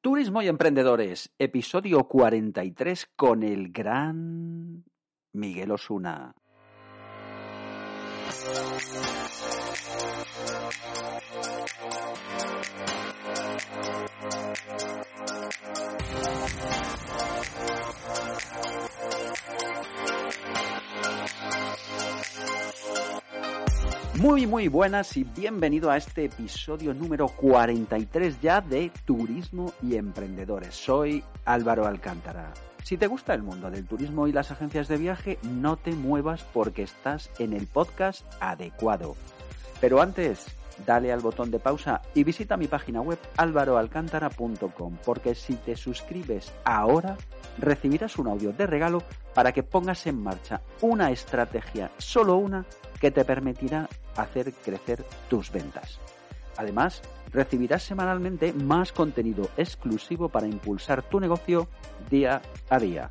Turismo 0.00 0.42
y 0.42 0.48
Emprendedores, 0.48 1.30
episodio 1.38 2.08
43 2.08 3.10
con 3.14 3.44
el 3.44 3.70
gran 3.70 4.82
Miguel 5.32 5.70
Osuna. 5.70 6.34
Muy, 24.18 24.46
muy 24.46 24.68
buenas 24.68 25.14
y 25.18 25.24
bienvenido 25.24 25.90
a 25.90 25.98
este 25.98 26.24
episodio 26.24 26.94
número 26.94 27.28
43 27.28 28.40
ya 28.40 28.62
de 28.62 28.90
Turismo 29.04 29.74
y 29.82 29.96
Emprendedores. 29.96 30.74
Soy 30.74 31.22
Álvaro 31.44 31.86
Alcántara. 31.86 32.54
Si 32.82 32.96
te 32.96 33.08
gusta 33.08 33.34
el 33.34 33.42
mundo 33.42 33.70
del 33.70 33.86
turismo 33.86 34.26
y 34.26 34.32
las 34.32 34.50
agencias 34.50 34.88
de 34.88 34.96
viaje, 34.96 35.38
no 35.42 35.76
te 35.76 35.92
muevas 35.92 36.44
porque 36.54 36.82
estás 36.82 37.30
en 37.38 37.52
el 37.52 37.66
podcast 37.66 38.24
adecuado. 38.40 39.16
Pero 39.82 40.00
antes, 40.00 40.46
dale 40.86 41.12
al 41.12 41.20
botón 41.20 41.50
de 41.50 41.58
pausa 41.58 42.00
y 42.14 42.24
visita 42.24 42.56
mi 42.56 42.68
página 42.68 43.02
web 43.02 43.18
álvaroalcántara.com 43.36 44.96
porque 45.04 45.34
si 45.34 45.56
te 45.56 45.76
suscribes 45.76 46.52
ahora 46.64 47.18
recibirás 47.58 48.16
un 48.18 48.28
audio 48.28 48.52
de 48.52 48.66
regalo 48.66 49.02
para 49.34 49.52
que 49.52 49.62
pongas 49.62 50.06
en 50.06 50.22
marcha 50.22 50.62
una 50.80 51.10
estrategia, 51.10 51.90
solo 51.98 52.36
una, 52.36 52.64
que 53.00 53.10
te 53.10 53.24
permitirá 53.24 53.88
hacer 54.16 54.52
crecer 54.52 55.04
tus 55.28 55.50
ventas. 55.50 55.98
Además, 56.56 57.02
recibirás 57.32 57.82
semanalmente 57.82 58.52
más 58.52 58.92
contenido 58.92 59.50
exclusivo 59.56 60.28
para 60.28 60.46
impulsar 60.46 61.02
tu 61.02 61.20
negocio 61.20 61.68
día 62.10 62.40
a 62.70 62.78
día. 62.78 63.10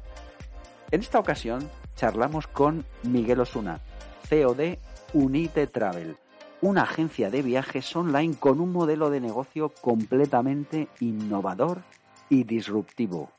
En 0.91 1.01
esta 1.01 1.19
ocasión 1.19 1.69
charlamos 1.95 2.47
con 2.47 2.85
Miguel 3.03 3.39
Osuna, 3.39 3.79
CEO 4.27 4.53
de 4.53 4.79
Unite 5.13 5.67
Travel, 5.67 6.17
una 6.61 6.83
agencia 6.83 7.29
de 7.29 7.41
viajes 7.41 7.95
online 7.95 8.35
con 8.39 8.59
un 8.59 8.71
modelo 8.71 9.09
de 9.09 9.19
negocio 9.19 9.69
completamente 9.69 10.87
innovador 10.99 11.81
y 12.29 12.43
disruptivo. 12.43 13.31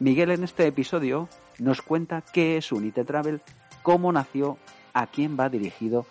Miguel 0.00 0.30
en 0.30 0.44
este 0.44 0.66
episodio 0.66 1.28
nos 1.58 1.80
cuenta 1.80 2.22
qué 2.32 2.56
es 2.56 2.70
Unite 2.72 3.04
Travel, 3.04 3.40
cómo 3.82 4.12
nació, 4.12 4.58
a 4.94 5.06
quién 5.08 5.36
va 5.38 5.48
dirigido 5.48 6.06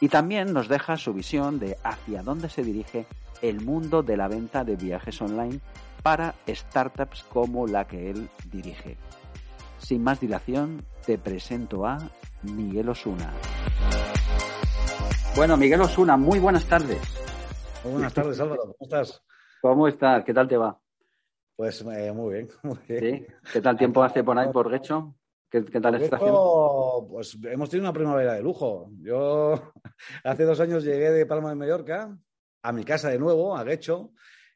y 0.00 0.08
también 0.08 0.52
nos 0.52 0.68
deja 0.68 0.96
su 0.98 1.14
visión 1.14 1.58
de 1.58 1.78
hacia 1.82 2.22
dónde 2.22 2.50
se 2.50 2.62
dirige 2.62 3.06
el 3.40 3.60
mundo 3.60 4.02
de 4.02 4.16
la 4.16 4.28
venta 4.28 4.64
de 4.64 4.76
viajes 4.76 5.22
online 5.22 5.60
para 6.02 6.34
startups 6.46 7.24
como 7.24 7.66
la 7.66 7.86
que 7.86 8.10
él 8.10 8.28
dirige. 8.50 8.96
Sin 9.78 10.02
más 10.02 10.20
dilación, 10.20 10.84
te 11.06 11.16
presento 11.16 11.86
a 11.86 11.98
Miguel 12.42 12.88
Osuna. 12.88 13.32
Bueno, 15.36 15.56
Miguel 15.56 15.80
Osuna, 15.80 16.16
muy 16.16 16.38
buenas 16.38 16.66
tardes. 16.66 17.00
Muy 17.82 17.94
buenas 17.94 18.14
tardes, 18.14 18.38
Álvaro. 18.40 18.62
¿Cómo 18.62 18.76
estás? 18.80 19.22
¿Cómo 19.60 19.88
estás? 19.88 20.24
¿Qué 20.24 20.34
tal 20.34 20.48
te 20.48 20.56
va? 20.56 20.78
Pues 21.56 21.82
eh, 21.82 22.12
muy 22.12 22.34
bien, 22.34 22.48
muy 22.62 22.78
bien. 22.88 23.00
¿Sí? 23.00 23.26
¿Qué 23.52 23.60
tal 23.60 23.76
tiempo 23.76 24.02
hace 24.02 24.24
por 24.24 24.38
ahí 24.38 24.50
por 24.52 24.70
Guecho? 24.70 25.14
¿Qué, 25.62 25.80
tal 25.80 25.94
está 26.02 26.18
Pues 26.18 27.38
hemos 27.44 27.70
tenido 27.70 27.88
una 27.88 27.92
primavera 27.92 28.34
de 28.34 28.42
lujo. 28.42 28.90
Yo 29.00 29.72
hace 30.24 30.42
dos 30.42 30.58
años 30.58 30.82
llegué 30.82 31.12
de 31.12 31.26
Palma 31.26 31.50
de 31.50 31.54
Mallorca 31.54 32.18
a 32.62 32.72
mi 32.72 32.82
casa 32.82 33.10
de 33.10 33.20
nuevo, 33.20 33.56
a 33.56 33.62
Guecho, 33.62 34.10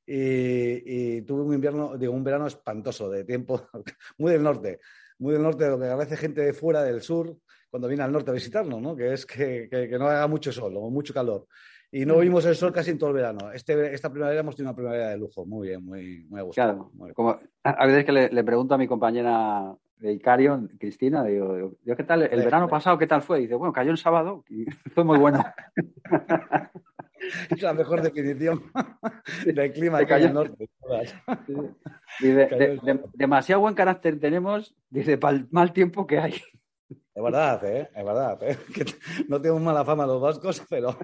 y, 0.04 1.22
tuve 1.22 1.42
un 1.42 1.54
invierno, 1.54 1.96
digo, 1.96 2.12
un 2.12 2.24
verano 2.24 2.48
espantoso 2.48 3.08
de 3.10 3.22
tiempo, 3.22 3.68
muy 4.18 4.32
del 4.32 4.42
norte, 4.42 4.80
muy 5.18 5.34
del 5.34 5.42
norte, 5.42 5.68
lo 5.68 5.78
que 5.78 5.86
a 5.86 5.94
veces 5.94 6.18
gente 6.18 6.40
de 6.40 6.52
fuera 6.52 6.82
del 6.82 7.00
sur, 7.00 7.36
cuando 7.70 7.86
viene 7.86 8.02
al 8.02 8.10
norte 8.10 8.30
a 8.30 8.34
visitarnos, 8.34 8.82
¿no? 8.82 8.96
que 8.96 9.12
es 9.12 9.24
que, 9.24 9.68
no 10.00 10.08
haga 10.08 10.26
mucho 10.26 10.50
sol 10.50 10.72
o 10.76 10.90
mucho 10.90 11.14
calor. 11.14 11.46
Y 11.92 12.04
no 12.06 12.18
vimos 12.18 12.44
el 12.44 12.56
sol 12.56 12.72
casi 12.72 12.90
en 12.90 12.98
todo 12.98 13.10
el 13.10 13.16
verano. 13.16 13.52
Este, 13.52 13.94
esta 13.94 14.10
primavera 14.10 14.40
hemos 14.40 14.56
tenido 14.56 14.70
una 14.70 14.76
primavera 14.76 15.10
de 15.10 15.16
lujo, 15.16 15.46
muy 15.46 15.68
bien, 15.68 15.84
muy, 15.84 16.24
muy 16.28 16.40
a 16.40 16.42
gusto. 16.42 16.60
Claro, 16.60 16.90
como 17.14 17.38
a 17.62 17.86
veces 17.86 18.04
que 18.04 18.12
le, 18.12 18.28
le 18.30 18.44
pregunto 18.44 18.74
a 18.74 18.78
mi 18.78 18.88
compañera 18.88 19.74
de 20.00 20.12
Icario, 20.12 20.68
Cristina, 20.78 21.24
digo, 21.24 21.76
yo, 21.84 21.96
¿qué 21.96 22.04
tal? 22.04 22.22
El 22.22 22.42
verano 22.42 22.68
pasado, 22.68 22.98
¿qué 22.98 23.06
tal 23.06 23.22
fue? 23.22 23.40
Y 23.40 23.42
dice, 23.42 23.54
bueno, 23.54 23.72
cayó 23.72 23.90
el 23.90 23.98
sábado 23.98 24.44
y 24.48 24.64
fue 24.94 25.04
muy 25.04 25.18
bueno. 25.18 25.44
es 27.50 27.62
la 27.62 27.74
mejor 27.74 28.02
definición 28.02 28.62
del 29.44 29.72
clima 29.72 30.04
que 30.04 30.14
hay 30.14 30.22
en 30.22 30.28
el 30.28 30.34
norte. 30.34 30.68
demasiado 33.14 33.60
buen 33.60 33.74
carácter 33.74 34.18
tenemos, 34.20 34.74
dice, 34.90 35.18
para 35.18 35.36
el 35.36 35.48
mal 35.50 35.72
tiempo 35.72 36.06
que 36.06 36.18
hay. 36.18 36.34
Es 37.18 37.24
verdad, 37.24 37.64
¿eh? 37.64 37.90
Es 37.96 38.04
verdad. 38.04 38.38
¿eh? 38.42 38.56
Que 38.74 38.84
no 39.28 39.40
tenemos 39.40 39.60
mala 39.60 39.84
fama 39.84 40.06
los 40.06 40.20
vascos, 40.20 40.62
pero, 40.70 40.96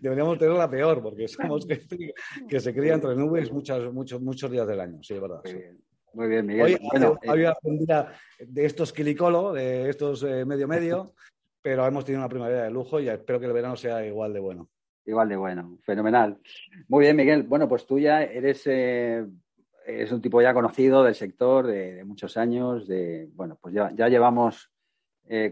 deberíamos 0.00 0.38
tener 0.38 0.54
la 0.54 0.70
peor, 0.70 1.02
porque 1.02 1.26
somos 1.26 1.66
gente 1.66 2.14
que 2.48 2.60
se 2.60 2.72
cría 2.72 2.94
entre 2.94 3.16
nubes 3.16 3.50
muchos, 3.50 3.92
muchos, 3.92 4.20
muchos 4.20 4.48
días 4.48 4.68
del 4.68 4.80
año. 4.80 5.02
Sí, 5.02 5.14
es 5.14 5.20
verdad. 5.20 5.40
Muy 5.44 5.54
bien, 5.54 5.80
Miguel. 6.14 6.78
bueno, 6.90 7.18
había 7.26 7.56
eh, 7.62 8.46
de 8.46 8.64
estos 8.64 8.92
quilicolo, 8.92 9.52
de 9.52 9.88
estos 9.88 10.22
eh, 10.22 10.44
medio 10.44 10.66
medio, 10.66 11.14
pero 11.62 11.86
hemos 11.86 12.04
tenido 12.04 12.20
una 12.20 12.28
primavera 12.28 12.64
de 12.64 12.70
lujo 12.70 13.00
y 13.00 13.08
espero 13.08 13.38
que 13.40 13.46
el 13.46 13.52
verano 13.52 13.76
sea 13.76 14.04
igual 14.04 14.32
de 14.32 14.40
bueno. 14.40 14.68
Igual 15.06 15.28
de 15.28 15.36
bueno, 15.36 15.78
fenomenal. 15.82 16.38
Muy 16.88 17.04
bien, 17.04 17.16
Miguel. 17.16 17.42
Bueno, 17.44 17.68
pues 17.68 17.86
tú 17.86 17.98
ya 17.98 18.22
eres, 18.22 18.62
eh, 18.66 19.24
un 20.10 20.20
tipo 20.20 20.42
ya 20.42 20.52
conocido 20.52 21.02
del 21.02 21.14
sector 21.14 21.66
de, 21.66 22.04
muchos 22.04 22.36
años. 22.36 22.86
De, 22.86 23.28
bueno, 23.32 23.58
pues 23.60 23.74
ya, 23.74 23.90
ya 23.94 24.08
llevamos, 24.08 24.70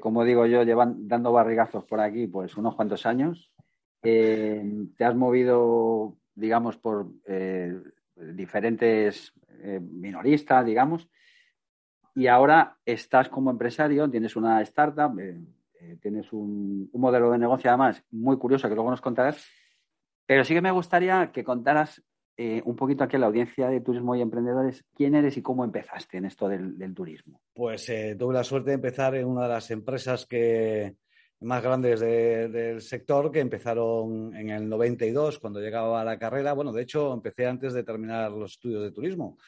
como 0.01 0.25
digo 0.25 0.45
yo, 0.47 0.65
llevan 0.65 1.09
dando 1.09 1.33
barrigazos 1.33 1.85
por 1.85 1.99
aquí, 1.99 2.27
pues 2.27 2.57
unos 2.57 2.77
cuantos 2.77 3.07
años. 3.07 3.51
te 4.03 5.05
has 5.05 5.17
movido, 5.17 6.19
digamos, 6.35 6.77
por 6.77 7.09
diferentes 8.15 9.33
eh, 9.63 9.81
minorista, 9.81 10.63
digamos, 10.63 11.09
y 12.15 12.27
ahora 12.27 12.79
estás 12.85 13.29
como 13.29 13.51
empresario, 13.51 14.11
tienes 14.11 14.37
una 14.37 14.61
startup, 14.63 15.19
eh, 15.19 15.41
eh, 15.81 15.97
tienes 16.01 16.33
un, 16.33 16.91
modelo 16.95 17.31
de 17.31 17.39
negocio 17.39 17.71
además 17.71 18.03
muy 18.11 18.37
curioso 18.39 18.69
que 18.69 18.75
luego 18.75 18.91
nos 18.91 19.01
contarás, 19.01 19.47
pero 20.27 20.45
sí 20.45 20.55
que 20.55 20.61
me 20.63 20.71
gustaría 20.71 21.31
que 21.33 21.45
contaras 21.45 22.03
un 22.65 22.77
poquito 22.77 23.03
aquí 23.03 23.17
a 23.17 23.19
la 23.19 23.27
audiencia 23.27 23.69
de 23.69 23.81
turismo 23.81 24.15
y 24.15 24.21
emprendedores 24.21 24.85
quién 24.95 25.17
eres 25.17 25.37
y 25.37 25.43
cómo 25.43 25.65
empezaste 25.65 26.19
en 26.19 26.25
esto 26.25 26.49
del, 26.49 26.95
turismo. 26.95 27.41
Pues 27.53 27.91
tuve 28.17 28.33
la 28.33 28.45
suerte 28.45 28.71
de 28.71 28.75
empezar 28.75 29.17
en 29.17 29.27
una 29.27 29.43
de 29.43 29.49
las 29.49 29.73
empresas 29.73 30.25
que, 30.25 30.95
más 31.41 31.63
grandes 31.63 32.01
del 32.01 32.81
sector 32.81 33.31
que 33.31 33.41
empezaron 33.41 34.35
en 34.35 34.51
el 34.51 34.69
92 34.69 35.39
cuando 35.39 35.61
llegaba 35.61 36.01
a 36.01 36.05
la 36.05 36.19
carrera. 36.19 36.53
Bueno, 36.53 36.73
de 36.73 36.83
hecho, 36.83 37.13
empecé 37.13 37.47
antes 37.47 37.73
de 37.75 37.85
terminar 37.85 38.33
los 38.33 38.53
estudios 38.53 38.83
de 38.83 38.93
turismo 38.93 39.39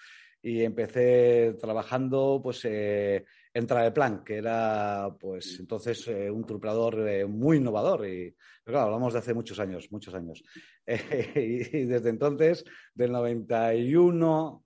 y 0.42 0.62
empecé 0.62 1.56
trabajando 1.60 2.40
pues 2.42 2.64
eh, 2.64 3.24
en 3.52 3.66
Travelplan, 3.66 4.24
que 4.24 4.36
era 4.36 5.14
pues 5.18 5.58
entonces 5.60 6.06
eh, 6.08 6.30
un 6.30 6.44
triplador 6.46 7.06
eh, 7.08 7.26
muy 7.26 7.58
innovador 7.58 8.06
y 8.06 8.34
claro, 8.64 8.86
hablamos 8.86 9.12
de 9.12 9.18
hace 9.18 9.34
muchos 9.34 9.58
años, 9.58 9.90
muchos 9.90 10.14
años. 10.14 10.42
y, 11.34 11.84
desde 11.84 12.10
entonces, 12.10 12.64
del 12.94 13.12
91, 13.12 14.64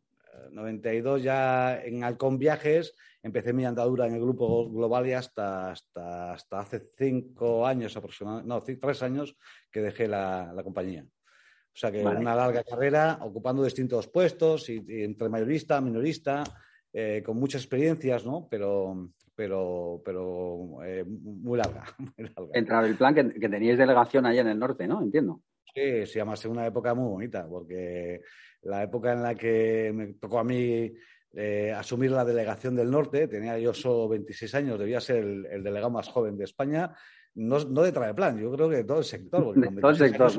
92 0.50 1.22
ya 1.22 1.80
en 1.82 2.04
Halcón 2.04 2.38
Viajes 2.38 2.94
empecé 3.22 3.52
mi 3.52 3.64
andadura 3.64 4.06
en 4.06 4.14
el 4.14 4.20
grupo 4.20 4.70
global 4.70 5.06
y 5.06 5.12
hasta, 5.12 5.72
hasta, 5.72 6.34
hasta 6.34 6.60
hace 6.60 6.88
cinco 6.96 7.66
años 7.66 7.96
aproximadamente, 7.96 8.48
no, 8.48 8.62
tres 8.62 9.02
años 9.02 9.36
que 9.70 9.80
dejé 9.80 10.06
la, 10.06 10.54
compañía. 10.62 11.04
O 11.04 11.76
sea 11.76 11.90
que 11.90 12.04
una 12.04 12.36
larga 12.36 12.62
carrera, 12.62 13.18
ocupando 13.22 13.64
distintos 13.64 14.08
puestos, 14.08 14.68
y, 14.68 14.84
entre 15.02 15.28
mayorista, 15.28 15.80
minorista, 15.80 16.44
eh, 16.92 17.22
con 17.24 17.38
muchas 17.38 17.62
experiencias, 17.62 18.24
¿no? 18.24 18.46
Pero, 18.48 19.10
pero, 19.34 20.00
pero 20.04 20.84
eh, 20.84 21.04
muy 21.04 21.58
larga. 21.58 21.84
Muy 21.98 22.88
el 22.88 22.96
plan 22.96 23.14
que, 23.14 23.48
teníais 23.48 23.78
delegación 23.78 24.26
allá 24.26 24.42
en 24.42 24.48
el 24.48 24.58
norte, 24.58 24.86
¿no? 24.86 25.02
Entiendo. 25.02 25.40
Sí, 25.74 26.06
se 26.06 26.18
llama 26.18 26.34
una 26.48 26.66
época 26.66 26.94
muy 26.94 27.08
bonita, 27.08 27.48
porque 27.48 28.20
la 28.64 28.82
época 28.82 29.12
en 29.12 29.22
la 29.22 29.34
que 29.34 29.92
me 29.94 30.14
tocó 30.14 30.38
a 30.38 30.44
mí 30.44 30.92
eh, 31.36 31.72
asumir 31.72 32.10
la 32.12 32.24
delegación 32.24 32.76
del 32.76 32.90
norte, 32.90 33.26
tenía 33.26 33.58
yo 33.58 33.74
solo 33.74 34.08
26 34.08 34.54
años, 34.54 34.78
debía 34.78 35.00
ser 35.00 35.24
el, 35.24 35.64
delegado 35.64 35.90
más 35.90 36.08
joven 36.08 36.36
de 36.36 36.44
España, 36.44 36.94
no, 37.34 37.58
no 37.58 37.82
de 37.82 37.90
Traveplan, 37.90 38.38
yo 38.38 38.52
creo 38.52 38.68
que 38.68 38.76
de 38.76 38.84
todo 38.84 38.98
el 38.98 39.04
sector. 39.04 39.52
todo 39.80 39.90
el 39.90 39.96
sector, 39.96 40.30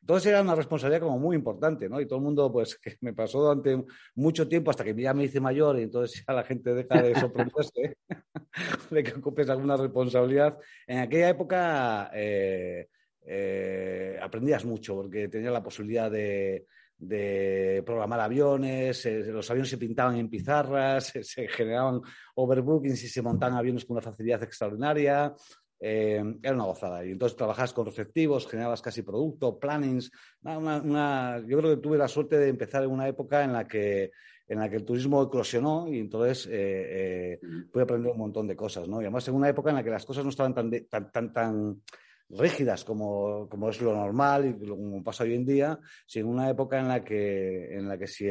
Entonces 0.00 0.30
era 0.32 0.42
una 0.42 0.56
responsabilidad 0.56 1.02
como 1.02 1.20
muy 1.20 1.36
importante, 1.36 1.88
¿no? 1.88 2.00
Y 2.00 2.06
todo 2.06 2.18
el 2.18 2.24
mundo, 2.24 2.50
pues, 2.50 2.76
que 2.76 2.96
me 3.02 3.12
pasó 3.12 3.40
durante 3.40 3.84
mucho 4.16 4.48
tiempo 4.48 4.72
hasta 4.72 4.82
que 4.82 5.00
ya 5.00 5.14
me 5.14 5.22
hice 5.22 5.40
mayor 5.40 5.78
y 5.78 5.82
entonces 5.82 6.24
ya 6.26 6.34
la 6.34 6.42
gente 6.42 6.74
deja 6.74 7.00
de 7.00 7.14
sorprenderse 7.14 7.96
de 8.90 9.02
que 9.04 9.12
ocupes 9.12 9.48
alguna 9.48 9.76
responsabilidad. 9.76 10.58
En 10.88 10.98
aquella 10.98 11.28
época 11.28 12.10
eh, 12.12 12.88
eh, 13.24 14.18
aprendías 14.20 14.64
mucho 14.64 14.96
porque 14.96 15.28
tenías 15.28 15.52
la 15.52 15.62
posibilidad 15.62 16.10
de, 16.10 16.66
de 17.00 17.82
programar 17.84 18.20
aviones, 18.20 19.06
eh, 19.06 19.24
los 19.24 19.50
aviones 19.50 19.70
se 19.70 19.78
pintaban 19.78 20.16
en 20.16 20.28
pizarras, 20.28 21.12
se, 21.22 21.48
generaban 21.48 22.02
overbookings 22.34 23.04
y 23.04 23.08
se 23.08 23.22
montaban 23.22 23.56
aviones 23.56 23.86
con 23.86 23.96
una 23.96 24.02
facilidad 24.02 24.42
extraordinaria. 24.42 25.34
Eh, 25.82 26.22
era 26.42 26.54
una 26.54 26.64
gozada. 26.64 27.04
Y 27.06 27.12
entonces 27.12 27.38
trabajabas 27.38 27.72
con 27.72 27.86
receptivos, 27.86 28.46
generabas 28.46 28.82
casi 28.82 29.00
producto, 29.00 29.58
plannings. 29.58 30.10
yo 30.42 31.58
creo 31.58 31.74
que 31.74 31.82
tuve 31.82 31.96
la 31.96 32.06
suerte 32.06 32.36
de 32.36 32.48
empezar 32.48 32.84
en 32.84 32.90
una 32.90 33.08
época 33.08 33.42
en 33.42 33.54
la 33.54 33.66
que, 33.66 34.10
en 34.46 34.58
la 34.58 34.68
que 34.68 34.76
el 34.76 34.84
turismo 34.84 35.22
eclosionó 35.22 35.88
y 35.88 36.00
entonces 36.00 36.46
eh, 36.52 37.40
pude 37.72 37.84
aprender 37.84 38.12
un 38.12 38.18
montón 38.18 38.46
de 38.46 38.56
cosas. 38.56 38.86
¿no? 38.88 39.00
Y 39.00 39.04
además 39.04 39.26
en 39.26 39.36
una 39.36 39.48
época 39.48 39.70
en 39.70 39.76
la 39.76 39.82
que 39.82 39.88
las 39.88 40.04
cosas 40.04 40.22
no 40.22 40.28
estaban 40.28 40.52
tan, 40.52 40.70
tan, 40.90 41.10
tan, 41.10 41.32
tan 41.32 41.82
rígidas 42.30 42.84
como, 42.84 43.48
como, 43.48 43.70
es 43.70 43.80
lo 43.80 43.94
normal 43.94 44.46
y 44.46 44.68
como 44.68 45.02
pasa 45.02 45.24
hoy 45.24 45.34
en 45.34 45.44
día, 45.44 45.78
sino 46.06 46.28
una 46.28 46.48
época 46.48 46.78
en 46.78 46.88
la 46.88 47.02
que, 47.02 47.76
en 47.76 47.88
la 47.88 47.98
que 47.98 48.06
si, 48.06 48.26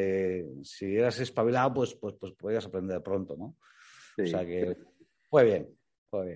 si 0.64 0.96
eras 0.96 1.20
espabilado, 1.20 1.74
pues, 1.74 1.96
pues, 1.96 2.16
pues 2.20 2.34
podías 2.34 2.66
aprender 2.66 3.02
pronto, 3.02 3.36
¿no? 3.38 3.56
O 4.18 4.26
sea 4.26 4.46
que 4.46 4.78
fue 5.30 5.44
bien, 5.46 5.70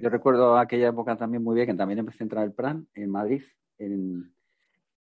Yo 0.02 0.10
recuerdo 0.10 0.58
aquella 0.58 0.90
época 0.90 1.18
también 1.18 1.44
muy 1.44 1.56
bien, 1.56 1.68
que 1.68 1.74
también 1.74 2.00
empecé 2.00 2.24
a 2.24 2.26
entrar 2.26 2.44
el 2.46 2.54
PRAN 2.54 2.88
en 2.94 3.10
Madrid, 3.10 3.44
en, 3.78 4.34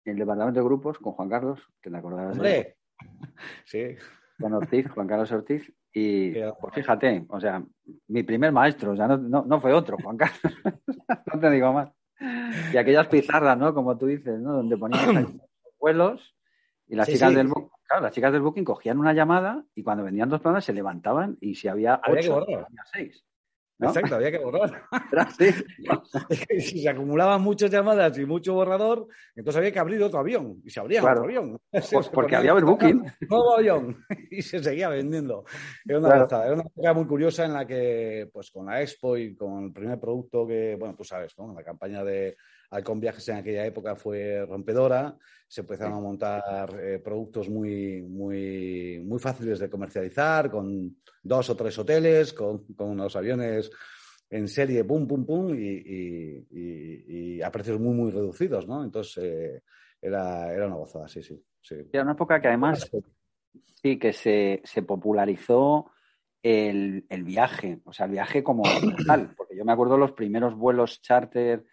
el 0.05 0.17
departamento 0.17 0.61
de 0.61 0.67
grupos 0.67 0.99
con 0.99 1.13
Juan 1.13 1.29
Carlos, 1.29 1.61
que 1.81 1.91
te 1.91 1.97
acordarás 1.97 2.39
de 2.39 2.77
Sí. 3.65 3.97
Juan 4.39 4.55
Ortiz, 4.55 4.89
Juan 4.91 5.07
Carlos 5.07 5.31
Ortiz, 5.33 5.73
y 5.93 6.33
pues 6.33 6.75
fíjate, 6.75 7.25
o 7.29 7.41
sea, 7.41 7.65
mi 8.09 8.23
primer 8.25 8.51
maestro, 8.51 8.93
o 8.93 8.97
sea, 8.97 9.07
no, 9.07 9.17
no, 9.17 9.45
no 9.45 9.61
fue 9.61 9.73
otro, 9.73 9.97
Juan 10.03 10.17
Carlos, 10.17 10.41
no 11.33 11.41
te 11.41 11.51
digo 11.51 11.73
más. 11.73 11.91
Y 12.73 12.77
aquellas 12.77 13.07
pizarras, 13.09 13.57
¿no? 13.59 13.75
Como 13.75 13.97
tú 13.97 14.07
dices, 14.07 14.41
¿no? 14.41 14.55
Donde 14.55 14.77
ponían 14.77 15.01
los 15.65 15.79
vuelos 15.79 16.35
y 16.87 16.97
las 16.97 17.09
chicas 17.09 17.35
del 17.35 17.49
booking, 17.49 17.71
claro, 17.87 18.03
las 18.03 18.13
chicas 18.13 18.33
del 18.33 18.43
booking 18.43 18.65
cogían 18.65 18.99
una 18.99 19.13
llamada 19.13 19.65
y 19.75 19.83
cuando 19.83 20.05
venían 20.05 20.29
dos 20.29 20.41
planes 20.41 20.65
se 20.65 20.73
levantaban 20.73 21.39
y 21.41 21.55
si 21.55 21.69
había 21.69 22.01
ocho, 22.07 22.43
había 22.43 22.67
seis. 22.93 23.25
Exacto, 23.81 24.15
había 24.15 24.31
que 24.31 24.39
borrar. 24.39 24.83
si 26.59 26.83
se 26.83 26.89
acumulaban 26.89 27.43
muchas 27.43 27.71
llamadas 27.71 28.17
y 28.19 28.25
mucho 28.25 28.55
borrador, 28.55 29.09
entonces 29.35 29.59
había 29.59 29.73
que 29.73 29.79
abrir 29.79 30.03
otro 30.03 30.21
avión. 30.21 30.61
Y 30.65 30.71
se 30.71 30.81
abría 30.81 31.03
otro 31.03 31.25
avión. 31.25 31.59
porque 32.13 32.37
había 32.37 32.53
el 32.53 32.65
booking. 32.65 33.05
Nuevo 33.29 33.57
avión. 33.57 34.05
Y 34.31 34.43
se 34.43 34.63
seguía 34.63 34.89
vendiendo. 34.89 35.45
Era 35.85 35.99
una, 35.99 36.15
era 36.15 36.53
una 36.53 36.63
época 36.63 36.93
muy 36.95 37.07
curiosa 37.07 37.45
en 37.45 37.53
la 37.53 37.67
que, 37.67 38.31
pues 38.33 38.51
con 38.51 38.67
la 38.67 38.81
Expo 38.81 39.17
y 39.17 39.35
con 39.35 39.65
el 39.65 39.73
primer 39.73 39.99
producto 39.99 40.47
que, 40.47 40.77
bueno, 40.79 40.95
tú 40.97 41.05
sabes, 41.05 41.37
¿no? 41.39 41.53
La 41.53 41.65
campaña 41.65 42.05
de 42.05 42.37
Alcon 42.75 42.99
Viajes 42.99 43.29
en 43.29 43.37
aquella 43.37 43.65
época 43.65 43.95
fue 43.95 44.45
rompedora. 44.47 45.17
Se 45.47 45.61
empezaron 45.61 45.95
a 45.95 46.01
montar 46.01 46.43
eh, 46.81 46.99
productos 46.99 47.49
muy, 47.49 48.03
muy, 48.03 49.01
muy 49.05 49.21
fáciles 49.21 49.61
de 49.61 49.71
comercializar, 49.71 50.51
con 50.51 50.97
dos 51.23 51.51
o 51.51 51.57
tres 51.57 51.79
hoteles, 51.79 52.33
con, 52.33 52.65
unos 52.79 53.15
aviones 53.15 53.71
en 54.29 54.49
serie, 54.49 54.83
pum, 54.83 55.07
pum, 55.07 55.25
pum, 55.25 55.55
y, 55.57 57.41
a 57.41 57.51
precios 57.53 57.79
muy, 57.79 57.95
muy 57.95 58.11
reducidos, 58.11 58.67
¿no? 58.67 58.83
Entonces, 58.83 59.23
eh, 59.23 59.63
era, 60.03 60.53
era 60.53 60.67
una 60.67 60.77
gozada, 60.77 61.07
sí, 61.07 61.23
sí, 61.23 61.41
sí. 61.61 61.77
Era 61.93 62.03
una 62.03 62.13
época 62.13 62.41
que 62.41 62.49
además, 62.49 62.91
sí, 63.81 63.99
que 63.99 64.13
se, 64.13 64.63
se 64.65 64.83
popularizó 64.83 65.93
el, 66.43 67.07
el, 67.09 67.23
viaje, 67.23 67.79
o 67.85 67.93
sea, 67.93 68.07
el 68.07 68.13
viaje 68.13 68.43
como 68.43 68.65
tal, 69.07 69.33
porque 69.37 69.57
yo 69.57 69.65
me 69.65 69.73
acuerdo 69.73 69.97
los 69.97 70.13
primeros 70.13 70.57
vuelos 70.57 71.01
charter 71.01 71.65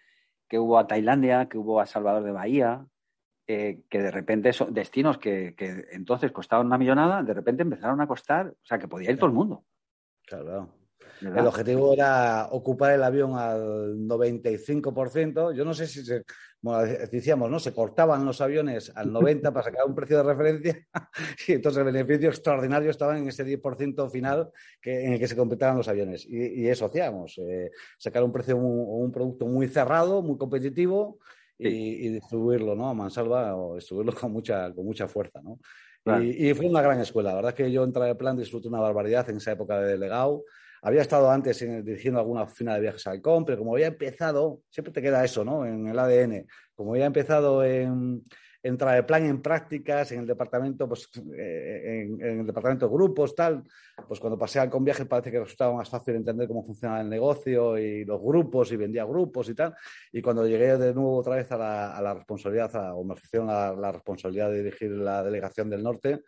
que 0.52 0.60
hubo 0.60 0.78
a 0.78 0.86
Tailandia, 0.86 1.48
que 1.48 1.58
hubo 1.58 1.80
a 1.80 1.86
Salvador 1.86 2.24
de 2.24 2.34
Bahía, 2.34 2.86
eh, 3.48 3.84
que 3.90 4.00
de 4.02 4.12
repente 4.12 4.52
son 4.52 4.74
destinos 4.74 5.18
que, 5.18 5.56
entonces 5.94 6.34
costaban 6.34 6.68
una 6.68 6.78
millonada, 6.78 7.24
de 7.24 7.34
repente 7.34 7.64
empezaron 7.64 8.02
a 8.02 8.08
costar, 8.08 8.48
o 8.48 8.66
sea, 8.66 8.78
que 8.78 8.90
podía 8.90 9.12
ir 9.12 9.16
todo 9.16 9.28
el 9.28 9.34
mundo. 9.34 9.64
Claro. 10.28 10.68
El 11.22 11.46
objetivo 11.46 11.94
era 11.94 12.48
ocupar 12.52 12.92
el 12.94 13.04
avión 13.04 13.38
al 13.38 13.96
95%. 14.08 15.54
Yo 15.54 15.64
no 15.64 15.74
sé 15.74 15.88
si, 15.88 16.04
se, 16.04 16.24
como 16.60 16.78
decíamos, 16.82 17.50
¿no? 17.50 17.60
Se 17.60 17.74
cortaban 17.74 18.26
los 18.26 18.42
aviones 18.42 18.92
al 18.96 19.12
90% 19.12 19.42
para 19.54 19.64
sacar 19.64 19.86
un 19.86 19.96
precio 19.96 20.18
de 20.18 20.24
referencia 20.24 20.88
y 21.48 21.54
entonces 21.54 21.80
el 21.80 21.86
beneficio 21.86 22.30
extraordinario 22.30 22.90
estaba 22.90 23.18
en 23.18 23.28
ese 23.28 23.46
10% 23.46 24.10
final 24.10 24.50
que, 24.82 25.06
en 25.06 25.14
el 25.14 25.20
que 25.20 25.28
se 25.28 25.36
completaban 25.36 25.78
los 25.78 25.88
aviones. 25.88 26.26
Y, 26.28 26.68
eso 26.68 26.86
hacíamos, 26.86 27.38
eh, 27.38 27.72
sacar 27.98 28.24
un 28.24 28.32
precio, 28.32 28.58
un, 28.58 29.04
un 29.04 29.12
producto 29.12 29.46
muy 29.46 29.68
cerrado, 29.68 30.22
muy 30.22 30.38
competitivo 30.38 31.20
y, 31.70 32.10
distribuirlo, 32.10 32.76
¿no? 32.76 32.90
A 32.90 32.94
mansalva 32.94 33.56
o 33.56 33.76
distribuirlo 33.76 34.14
con 34.14 34.32
mucha, 34.32 34.74
con 34.74 34.86
mucha 34.86 35.08
fuerza, 35.08 35.42
¿no? 35.42 35.60
Y, 36.22 36.54
fue 36.56 36.66
una 36.66 36.82
gran 36.82 37.00
escuela. 37.00 37.30
La 37.30 37.36
verdad 37.36 37.52
es 37.52 37.56
que 37.56 37.72
yo 37.72 37.84
entré 37.84 38.10
en 38.10 38.18
plan 38.18 38.36
disfruté 38.36 38.68
una 38.68 38.80
barbaridad 38.80 39.30
en 39.30 39.38
esa 39.38 39.52
época 39.52 39.80
de 39.80 39.92
delegado. 39.92 40.44
Había 40.84 41.02
estado 41.02 41.30
antes 41.30 41.60
dirigiendo 41.60 42.20
alguna 42.20 42.44
oficina 42.44 42.74
de 42.74 42.82
viajes 42.82 43.06
al 43.06 43.22
COM, 43.22 43.46
pero 43.46 43.60
como 43.60 43.74
había 43.74 43.88
empezado, 43.88 44.62
siempre 44.70 44.92
te 44.92 45.02
queda 45.02 45.24
eso, 45.24 45.46
¿no? 45.46 45.64
En 45.64 45.88
el 45.88 46.00
ADN. 46.00 46.48
Como 46.74 46.94
había 46.94 47.06
empezado 47.06 47.64
en, 47.64 48.24
el 48.64 49.06
plan 49.06 49.26
en 49.28 49.44
prácticas, 49.44 50.12
en 50.12 50.22
el 50.22 50.26
departamento, 50.26 50.88
pues, 50.88 51.08
eh, 51.38 52.08
en, 52.20 52.40
el 52.40 52.48
departamento 52.48 52.88
de 52.88 52.94
grupos, 52.96 53.36
tal, 53.36 53.64
pues 54.08 54.20
cuando 54.20 54.40
pasé 54.40 54.60
al 54.60 54.72
con 54.72 54.84
viajes 54.84 55.06
parece 55.06 55.30
que 55.30 55.40
resultaba 55.40 55.76
más 55.76 55.88
fácil 55.88 56.16
entender 56.16 56.48
cómo 56.48 56.66
funcionaba 56.66 57.02
el 57.02 57.10
negocio 57.10 57.78
y 57.78 58.04
los 58.04 58.20
grupos 58.20 58.72
y 58.72 58.76
vendía 58.78 59.06
grupos 59.06 59.50
y 59.50 59.54
tal. 59.54 59.76
Y 60.12 60.20
cuando 60.24 60.48
llegué 60.48 60.78
de 60.80 60.96
nuevo 60.96 61.18
otra 61.18 61.36
vez 61.36 61.52
a 61.52 61.58
la, 61.60 62.14
responsabilidad, 62.16 62.98
o 62.98 63.04
me 63.04 63.14
ofrecieron 63.14 63.48
la 63.48 63.92
responsabilidad 63.92 64.50
de 64.50 64.64
dirigir 64.64 64.90
la 64.94 65.24
delegación 65.24 65.70
del 65.70 65.84
norte, 65.84 66.22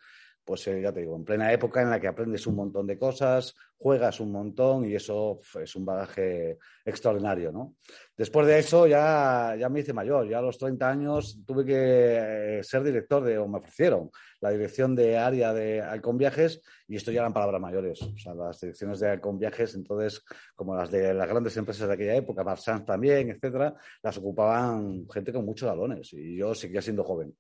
pues 0.46 0.68
eh, 0.68 0.82
ya 0.82 0.92
te 0.92 1.02
digo, 1.02 1.16
en 1.16 1.24
plena 1.24 1.52
época 1.52 1.82
en 1.82 1.90
la 1.90 2.00
que 2.00 2.08
aprendes 2.08 2.46
un 2.48 2.56
montón 2.56 2.86
de 2.86 2.98
cosas, 2.98 3.56
juegas 3.78 4.20
un 4.20 4.32
montón 4.32 4.86
y 4.86 4.96
eso 4.96 5.40
es 5.62 5.76
un 5.76 5.86
bagaje 5.86 6.58
extraordinario, 6.86 7.52
¿no? 7.52 7.76
Después 8.16 8.48
de 8.48 8.60
eso 8.60 8.88
ya, 8.88 9.56
ya 9.60 9.70
me 9.70 9.82
hice 9.82 9.94
mayor, 9.94 10.30
ya 10.30 10.40
a 10.40 10.42
los 10.42 10.58
30 10.58 10.90
años 10.90 11.40
tuve 11.46 11.66
que 11.66 12.60
eh, 12.60 12.64
ser 12.64 12.84
director 12.84 13.24
de, 13.24 13.38
o 13.38 13.48
me 13.48 13.58
ofrecieron, 13.58 14.10
la 14.40 14.52
dirección 14.52 14.96
de 14.96 15.18
área 15.18 15.54
de 15.54 15.82
Alcon 15.82 16.18
Viajes 16.18 16.62
y 16.88 16.96
esto 16.96 17.12
ya 17.12 17.22
eran 17.22 17.34
palabras 17.34 17.62
mayores, 17.62 18.02
o 18.02 18.18
sea, 18.18 18.34
las 18.34 18.60
direcciones 18.60 19.00
de 19.00 19.10
Alcon 19.10 19.40
Viajes, 19.40 19.76
entonces, 19.76 20.24
como 20.56 20.76
las 20.76 20.92
de 20.92 21.14
las 21.14 21.28
grandes 21.28 21.56
empresas 21.58 21.88
de 21.88 21.94
aquella 21.94 22.16
época, 22.16 22.44
Marsans 22.44 22.86
también, 22.86 23.30
etcétera, 23.30 23.76
las 24.02 24.18
ocupaban 24.18 25.08
gente 25.10 25.34
con 25.34 25.46
muchos 25.46 25.70
galones 25.70 26.14
y 26.14 26.38
yo 26.38 26.54
seguía 26.54 26.82
siendo 26.82 27.04
joven. 27.04 27.36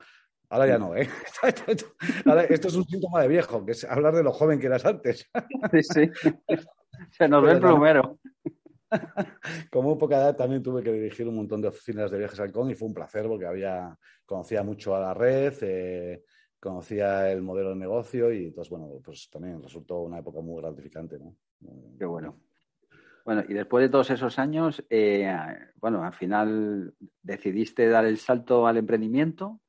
Ahora 0.53 0.67
ya 0.67 0.77
no, 0.77 0.95
¿eh? 0.95 1.10
esto 2.50 2.67
es 2.67 2.75
un 2.75 2.86
síntoma 2.86 3.24
de 3.24 3.27
viejo, 3.27 3.65
que 3.65 3.72
es 3.72 3.83
hablar 3.86 4.13
de 4.13 4.22
lo 4.22 4.31
joven 4.31 4.60
que 4.60 4.67
eras 4.67 4.86
antes. 4.86 5.27
Sí, 5.72 5.81
sí. 5.81 6.12
Se 7.10 7.27
nos 7.27 7.43
ve 7.43 7.53
el 7.53 7.60
plumero. 7.60 8.19
Como 9.72 9.98
poca 9.98 10.17
edad 10.17 10.36
también 10.36 10.62
tuve 10.62 10.83
que 10.83 10.91
dirigir 10.91 11.27
un 11.27 11.38
montón 11.38 11.60
de 11.60 11.69
oficinas 11.69 12.12
de 12.12 12.19
viajes 12.19 12.39
al 12.39 12.51
CON 12.51 12.69
y 12.69 12.75
fue 12.75 12.88
un 12.88 12.93
placer 12.93 13.25
porque 13.25 13.48
había, 13.48 13.98
conocía 14.27 14.62
mucho 14.62 14.95
a 14.95 15.00
la 15.00 15.15
red, 15.15 15.55
eh, 15.62 16.24
conocía 16.60 17.31
el 17.31 17.41
modelo 17.41 17.69
de 17.69 17.77
negocio 17.77 18.31
y 18.31 18.45
entonces, 18.45 18.69
bueno, 18.69 18.89
pues 19.03 19.27
también 19.31 19.60
resultó 19.60 20.01
una 20.01 20.19
época 20.19 20.41
muy 20.41 20.62
gratificante, 20.62 21.17
¿no? 21.17 21.36
Qué 21.98 22.05
bueno. 22.05 22.38
Bueno, 23.25 23.43
y 23.50 23.55
después 23.55 23.81
de 23.81 23.89
todos 23.89 24.12
esos 24.12 24.38
años, 24.38 24.86
eh, 24.91 25.36
bueno, 25.77 26.03
al 26.03 26.13
final 26.13 26.93
decidiste 27.24 27.88
dar 27.88 28.05
el 28.05 28.19
salto 28.19 28.67
al 28.67 28.77
emprendimiento 28.77 29.60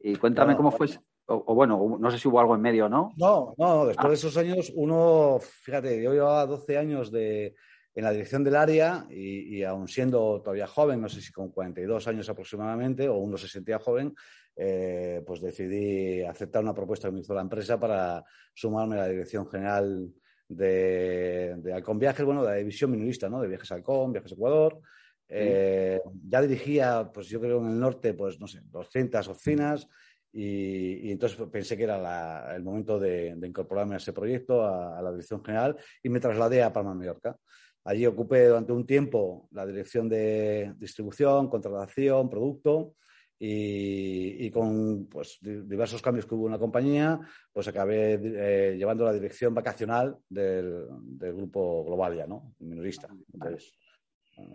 y 0.00 0.16
cuéntame 0.16 0.56
cómo 0.56 0.70
fue, 0.70 0.88
o, 1.26 1.54
bueno, 1.54 1.96
no 1.98 2.10
sé 2.10 2.18
si 2.18 2.28
hubo 2.28 2.38
algo 2.38 2.54
en 2.54 2.60
medio, 2.60 2.88
¿no? 2.88 3.12
No, 3.16 3.54
no, 3.58 3.86
después 3.86 4.08
de 4.08 4.12
ah. 4.12 4.14
esos 4.14 4.36
años, 4.36 4.72
uno, 4.74 5.38
fíjate, 5.40 6.00
yo 6.02 6.12
llevaba 6.12 6.46
12 6.46 6.78
años 6.78 7.10
de, 7.10 7.54
en 7.94 8.04
la 8.04 8.12
dirección 8.12 8.44
del 8.44 8.54
área 8.54 9.06
y, 9.10 9.62
aún 9.64 9.88
siendo 9.88 10.40
todavía 10.40 10.66
joven, 10.66 11.00
no 11.00 11.08
sé 11.08 11.20
si 11.20 11.32
con 11.32 11.50
42 11.50 12.06
años 12.06 12.28
aproximadamente, 12.28 13.08
o 13.08 13.16
uno 13.16 13.36
se 13.36 13.48
sentía 13.48 13.78
joven, 13.80 14.14
eh, 14.54 15.22
pues 15.26 15.40
decidí 15.40 16.22
aceptar 16.22 16.62
una 16.62 16.74
propuesta 16.74 17.08
que 17.08 17.14
me 17.14 17.20
hizo 17.20 17.34
la 17.34 17.40
empresa 17.40 17.78
para 17.80 18.24
sumarme 18.54 18.96
a 18.96 19.00
la 19.00 19.08
dirección 19.08 19.48
general 19.48 20.12
de, 20.48 21.56
de 21.56 21.72
Alcon 21.72 21.98
Viajes, 21.98 22.24
bueno, 22.24 22.42
de 22.44 22.50
la 22.50 22.56
división 22.56 22.90
minorista, 22.92 23.28
¿no? 23.28 23.40
De 23.40 23.48
Viajes 23.48 23.72
Alcon, 23.72 24.12
Viajes 24.12 24.32
Ecuador. 24.32 24.80
Eh, 25.28 26.00
ya 26.28 26.40
dirigía, 26.40 27.10
pues 27.12 27.28
yo 27.28 27.40
creo 27.40 27.58
en 27.58 27.68
el 27.68 27.80
norte, 27.80 28.14
pues 28.14 28.38
no 28.38 28.46
sé, 28.46 28.60
200 28.70 29.26
oficinas 29.28 29.88
Y, 30.32 31.10
entonces 31.10 31.38
pensé 31.50 31.76
que 31.76 31.84
era 31.84 32.54
el 32.54 32.62
momento 32.62 32.98
de, 32.98 33.36
incorporarme 33.42 33.94
a 33.94 33.98
ese 33.98 34.12
proyecto, 34.12 34.64
a, 34.64 35.00
la 35.02 35.10
dirección 35.10 35.42
general, 35.44 35.76
y 36.02 36.08
me 36.08 36.20
trasladé 36.20 36.62
a 36.62 36.72
Palma 36.72 36.94
Mallorca. 36.94 37.36
Allí 37.84 38.04
ocupé 38.04 38.46
durante 38.46 38.72
un 38.72 38.84
tiempo 38.84 39.48
la 39.52 39.64
dirección 39.64 40.08
de 40.08 40.74
distribución, 40.76 41.48
contratación, 41.48 42.28
producto, 42.28 42.94
y, 43.38 44.50
con 44.50 45.06
pues, 45.06 45.38
diversos 45.40 46.00
cambios 46.00 46.26
que 46.26 46.34
hubo 46.34 46.46
en 46.46 46.52
la 46.52 46.58
compañía, 46.58 47.20
pues 47.52 47.68
acabé 47.68 48.14
eh, 48.14 48.76
llevando 48.76 49.04
la 49.04 49.12
dirección 49.12 49.54
vacacional 49.54 50.16
del, 50.28 50.86
grupo 51.18 51.84
Globalia, 51.84 52.26
¿no? 52.26 52.54
Minorista. 52.60 53.08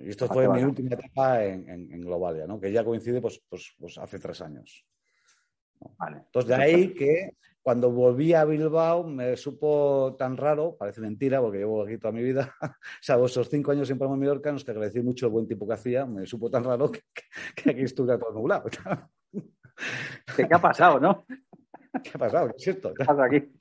Y 0.02 0.10
esto 0.10 0.28
fue 0.28 0.48
mi 0.48 0.64
última 0.64 0.96
etapa 0.96 1.44
en, 1.44 2.02
Globalia, 2.02 2.46
¿no? 2.46 2.60
Que 2.60 2.72
ya 2.72 2.84
coincide 2.84 3.22
pues, 3.22 3.42
pues, 3.50 3.74
pues 3.80 3.98
hace 3.98 4.20
tres 4.20 4.42
años. 4.42 4.86
Entonces, 5.80 6.48
de 6.48 6.56
ahí 6.56 6.94
que 6.94 7.36
cuando 7.62 7.92
volví 7.92 8.34
a 8.34 8.46
Bilbao 8.46 9.04
me 9.04 9.38
supo 9.38 10.16
tan 10.18 10.36
raro, 10.36 10.76
parece 10.78 11.02
mentira 11.02 11.40
porque 11.42 11.60
llevo 11.60 11.84
aquí 11.84 11.98
toda 11.98 12.12
mi 12.12 12.24
vida, 12.24 12.56
o 12.62 12.76
sea, 13.02 13.24
esos 13.24 13.50
cinco 13.50 13.72
años 13.72 13.90
en 13.90 14.00
Palma 14.00 14.16
Mallorca, 14.16 14.52
nos 14.52 14.64
que 14.64 14.72
agradecí 14.72 15.02
mucho 15.02 15.28
el 15.28 15.32
buen 15.32 15.48
tipo 15.48 15.68
que 15.68 15.74
hacía, 15.74 16.06
me 16.06 16.26
supo 16.26 16.50
tan 16.50 16.64
raro 16.64 16.92
que, 16.92 17.02
aquí 17.70 17.82
estuve 17.82 18.18
todo 18.18 18.34
nublado. 18.34 18.70
¿Qué, 20.36 20.48
ha 20.50 20.62
pasado, 20.62 21.00
no? 21.00 21.26
¿Qué 22.04 22.12
ha 22.14 22.18
pasado? 22.18 22.48
¿Qué 22.50 22.56
es 22.58 22.64
cierto? 22.64 22.94
¿Qué 22.94 23.06
pasa 23.06 23.26
aquí? 23.26 23.52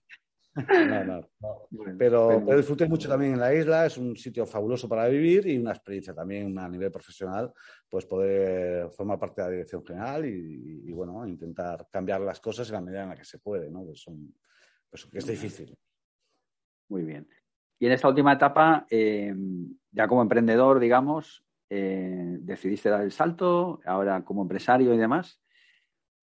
No, 1.05 1.05
no, 1.05 1.97
pero, 1.97 2.41
disfruté 2.57 2.89
mucho 2.89 3.09
también 3.09 3.35
en 3.35 3.41
la 3.41 3.55
isla, 3.55 3.87
es 3.87 3.97
un 3.97 4.17
sitio 4.17 4.47
fabuloso 4.47 4.89
para 4.89 5.07
vivir 5.09 5.47
y 5.47 5.59
una 5.59 5.71
experiencia 5.71 6.13
también 6.13 6.59
a 6.59 6.69
nivel 6.69 6.91
profesional, 6.91 7.53
pues 7.89 8.05
poder 8.05 8.91
formar 8.91 9.19
parte 9.19 9.41
de 9.41 9.47
la 9.47 9.53
dirección 9.53 9.85
general 9.85 10.27
y, 10.27 10.91
bueno, 10.93 11.25
intentar 11.27 11.87
cambiar 11.91 12.21
las 12.23 12.41
cosas 12.41 12.69
en 12.69 12.75
la 12.75 12.81
medida 12.81 13.03
en 13.05 13.11
la 13.11 13.17
que 13.17 13.25
se 13.25 13.39
puede, 13.39 13.71
¿no? 13.71 13.87
Son, 13.95 14.35
pues, 14.91 15.09
es 15.13 15.27
difícil. 15.27 15.75
Muy 16.89 17.03
bien. 17.03 17.29
Y 17.79 17.87
en 17.87 17.93
esta 17.93 18.09
última 18.09 18.33
etapa, 18.33 18.87
eh, 18.91 19.35
ya 19.93 20.09
como 20.09 20.23
emprendedor, 20.23 20.81
digamos, 20.81 21.45
eh, 21.71 22.37
decidiste 22.41 22.91
dar 22.91 23.03
el 23.03 23.13
salto, 23.13 23.81
ahora 23.87 24.25
como 24.25 24.43
empresario 24.43 24.93
y 24.93 24.99
demás. 24.99 25.41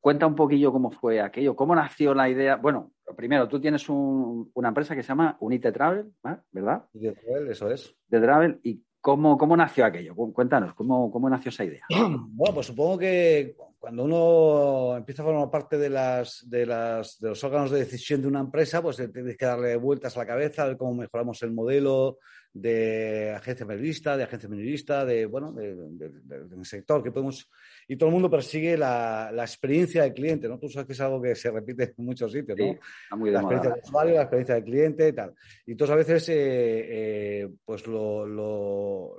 Cuenta 0.02 0.28
un 0.28 0.36
poquillo 0.36 0.74
cómo 0.74 0.92
fue 0.92 1.22
aquello, 1.22 1.56
cómo 1.56 1.74
nació 1.74 2.14
la 2.14 2.30
idea. 2.30 2.58
Bueno, 2.58 2.94
primero, 3.16 3.48
tú 3.48 3.60
tienes 3.60 3.88
una 3.90 4.68
empresa 4.68 4.96
que 4.96 5.04
se 5.04 5.10
llama 5.10 5.38
Unite 5.40 5.72
Travel, 5.72 6.12
¿verdad? 6.52 6.86
Unite 6.94 7.22
Travel, 7.22 7.48
eso 7.50 7.70
es. 7.72 7.96
De 8.08 8.20
Travel. 8.20 8.60
¿Y 8.64 8.84
cómo, 9.02 9.38
cómo 9.38 9.56
nació 9.56 9.86
aquello? 9.86 10.16
Cuéntanos, 10.16 10.74
¿cómo, 10.74 11.12
¿cómo 11.12 11.30
nació 11.30 11.50
esa 11.50 11.66
idea? 11.66 11.86
Bueno, 12.30 12.56
pues 12.56 12.68
supongo 12.68 12.98
que 12.98 13.56
cuando 13.88 14.04
uno 14.04 14.98
empieza 14.98 15.22
a 15.22 15.26
formar 15.26 15.50
parte 15.50 15.78
de, 15.78 15.90
las, 15.90 16.44
de, 16.50 16.66
las, 16.66 17.22
de 17.22 17.30
los 17.30 17.42
órganos 17.46 17.72
de 17.72 17.80
decisión 17.80 18.22
de 18.22 18.28
una 18.28 18.42
empresa, 18.42 18.82
pues 18.82 18.98
tienes 18.98 19.38
que 19.38 19.46
darle 19.46 19.78
vueltas 19.78 20.14
a 20.14 20.20
la 20.20 20.26
cabeza, 20.26 20.64
a 20.64 20.68
ver 20.68 20.76
cómo 20.76 20.94
mejoramos 20.94 21.42
el 21.44 21.54
modelo 21.54 22.20
de 22.52 23.34
agencia 23.34 23.66
periodista, 23.66 24.18
de 24.18 24.24
agencia 24.24 24.50
minorista, 24.50 25.06
de, 25.06 25.26
bueno, 25.26 25.54
del 25.54 26.66
sector 26.66 27.02
que 27.02 27.14
podemos 27.14 27.50
y 27.88 27.96
todo 27.96 28.10
el 28.10 28.14
mundo 28.14 28.30
persigue 28.30 28.76
la, 28.76 29.32
experiencia 29.38 30.04
del 30.04 30.14
cliente, 30.14 30.50
¿no? 30.50 30.60
Tú 30.60 30.68
sabes 30.68 30.88
que 30.88 30.94
es 30.94 31.00
algo 31.00 31.22
que 31.22 31.34
se 31.34 31.50
repite 31.50 31.94
en 31.98 32.06
muchos 32.06 32.30
sitios, 32.30 32.58
¿no? 32.60 33.26
la 33.32 33.40
experiencia 33.40 33.70
del 33.70 33.84
usuario, 33.86 34.16
la 34.16 34.22
experiencia 34.24 34.56
del 34.56 34.64
cliente 34.66 35.08
y 35.08 35.14
tal. 35.14 35.34
Y 35.66 35.72
entonces 35.72 35.94
a 35.94 35.98
veces, 35.98 36.28
eh, 36.28 36.36
eh, 36.36 37.50
pues 37.64 37.88
lo, 37.88 38.28
lo, 38.28 39.18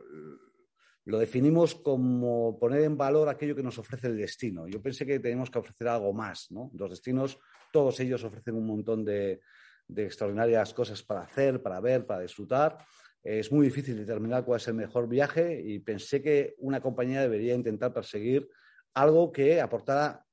definimos 1.16 1.74
como 1.74 2.58
poner 2.58 2.82
en 2.82 2.98
valor 2.98 3.30
aquello 3.30 3.56
que 3.56 3.62
nos 3.62 3.78
ofrece 3.78 4.08
el 4.08 4.18
destino. 4.18 4.68
Yo 4.68 4.82
pensé 4.82 5.06
que 5.06 5.20
tenemos 5.20 5.50
que 5.50 5.58
ofrecer 5.58 5.88
algo 5.88 6.12
más, 6.12 6.50
¿no? 6.50 6.70
Los 6.74 6.90
destinos, 6.90 7.38
todos 7.72 7.98
ellos 8.00 8.22
ofrecen 8.24 8.56
un 8.56 8.66
montón 8.66 9.06
de, 9.06 9.40
de 9.86 10.04
extraordinarias 10.04 10.74
cosas 10.74 11.02
para 11.02 11.22
hacer, 11.22 11.62
para 11.62 11.80
ver, 11.80 12.04
para 12.04 12.20
disfrutar 12.20 12.76
es 13.22 13.52
muy 13.52 13.66
difícil 13.66 13.96
determinar 13.96 14.44
cuál 14.44 14.58
es 14.58 14.68
el 14.68 14.74
mejor 14.74 15.08
viaje 15.08 15.60
y 15.60 15.80
pensé 15.80 16.22
que 16.22 16.54
una 16.58 16.80
compañía 16.80 17.20
debería 17.20 17.54
intentar 17.54 17.92
perseguir 17.92 18.48
algo 18.94 19.32
que 19.32 19.60
aportara 19.60 20.24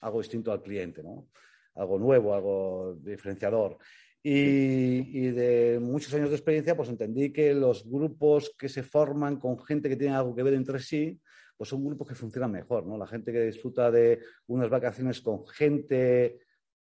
algo 0.00 0.18
distinto 0.20 0.52
al 0.52 0.62
cliente, 0.62 1.02
¿no? 1.02 1.28
algo 1.74 1.98
nuevo, 1.98 2.34
algo 2.34 2.96
diferenciador. 3.00 3.78
Y, 4.26 5.28
de 5.32 5.78
muchos 5.78 6.14
años 6.14 6.30
de 6.30 6.36
experiencia, 6.36 6.74
pues 6.74 6.88
entendí 6.88 7.30
que 7.30 7.52
los 7.52 7.86
grupos 7.86 8.54
que 8.58 8.70
se 8.70 8.82
forman 8.82 9.38
con 9.38 9.62
gente 9.62 9.90
que 9.90 9.96
tiene 9.96 10.14
algo 10.14 10.34
que 10.34 10.42
ver 10.42 10.54
entre 10.54 10.78
sí, 10.78 11.20
pues 11.58 11.68
son 11.68 11.84
grupos 11.84 12.08
que 12.08 12.14
funcionan 12.14 12.50
mejor, 12.50 12.86
¿no? 12.86 12.96
La 12.96 13.06
gente 13.06 13.32
que 13.32 13.42
disfruta 13.42 13.90
de 13.90 14.20
unas 14.46 14.70
vacaciones 14.70 15.20
con 15.20 15.46
gente 15.46 16.38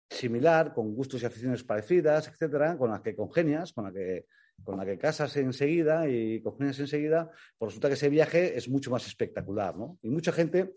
similar, 0.08 0.72
con 0.72 0.94
gustos 0.94 1.20
y 1.22 1.26
aficiones 1.26 1.64
parecidas, 1.64 2.28
etcétera, 2.28 2.78
con 2.78 2.90
las 2.90 3.00
que 3.00 3.16
congenias, 3.16 3.72
con 3.72 3.84
la 3.84 3.92
que 3.92 4.26
con 4.62 4.76
la 4.76 4.84
que 4.84 4.98
casas 4.98 5.36
enseguida 5.36 6.08
y 6.08 6.40
congenias 6.40 6.78
enseguida, 6.78 7.30
pues 7.58 7.70
resulta 7.70 7.88
que 7.88 7.94
ese 7.94 8.08
viaje 8.08 8.56
es 8.56 8.68
mucho 8.68 8.90
más 8.90 9.06
espectacular, 9.06 9.76
¿no? 9.76 9.98
Y 10.02 10.10
mucha 10.10 10.30
gente, 10.30 10.74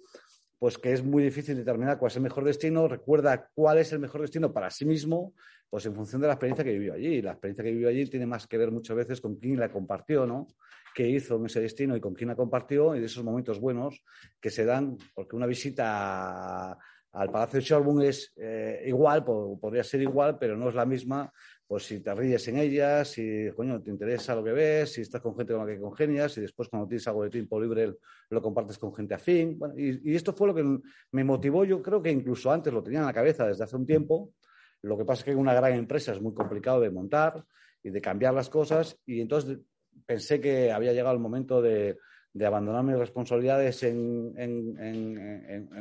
pues 0.58 0.78
que 0.78 0.94
es 0.94 1.04
muy 1.04 1.24
difícil 1.24 1.58
determinar 1.58 1.98
cuál 1.98 2.12
es 2.12 2.16
el 2.16 2.24
mejor 2.24 2.44
destino, 2.44 2.88
recuerda 2.88 3.50
cuál 3.54 3.78
es 3.80 3.92
el 3.92 4.00
mejor 4.00 4.22
destino 4.22 4.54
para 4.54 4.70
sí 4.70 4.86
mismo, 4.86 5.34
pues 5.70 5.86
en 5.86 5.96
función 5.96 6.22
de 6.22 6.28
la 6.28 6.34
experiencia 6.34 6.64
que 6.64 6.72
vivió 6.72 6.94
allí. 6.94 7.22
La 7.22 7.32
experiencia 7.32 7.64
que 7.64 7.72
vivió 7.72 7.90
allí 7.90 8.06
tiene 8.06 8.26
más 8.26 8.48
que 8.48 8.58
ver 8.58 8.72
muchas 8.72 8.96
veces 8.96 9.22
con 9.22 9.36
quién 9.36 9.60
la 9.60 9.70
compartió, 9.70 10.26
¿no? 10.26 10.48
Qué 10.94 11.08
hizo 11.08 11.36
en 11.36 11.48
ese 11.48 11.60
destino 11.60 11.96
y 11.96 12.00
con 12.00 12.14
quién 12.14 12.30
la 12.30 12.36
compartió 12.36 12.96
y 12.96 13.00
de 13.02 13.08
esos 13.08 13.24
momentos 13.24 13.60
buenos 13.60 14.02
que 14.40 14.50
se 14.50 14.64
dan, 14.64 14.98
porque 15.14 15.36
una 15.36 15.46
visita 15.46 16.78
al 17.12 17.32
Palacio 17.32 17.60
de 17.60 17.66
Sherbourne 17.66 18.08
es 18.08 18.34
eh, 18.38 18.84
igual, 18.88 19.24
podría 19.24 19.84
ser 19.84 20.02
igual, 20.02 20.38
pero 20.38 20.58
no 20.58 20.70
es 20.70 20.76
la 20.76 20.86
misma 20.86 21.32
pues 21.68 21.84
si 21.84 22.00
te 22.00 22.14
ríes 22.14 22.48
en 22.48 22.58
ellas, 22.58 23.08
si 23.08 23.50
coño, 23.56 23.82
te 23.82 23.90
interesa 23.90 24.36
lo 24.36 24.44
que 24.44 24.52
ves, 24.52 24.94
si 24.94 25.02
estás 25.02 25.22
con 25.22 25.36
gente 25.36 25.54
con 25.54 25.66
la 25.66 25.74
que 25.74 25.80
congenias, 25.80 26.38
y 26.38 26.42
después 26.42 26.70
cuando 26.70 26.88
tienes 26.88 27.08
algo 27.08 27.24
de 27.24 27.30
tiempo 27.30 27.60
libre 27.60 27.96
lo 28.30 28.42
compartes 28.42 28.78
con 28.78 28.94
gente 28.94 29.16
afín. 29.16 29.60
y, 29.76 30.12
y, 30.12 30.16
esto 30.16 30.34
fue 30.34 30.48
lo 30.48 30.56
que 30.56 30.80
me 31.12 31.24
motivó, 31.24 31.66
yo 31.66 31.82
creo 31.82 32.02
que 32.02 32.12
incluso 32.12 32.52
antes 32.52 32.72
lo 32.72 32.84
tenía 32.84 33.00
en 33.00 33.06
la 33.06 33.14
cabeza 33.14 33.48
desde 33.48 33.64
hace 33.64 33.76
un 33.76 33.86
tiempo. 33.86 34.34
Lo 34.82 34.98
que 34.98 35.06
pasa 35.06 35.22
es 35.22 35.26
que 35.26 35.36
una 35.36 35.54
gran 35.54 35.74
empresa 35.74 36.12
es 36.12 36.22
muy 36.22 36.34
complicado 36.34 36.80
de 36.80 36.92
montar 36.92 37.44
y 37.82 37.90
de 37.90 38.02
cambiar 38.02 38.34
las 38.34 38.50
cosas, 38.50 39.00
y 39.06 39.22
entonces 39.22 39.60
pensé 40.06 40.40
que 40.40 40.72
había 40.72 40.94
llegado 40.94 41.16
el 41.16 41.22
momento 41.22 41.62
de, 41.62 41.98
de 42.36 42.46
abandonar 42.46 42.84
mis 42.84 42.98
responsabilidades 42.98 43.82
en, 43.84 44.34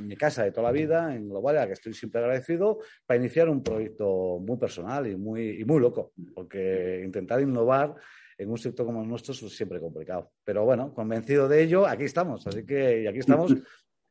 mi 0.07 0.17
casa 0.17 0.45
de 0.45 0.53
toda 0.53 0.69
la 0.69 0.73
vida, 0.73 1.13
en 1.13 1.29
Global, 1.29 1.57
a 1.57 1.61
la 1.63 1.67
que 1.67 1.73
estoy 1.73 1.93
siempre 1.95 2.21
agradecido, 2.21 2.79
para 3.05 3.19
iniciar 3.19 3.49
un 3.49 3.61
proyecto 3.61 4.39
muy 4.41 4.57
personal 4.57 5.05
y 5.09 5.17
muy, 5.17 5.65
muy 5.65 5.81
loco, 5.81 6.13
porque 6.33 7.03
intentar 7.05 7.41
innovar 7.41 7.97
en 8.39 8.49
un 8.49 8.57
sector 8.57 8.87
como 8.87 9.03
el 9.03 9.09
nuestro 9.09 9.33
es 9.33 9.57
siempre 9.57 9.81
complicado. 9.81 10.31
Pero 10.45 10.65
bueno, 10.65 10.95
convencido 10.95 11.49
de 11.49 11.61
ello, 11.61 11.89
aquí 11.89 12.05
estamos. 12.05 12.47
Así 12.47 12.65
que 12.65 13.03
y 13.03 13.07
aquí 13.09 13.19
estamos, 13.19 13.53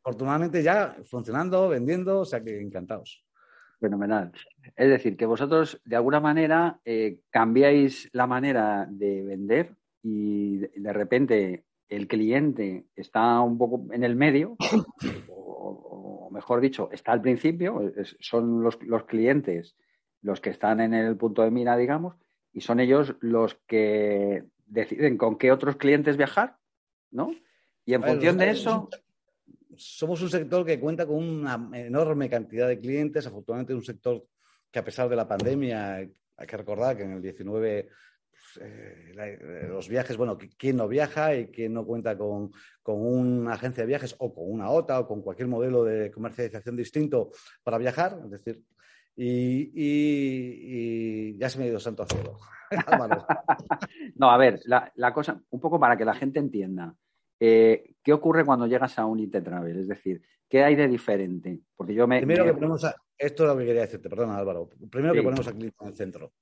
afortunadamente 0.03 0.61
ya 0.61 0.97
funcionando, 1.05 1.69
vendiendo, 1.69 2.19
o 2.19 2.25
sea 2.25 2.43
que 2.43 2.59
encantados. 2.59 3.25
Fenomenal. 3.79 4.33
Es 4.75 4.89
decir, 4.89 5.15
que 5.15 5.25
vosotros 5.25 5.81
de 5.85 5.95
alguna 5.95 6.19
manera 6.19 6.77
eh, 6.83 7.19
cambiáis 7.29 8.09
la 8.11 8.27
manera 8.27 8.85
de 8.89 9.23
vender 9.23 9.77
y 10.01 10.57
de 10.57 10.91
repente 10.91 11.63
el 11.95 12.07
cliente 12.07 12.85
está 12.95 13.39
un 13.41 13.57
poco 13.57 13.93
en 13.93 14.03
el 14.03 14.15
medio, 14.15 14.55
o, 15.29 16.29
mejor 16.31 16.61
dicho, 16.61 16.89
está 16.91 17.11
al 17.11 17.21
principio, 17.21 17.93
son 18.19 18.63
los, 18.63 18.77
clientes 19.05 19.75
los 20.21 20.41
que 20.41 20.49
están 20.49 20.79
en 20.81 20.93
el 20.93 21.15
punto 21.17 21.43
de 21.43 21.51
mira, 21.51 21.77
digamos, 21.77 22.15
y 22.51 22.61
son 22.61 22.79
ellos 22.79 23.15
los 23.19 23.55
que 23.67 24.43
deciden 24.65 25.17
con 25.17 25.37
qué 25.37 25.51
otros 25.51 25.75
clientes 25.75 26.17
viajar, 26.17 26.57
¿no? 27.11 27.33
Y 27.85 27.93
en 27.93 28.03
función 28.03 28.37
de 28.37 28.49
eso... 28.49 28.89
Somos 29.75 30.21
un 30.21 30.29
sector 30.29 30.63
que 30.63 30.79
cuenta 30.79 31.07
con 31.07 31.17
una 31.17 31.67
enorme 31.73 32.29
cantidad 32.29 32.67
de 32.67 32.79
clientes, 32.79 33.25
afortunadamente 33.25 33.73
un 33.73 33.83
sector 33.83 34.23
que 34.71 34.77
a 34.77 34.83
pesar 34.83 35.09
de 35.09 35.15
la 35.15 35.27
pandemia, 35.27 35.95
hay 35.95 36.47
que 36.47 36.57
recordar 36.57 36.95
que 36.95 37.03
en 37.03 37.13
el 37.13 37.21
19 37.23 37.89
eh, 38.61 39.13
eh, 39.17 39.67
los 39.67 39.87
viajes, 39.87 40.17
bueno, 40.17 40.37
quién 40.57 40.77
no 40.77 40.87
viaja 40.87 41.35
y 41.35 41.47
quién 41.47 41.73
no 41.73 41.85
cuenta 41.85 42.17
con, 42.17 42.51
una 42.85 43.53
agencia 43.53 43.83
de 43.83 43.87
viajes 43.87 44.15
o 44.19 44.33
con 44.33 44.51
una 44.51 44.69
OTA 44.69 44.99
o 44.99 45.07
con 45.07 45.21
cualquier 45.21 45.47
modelo 45.47 45.83
de 45.83 46.11
comercialización 46.11 46.75
distinto 46.75 47.31
para 47.63 47.77
viajar, 47.77 48.19
es 48.23 48.31
decir, 48.31 48.61
y, 49.15 50.17
ya 51.37 51.49
se 51.49 51.59
me 51.59 51.65
ha 51.65 51.67
ido 51.67 51.79
santo 51.79 52.03
a 52.03 52.07
cielo. 52.07 52.37
no, 54.15 54.31
a 54.31 54.37
ver, 54.37 54.61
la, 54.65 55.13
cosa, 55.13 55.39
un 55.49 55.59
poco 55.59 55.79
para 55.79 55.95
que 55.97 56.05
la 56.05 56.15
gente 56.15 56.39
entienda. 56.39 56.95
Eh, 57.39 57.95
¿Qué 58.01 58.13
ocurre 58.13 58.45
cuando 58.45 58.67
llegas 58.67 58.97
a 58.97 59.05
un 59.05 59.19
IT 59.19 59.43
Travel? 59.43 59.79
Es 59.79 59.87
decir, 59.87 60.21
¿qué 60.47 60.63
hay 60.63 60.75
de 60.75 60.87
diferente? 60.87 61.59
Porque 61.75 61.93
yo 61.93 62.07
me. 62.07 62.19
Primero 62.19 62.45
que 62.45 62.53
ponemos 62.53 62.83
esto 63.17 63.43
es 63.43 63.49
lo 63.49 63.57
que 63.57 63.65
quería 63.65 63.81
decirte, 63.81 64.09
perdona 64.09 64.37
Álvaro. 64.37 64.69
Primero 64.89 65.13
que 65.13 65.21
ponemos 65.21 65.47
aquí 65.47 65.71
en 65.79 65.87
el 65.87 65.95
centro 65.95 66.33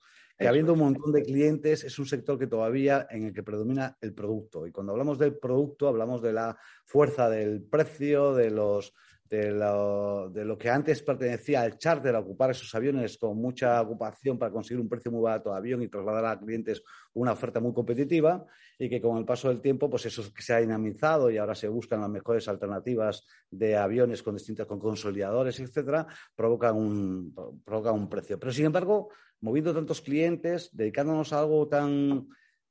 que 0.42 0.48
habiendo 0.48 0.74
un 0.74 0.80
montón 0.80 1.12
de 1.12 1.22
clientes, 1.22 1.84
es 1.84 2.00
un 2.00 2.08
sector 2.08 2.40
que 2.40 2.48
todavía 2.48 3.06
en 3.12 3.26
el 3.26 3.34
que 3.34 3.44
predomina 3.44 3.96
el 4.02 4.12
producto. 4.16 4.66
Y 4.66 4.72
cuando 4.72 4.92
hablamos 4.92 5.20
del 5.20 5.38
producto, 5.38 5.88
hablamos 5.88 6.24
de 6.24 6.34
la 6.34 6.58
fuerza 6.84 7.30
del 7.30 7.62
precio, 7.62 8.34
de 8.34 8.50
los 8.50 8.92
de 9.32 10.44
lo, 10.44 10.58
que 10.60 10.70
antes 10.70 11.02
pertenecía 11.02 11.62
al 11.62 11.78
charter, 11.78 12.14
a 12.14 12.20
ocupar 12.20 12.52
esos 12.52 12.76
aviones 12.76 13.18
con 13.18 13.38
mucha 13.38 13.82
ocupación 13.82 14.38
para 14.38 14.52
conseguir 14.52 14.82
un 14.82 14.90
precio 14.90 15.10
muy 15.10 15.22
barato 15.22 15.52
de 15.52 15.58
avión 15.58 15.82
y 15.82 15.88
trasladar 15.88 16.26
a 16.26 16.38
clientes 16.38 16.84
una 17.14 17.32
oferta 17.32 17.62
muy 17.62 17.74
competitiva 17.74 18.46
y 18.78 18.90
que 18.90 19.00
con 19.00 19.18
el 19.18 19.24
paso 19.24 19.48
del 19.48 19.62
tiempo, 19.62 19.90
pues 19.90 20.06
eso 20.06 20.22
se 20.38 20.54
ha 20.54 20.58
dinamizado 20.58 21.32
y 21.32 21.38
ahora 21.38 21.56
se 21.56 21.70
buscan 21.70 22.02
las 22.02 22.10
mejores 22.10 22.50
alternativas 22.50 23.26
de 23.50 23.78
aviones 23.78 24.22
con 24.22 24.36
distintos 24.36 24.68
con 24.68 24.80
consolidadores, 24.80 25.62
etcétera, 25.62 26.08
provocan 26.36 26.76
un, 26.76 27.34
provoca 27.64 27.94
un 27.94 28.10
precio. 28.10 28.38
Pero 28.38 28.52
sin 28.52 28.66
embargo, 28.66 29.12
moviendo 29.40 29.74
tantos 29.74 30.02
clientes, 30.02 30.70
dedicándonos 30.74 31.32
a 31.32 31.40
algo 31.40 31.70
tan, 31.70 32.28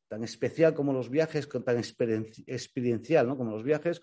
tan 0.09 0.25
especial 0.25 0.75
como 0.75 0.93
los 0.93 1.09
viajes, 1.09 1.49
tan 1.49 1.79
experiencial 1.79 3.27
¿no? 3.27 3.39
como 3.39 3.53
los 3.53 3.65
viajes, 3.65 4.03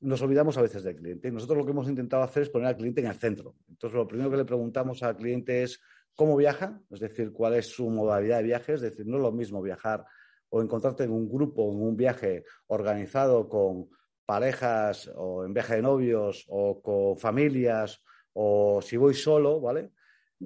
nos 0.00 0.22
olvidamos 0.22 0.56
a 0.56 0.62
veces 0.62 0.82
del 0.82 0.96
cliente. 0.96 1.30
Nosotros 1.30 1.58
lo 1.58 1.64
que 1.64 1.72
hemos 1.72 1.88
intentado 1.88 2.22
hacer 2.22 2.44
es 2.44 2.50
poner 2.50 2.68
al 2.68 2.76
cliente 2.76 3.00
en 3.00 3.08
el 3.08 3.14
centro. 3.14 3.56
Entonces, 3.68 3.96
lo 3.96 4.06
primero 4.06 4.30
que 4.30 4.36
le 4.36 4.44
preguntamos 4.44 5.02
al 5.02 5.16
cliente 5.16 5.62
es 5.62 5.80
cómo 6.14 6.36
viaja, 6.36 6.80
es 6.90 7.00
decir, 7.00 7.32
cuál 7.32 7.54
es 7.54 7.66
su 7.66 7.88
modalidad 7.90 8.38
de 8.38 8.44
viaje. 8.44 8.74
Es 8.74 8.80
decir, 8.80 9.06
no 9.06 9.16
es 9.16 9.22
lo 9.22 9.32
mismo 9.32 9.62
viajar 9.62 10.04
o 10.50 10.62
encontrarte 10.62 11.04
en 11.04 11.10
un 11.10 11.28
grupo, 11.28 11.70
en 11.72 11.82
un 11.82 11.96
viaje 11.96 12.44
organizado 12.68 13.48
con 13.48 13.88
parejas 14.24 15.10
o 15.16 15.44
en 15.44 15.54
viaje 15.54 15.76
de 15.76 15.82
novios 15.82 16.44
o 16.48 16.80
con 16.82 17.16
familias 17.16 18.02
o 18.34 18.80
si 18.82 18.96
voy 18.96 19.14
solo, 19.14 19.60
¿vale? 19.60 19.90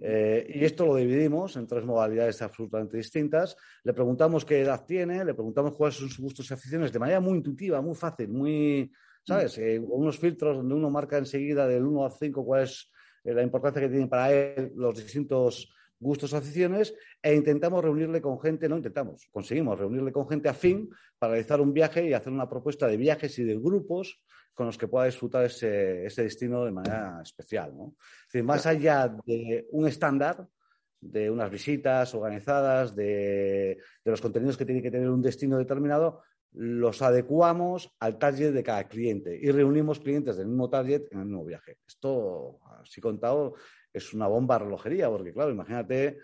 Eh, 0.01 0.51
y 0.55 0.65
esto 0.65 0.87
lo 0.87 0.97
dividimos 0.97 1.57
en 1.57 1.67
tres 1.67 1.85
modalidades 1.85 2.41
absolutamente 2.41 2.97
distintas. 2.97 3.57
Le 3.85 3.93
preguntamos 3.93 4.45
qué 4.45 4.61
edad 4.61 4.85
tiene, 4.87 5.25
le 5.25 5.35
preguntamos 5.35 5.75
cuáles 5.75 5.97
son 5.97 6.09
sus 6.09 6.21
gustos 6.21 6.51
y 6.51 6.55
aficiones 6.55 6.93
de 6.93 6.99
manera 6.99 7.21
muy 7.21 7.37
intuitiva, 7.39 7.81
muy 7.83 7.95
fácil, 7.95 8.29
muy, 8.29 8.91
¿sabes? 9.25 9.59
Eh, 9.59 9.79
unos 9.79 10.19
filtros 10.19 10.57
donde 10.57 10.75
uno 10.75 10.91
marca 10.91 11.19
enseguida 11.19 11.67
del 11.67 11.85
1 11.85 12.05
al 12.05 12.13
5 12.13 12.45
cuál 12.45 12.63
es 12.65 12.91
eh, 13.25 13.33
la 13.33 13.43
importancia 13.43 13.83
que 13.83 13.89
tienen 13.89 14.09
para 14.09 14.33
él 14.33 14.73
los 14.75 14.97
distintos 14.97 15.73
gustos 15.99 16.33
o 16.33 16.37
aficiones 16.37 16.95
e 17.23 17.35
intentamos 17.35 17.83
reunirle 17.83 18.21
con 18.21 18.41
gente, 18.41 18.69
no 18.69 18.77
intentamos, 18.77 19.29
conseguimos 19.31 19.79
reunirle 19.79 20.11
con 20.11 20.29
gente 20.29 20.49
afín 20.49 20.91
para 21.19 21.35
realizar 21.35 21.61
un 21.61 21.73
viaje 21.73 22.05
y 22.07 22.13
hacer 22.13 22.33
una 22.33 22.49
propuesta 22.49 22.89
de 22.89 22.97
viajes 22.97 23.39
y 23.39 23.45
de 23.45 23.55
grupos 23.55 24.21
con 24.53 24.67
los 24.67 24.77
que 24.77 24.89
pueda 24.89 25.07
disfrutar 25.07 25.45
ese, 25.45 26.11
destino 26.17 26.65
de 26.65 26.73
manera 26.73 27.21
especial. 27.23 27.75
¿no? 27.75 27.95
Es 28.27 28.33
decir, 28.33 28.45
más 28.45 28.67
allá 28.67 29.09
de 29.25 29.67
un 29.71 29.87
estándar, 29.87 30.47
de 31.01 31.31
unas 31.31 31.51
visitas 31.51 32.15
organizadas, 32.15 32.95
de, 32.95 33.79
de, 34.05 34.11
los 34.11 34.21
contenidos 34.21 34.57
que 34.57 34.65
tiene 34.65 34.83
que 34.83 34.91
tener 34.91 35.09
un 35.09 35.23
destino 35.23 35.57
determinado, 35.59 36.23
los 36.53 37.01
adecuamos 37.03 37.95
al 37.99 38.19
target 38.19 38.53
de 38.53 38.63
cada 38.63 38.89
cliente 38.89 39.39
y 39.41 39.51
reunimos 39.51 40.01
clientes 40.01 40.37
del 40.37 40.49
mismo 40.49 40.69
target 40.69 41.05
en 41.11 41.21
el 41.21 41.27
mismo 41.27 41.45
viaje. 41.45 41.79
Esto, 41.87 42.59
así 42.81 43.01
contado, 43.01 43.55
es 43.93 44.13
una 44.13 44.27
bomba 44.27 44.59
relojería, 44.59 45.09
porque 45.09 45.33
claro, 45.33 45.51
imagínate 45.51 46.19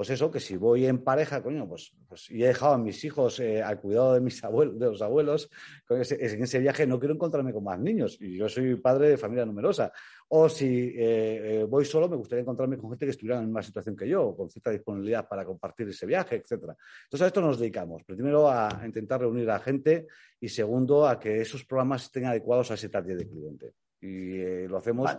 pues 0.00 0.08
eso, 0.08 0.30
que 0.30 0.40
si 0.40 0.56
voy 0.56 0.86
en 0.86 1.04
pareja, 1.04 1.42
coño, 1.42 1.68
pues, 1.68 1.92
pues 2.08 2.30
y 2.30 2.42
he 2.42 2.46
dejado 2.46 2.72
a 2.72 2.78
mis 2.78 3.04
hijos 3.04 3.38
eh, 3.38 3.62
al 3.62 3.78
cuidado 3.82 4.14
de 4.14 4.22
mis 4.22 4.42
abuelos, 4.42 4.78
de 4.78 4.86
los 4.86 5.02
abuelos, 5.02 5.50
en 5.90 6.42
ese 6.42 6.58
viaje 6.58 6.86
no 6.86 6.98
quiero 6.98 7.12
encontrarme 7.12 7.52
con 7.52 7.64
más 7.64 7.78
niños, 7.78 8.16
y 8.18 8.38
yo 8.38 8.48
soy 8.48 8.76
padre 8.76 9.10
de 9.10 9.18
familia 9.18 9.44
numerosa. 9.44 9.92
O 10.32 10.48
si 10.48 10.94
eh, 10.96 11.60
eh, 11.60 11.66
voy 11.68 11.84
solo, 11.84 12.08
me 12.08 12.14
gustaría 12.14 12.42
encontrarme 12.42 12.78
con 12.78 12.90
gente 12.90 13.04
que 13.04 13.10
estuviera 13.10 13.36
en 13.36 13.42
la 13.42 13.46
misma 13.46 13.62
situación 13.62 13.96
que 13.96 14.08
yo, 14.08 14.36
con 14.36 14.48
cierta 14.48 14.70
disponibilidad 14.70 15.28
para 15.28 15.44
compartir 15.44 15.88
ese 15.88 16.06
viaje, 16.06 16.36
etcétera. 16.36 16.76
Entonces 17.04 17.24
a 17.24 17.26
esto 17.26 17.40
nos 17.40 17.58
dedicamos. 17.58 18.04
Primero 18.04 18.48
a 18.48 18.80
intentar 18.84 19.20
reunir 19.20 19.50
a 19.50 19.58
gente 19.58 20.06
y 20.40 20.48
segundo 20.48 21.08
a 21.08 21.18
que 21.18 21.40
esos 21.40 21.64
programas 21.64 22.04
estén 22.04 22.26
adecuados 22.26 22.70
a 22.70 22.74
ese 22.74 22.88
target 22.88 23.16
de 23.16 23.28
cliente. 23.28 23.74
Y 24.00 24.68
lo 24.68 24.76
hacemos, 24.76 25.10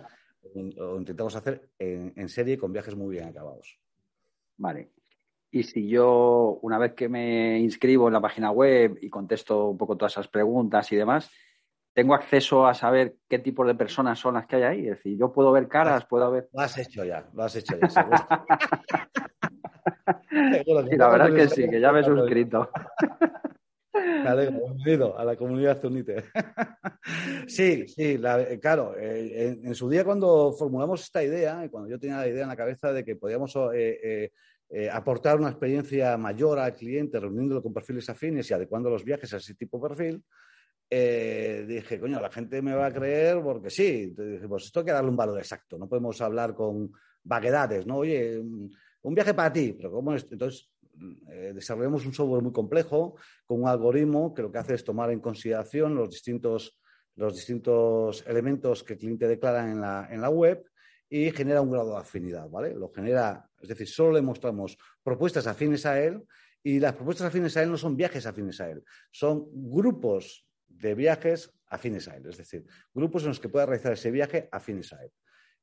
o 0.80 0.98
intentamos 0.98 1.36
hacer 1.36 1.70
en 1.78 2.30
serie 2.30 2.58
con 2.58 2.72
viajes 2.72 2.96
muy 2.96 3.16
bien 3.16 3.28
acabados. 3.28 3.78
Vale. 4.56 4.92
Y 5.52 5.64
si 5.64 5.90
yo, 5.90 6.58
una 6.62 6.78
vez 6.78 6.94
que 6.94 7.10
me 7.10 7.60
inscribo 7.60 8.08
en 8.08 8.14
la 8.14 8.22
página 8.22 8.52
web 8.52 8.98
y 9.02 9.10
contesto 9.10 9.72
un 9.72 9.78
poco 9.78 9.98
todas 9.98 10.14
esas 10.14 10.30
preguntas 10.30 10.90
y 10.94 10.96
demás, 10.96 11.30
tengo 11.94 12.14
acceso 12.14 12.66
a 12.66 12.74
saber 12.74 13.16
qué 13.28 13.40
tipo 13.40 13.66
de 13.66 13.76
personas 13.76 14.20
son 14.20 14.36
las 14.36 14.48
que 14.48 14.58
hay 14.58 14.64
ahí. 14.64 14.88
Es 14.88 14.98
decir, 14.98 15.18
yo 15.18 15.32
puedo 15.32 15.52
ver 15.52 15.68
caras, 15.68 16.06
puedo 16.06 16.30
ver. 16.32 16.50
Lo 16.54 16.62
has 16.62 16.78
hecho 16.78 17.04
ya, 17.04 17.28
lo 17.34 17.44
has 17.44 17.56
hecho 17.56 17.78
ya. 17.80 17.90
sí, 20.30 20.98
la 20.98 21.10
verdad 21.10 21.30
es 21.30 21.36
que 21.36 21.56
sí, 21.56 21.70
que 21.70 21.80
ya 21.80 21.92
me 21.92 22.00
he 22.00 22.04
suscrito. 22.04 22.70
Me 23.94 24.28
alegro, 24.28 24.68
bienvenido 24.68 25.18
a 25.18 25.26
la 25.26 25.36
comunidad 25.36 25.84
Unite. 25.84 26.24
sí, 27.48 27.88
sí, 27.88 28.20
claro, 28.62 28.96
eh, 28.98 29.60
en, 29.64 29.76
su 29.76 29.90
día 29.90 30.06
cuando 30.06 30.54
formulamos 30.54 31.04
esta 31.04 31.24
idea, 31.24 31.66
y 31.66 31.70
cuando 31.70 31.90
yo 31.90 32.00
tenía 32.00 32.18
la 32.18 32.28
idea 32.28 32.44
en 32.44 32.50
la 32.50 32.56
cabeza 32.56 32.94
de 32.94 33.04
que 33.04 33.18
podíamos 33.18 33.54
eh, 33.74 34.32
eh, 34.70 34.90
aportar 34.90 35.38
una 35.38 35.50
experiencia 35.50 36.18
mayor 36.18 36.60
al 36.60 36.74
cliente, 36.74 37.20
reuniéndolo 37.20 37.62
con 37.62 37.74
perfiles 37.74 38.10
afines 38.10 38.50
y 38.50 38.54
adecuando 38.54 38.90
los 38.90 39.04
viajes 39.04 39.34
a 39.34 39.38
ese 39.38 39.56
tipo 39.56 39.78
de 39.78 39.90
perfil, 39.90 40.24
dije, 40.92 42.00
coño, 42.00 42.20
la 42.20 42.30
gente 42.30 42.62
me 42.62 42.76
va 42.76 42.88
a 42.88 42.94
creer 42.94 43.42
porque 43.42 43.70
sí. 43.70 44.04
Entonces 44.10 44.34
dije, 44.34 44.48
pues 44.48 44.66
esto 44.66 44.82
hay 44.82 44.86
que 44.88 44.92
darle 44.92 45.10
un 45.10 45.16
valor 45.16 45.38
exacto, 45.38 45.78
no 45.78 45.88
podemos 45.88 46.20
hablar 46.22 46.54
con 46.54 46.92
vaguedades, 47.24 47.86
¿no? 47.88 47.98
Oye, 47.98 48.40
un 48.40 49.16
viaje 49.16 49.34
para 49.34 49.52
ti, 49.52 49.74
pero 49.74 49.92
¿cómo 49.92 50.14
es? 50.14 50.28
Entonces 50.30 50.70
eh, 51.30 51.52
desarrollamos 51.56 52.06
un 52.06 52.14
software 52.14 52.44
muy 52.44 52.52
complejo 52.52 53.16
con 53.46 53.62
un 53.62 53.68
algoritmo 53.68 54.34
que 54.34 54.44
lo 54.44 54.52
que 54.52 54.60
hace 54.60 54.76
es 54.76 54.84
tomar 54.84 55.12
en 55.12 55.20
consideración 55.20 55.96
los 55.96 56.10
distintos, 56.10 56.80
los 57.16 57.36
distintos 57.36 58.24
elementos 58.28 58.84
que 58.84 58.94
el 58.94 59.00
cliente 59.00 59.28
declara 59.28 59.70
en 59.72 59.82
la, 59.82 60.08
en 60.12 60.22
la 60.22 60.30
web 60.30 60.64
y 61.10 61.32
genera 61.32 61.62
un 61.62 61.72
grado 61.72 61.92
de 61.92 61.98
afinidad, 61.98 62.50
¿vale? 62.50 62.74
Lo 62.74 62.90
genera, 62.90 63.50
es 63.60 63.70
decir, 63.70 63.88
solo 63.88 64.14
le 64.14 64.22
mostramos 64.22 64.78
propuestas 65.04 65.48
afines 65.48 65.86
a 65.86 66.00
él 66.02 66.22
y 66.64 66.80
las 66.80 66.94
propuestas 66.94 67.28
afines 67.28 67.58
a 67.58 67.64
él 67.64 67.72
no 67.72 67.78
son 67.78 67.98
viajes 67.98 68.26
afines 68.26 68.62
a 68.62 68.70
él, 68.70 68.84
son 69.12 69.48
grupos 69.52 70.46
de 70.78 70.96
viajes 70.96 71.52
a 71.68 71.78
él, 71.78 72.26
es 72.28 72.38
decir, 72.38 72.66
grupos 72.94 73.24
en 73.24 73.30
los 73.30 73.40
que 73.40 73.50
pueda 73.50 73.66
realizar 73.66 73.94
ese 73.94 74.12
viaje 74.12 74.50
a 74.52 74.60
él. 75.04 75.12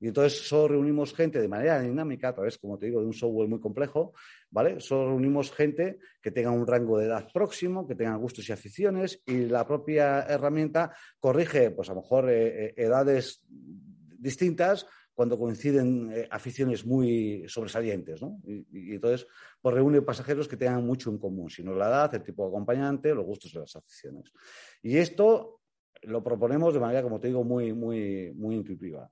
Y 0.01 0.07
entonces 0.09 0.47
solo 0.47 0.69
reunimos 0.69 1.13
gente 1.13 1.41
de 1.41 1.49
manera 1.49 1.81
dinámica, 1.81 2.29
a 2.29 2.35
través, 2.35 2.57
como 2.59 2.79
te 2.79 2.87
digo, 2.87 3.01
de 3.01 3.07
un 3.07 3.13
software 3.13 3.49
muy 3.49 3.61
complejo, 3.61 4.13
¿vale? 4.49 4.81
Solo 4.81 5.09
reunimos 5.09 5.51
gente 5.51 5.99
que 6.23 6.31
tenga 6.31 6.53
un 6.53 6.67
rango 6.67 6.99
de 6.99 7.07
edad 7.07 7.29
próximo, 7.33 7.87
que 7.87 7.97
tenga 7.97 8.15
gustos 8.15 8.49
y 8.49 8.53
aficiones, 8.53 9.21
y 9.27 9.47
la 9.47 9.67
propia 9.67 10.21
herramienta 10.23 10.95
corrige, 11.19 11.73
pues 11.73 11.91
a 11.91 11.95
lo 11.95 12.03
mejor, 12.03 12.31
eh, 12.31 12.67
eh, 12.67 12.75
edades 12.77 13.45
distintas 13.49 14.87
cuando 15.19 15.37
coinciden 15.37 16.13
eh, 16.13 16.29
aficiones 16.31 16.87
muy 16.87 17.45
sobresalientes, 17.49 18.23
¿no? 18.23 18.41
Y, 18.47 18.95
entonces, 18.95 19.27
pues 19.61 19.75
reúne 19.75 20.01
pasajeros 20.01 20.47
que 20.47 20.57
tengan 20.57 20.87
mucho 20.87 21.11
en 21.11 21.19
común, 21.19 21.51
sino 21.51 21.75
la 21.75 21.89
edad, 21.89 22.15
el 22.15 22.23
tipo 22.23 22.45
de 22.45 22.51
acompañante, 22.51 23.13
los 23.13 23.27
gustos 23.27 23.53
y 23.53 23.59
las 23.59 23.75
aficiones. 23.75 24.33
Y 24.81 24.97
esto 24.97 25.61
lo 26.03 26.23
proponemos 26.23 26.73
de 26.73 26.79
manera, 26.79 27.03
como 27.03 27.19
te 27.19 27.27
digo, 27.27 27.43
muy, 27.43 27.73
muy, 27.73 28.33
muy 28.37 28.55
intuitiva. 28.55 29.11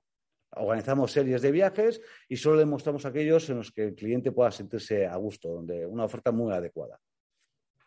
Organizamos 0.51 1.11
series 1.11 1.41
de 1.41 1.51
viajes 1.51 1.99
y 2.29 2.37
solo 2.37 2.55
le 2.55 2.65
mostramos 2.65 3.05
aquellos 3.05 3.49
en 3.49 3.57
los 3.57 3.73
que 3.73 3.83
el 3.83 3.93
cliente 3.93 4.31
pueda 4.31 4.49
sentirse 4.49 5.05
a 5.05 5.17
gusto, 5.17 5.49
donde 5.49 5.85
una 5.85 6.05
oferta 6.05 6.31
muy 6.31 6.53
adecuada. 6.53 7.01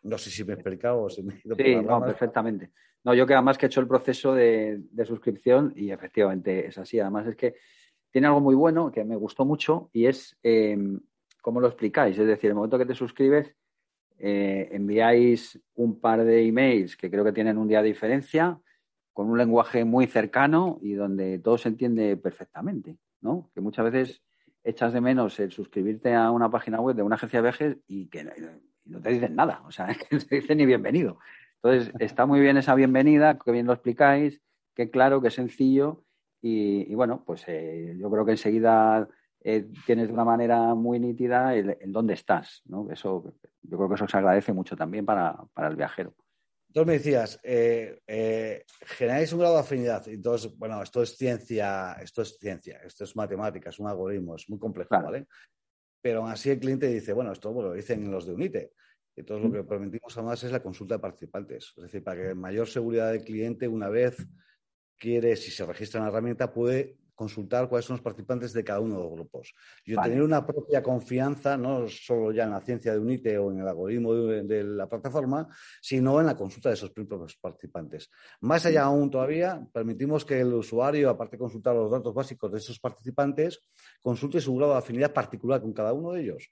No 0.03 0.19
sé 0.19 0.29
si 0.29 0.43
me 0.43 0.51
he 0.51 0.55
explicado 0.57 1.01
o 1.01 1.09
si 1.09 1.23
me 1.23 1.33
he 1.33 1.41
ido 1.43 1.55
Sí, 1.55 1.75
no, 1.75 2.05
perfectamente. 2.05 2.69
No, 3.03 3.15
yo 3.15 3.25
que 3.25 3.33
además 3.33 3.57
que 3.57 3.65
he 3.65 3.67
hecho 3.67 3.81
el 3.81 3.87
proceso 3.87 4.35
de, 4.35 4.83
suscripción 5.05 5.73
y 5.75 5.91
efectivamente 5.91 6.67
es 6.67 6.77
así. 6.77 6.99
Además 6.99 7.27
es 7.27 7.35
que 7.35 7.55
tiene 8.11 8.27
algo 8.27 8.41
muy 8.41 8.55
bueno 8.55 8.91
que 8.91 9.03
me 9.03 9.15
gustó 9.15 9.45
mucho 9.45 9.89
y 9.93 10.05
es 10.05 10.37
em, 10.43 10.99
cómo 11.41 11.59
lo 11.59 11.67
explicáis. 11.67 12.17
Es 12.17 12.27
decir, 12.27 12.49
el 12.49 12.55
momento 12.55 12.77
que 12.77 12.85
te 12.85 12.93
suscribes, 12.93 13.55
eh, 14.19 14.69
enviáis 14.71 15.59
un 15.75 15.99
par 15.99 16.23
de 16.23 16.45
emails 16.45 16.95
que 16.95 17.09
creo 17.09 17.23
que 17.23 17.31
tienen 17.31 17.57
un 17.57 17.67
día 17.67 17.81
de 17.81 17.87
diferencia 17.87 18.59
con 19.13 19.29
un 19.29 19.37
lenguaje 19.37 19.83
muy 19.83 20.07
cercano 20.07 20.77
y 20.81 20.93
donde 20.93 21.39
todo 21.39 21.57
se 21.57 21.69
entiende 21.69 22.17
perfectamente, 22.17 22.97
¿no? 23.21 23.49
Que 23.53 23.61
muchas 23.61 23.91
veces 23.91 24.21
echas 24.63 24.93
de 24.93 25.01
menos 25.01 25.39
el 25.39 25.51
suscribirte 25.51 26.13
a 26.13 26.29
una 26.31 26.51
página 26.51 26.79
web 26.79 26.95
de 26.95 27.01
una 27.01 27.15
agencia 27.15 27.39
de 27.39 27.43
viajes 27.43 27.77
y 27.87 28.07
que 28.07 28.23
no 28.85 29.01
te 29.01 29.09
dicen 29.09 29.35
nada, 29.35 29.63
o 29.65 29.71
sea, 29.71 29.87
que 30.09 30.15
no 30.15 30.21
te 30.21 30.35
dicen 30.35 30.57
ni 30.57 30.65
bienvenido. 30.65 31.17
Entonces, 31.63 31.93
está 31.99 32.25
muy 32.25 32.39
bien 32.39 32.57
esa 32.57 32.75
bienvenida, 32.75 33.37
que 33.37 33.51
bien 33.51 33.67
lo 33.67 33.73
explicáis, 33.73 34.41
que 34.75 34.89
claro, 34.89 35.21
que 35.21 35.29
sencillo 35.29 36.03
y, 36.41 36.93
bueno, 36.95 37.23
pues 37.25 37.43
eh, 37.47 37.95
yo 37.99 38.09
creo 38.09 38.25
que 38.25 38.31
enseguida 38.31 39.07
eh, 39.43 39.69
tienes 39.85 40.07
de 40.07 40.13
una 40.13 40.25
manera 40.25 40.73
muy 40.73 40.99
nítida 40.99 41.55
el, 41.55 41.77
dónde 41.87 42.15
estás, 42.15 42.61
¿no? 42.65 42.89
Eso, 42.91 43.35
yo 43.61 43.77
creo 43.77 43.89
que 43.89 43.95
eso 43.95 44.07
se 44.07 44.17
agradece 44.17 44.53
mucho 44.53 44.75
también 44.75 45.05
para 45.05 45.47
el 45.57 45.75
viajero. 45.75 46.15
Entonces 46.71 46.87
me 46.87 46.93
decías, 46.93 47.39
eh, 47.43 47.99
eh, 48.07 48.63
generáis 48.85 49.33
un 49.33 49.39
grado 49.39 49.55
de 49.55 49.59
afinidad. 49.59 50.07
Entonces, 50.07 50.57
bueno, 50.57 50.81
esto 50.81 51.03
es 51.03 51.17
ciencia, 51.17 51.97
esto 52.01 52.21
es 52.21 52.37
ciencia, 52.39 52.79
esto 52.85 53.03
es 53.03 53.13
matemática, 53.13 53.71
es 53.71 53.79
un 53.79 53.87
algoritmo, 53.87 54.37
es 54.37 54.49
muy 54.49 54.57
complejo, 54.57 54.91
¿vale? 54.91 55.27
Pero 56.01 56.21
aún 56.21 56.31
así 56.31 56.49
el 56.49 56.61
cliente 56.61 56.87
dice, 56.87 57.11
bueno, 57.11 57.33
esto 57.33 57.51
lo 57.51 57.73
dicen 57.73 58.09
los 58.09 58.25
de 58.25 58.33
UNITE. 58.33 58.71
Entonces, 59.17 59.49
lo 59.49 59.51
que 59.51 59.67
permitimos 59.67 60.17
además 60.17 60.41
es 60.45 60.51
la 60.53 60.63
consulta 60.63 60.95
de 60.95 60.99
participantes. 60.99 61.73
Es 61.75 61.83
decir, 61.83 62.01
para 62.05 62.21
que 62.21 62.35
mayor 62.35 62.69
seguridad 62.69 63.11
del 63.11 63.25
cliente, 63.25 63.67
una 63.67 63.89
vez 63.89 64.25
quiere, 65.01 65.35
si 65.35 65.49
se 65.49 65.65
registra 65.65 65.97
en 65.97 66.05
la 66.05 66.11
herramienta, 66.11 66.53
puede 66.53 66.95
consultar 67.15 67.67
cuáles 67.67 67.85
son 67.85 67.95
los 67.95 68.03
participantes 68.03 68.53
de 68.53 68.63
cada 68.63 68.79
uno 68.79 68.95
de 68.95 69.03
los 69.03 69.11
grupos. 69.11 69.53
Y 69.83 69.95
tener 69.95 70.21
una 70.21 70.45
propia 70.45 70.81
confianza, 70.81 71.57
no 71.57 71.87
solo 71.87 72.31
ya 72.31 72.43
en 72.43 72.51
la 72.51 72.61
ciencia 72.61 72.93
de 72.93 72.99
UNITE 72.99 73.37
o 73.37 73.51
en 73.51 73.59
el 73.59 73.67
algoritmo 73.67 74.13
de, 74.13 74.63
la 74.63 74.87
plataforma, 74.87 75.47
sino 75.81 76.19
en 76.19 76.27
la 76.27 76.35
consulta 76.35 76.69
de 76.69 76.75
esos 76.75 76.91
propios 76.91 77.35
participantes. 77.37 78.09
Más 78.41 78.65
allá 78.65 78.83
aún 78.83 79.09
todavía, 79.09 79.67
permitimos 79.73 80.23
que 80.23 80.39
el 80.39 80.53
usuario, 80.53 81.09
aparte 81.09 81.35
de 81.35 81.39
consultar 81.39 81.75
los 81.75 81.91
datos 81.91 82.13
básicos 82.13 82.51
de 82.51 82.59
esos 82.59 82.79
participantes, 82.79 83.59
consulte 84.01 84.39
su 84.39 84.55
grado 84.55 84.73
de 84.73 84.79
afinidad 84.79 85.13
particular 85.13 85.61
con 85.61 85.73
cada 85.73 85.93
uno 85.93 86.13
de 86.13 86.21
ellos. 86.21 86.51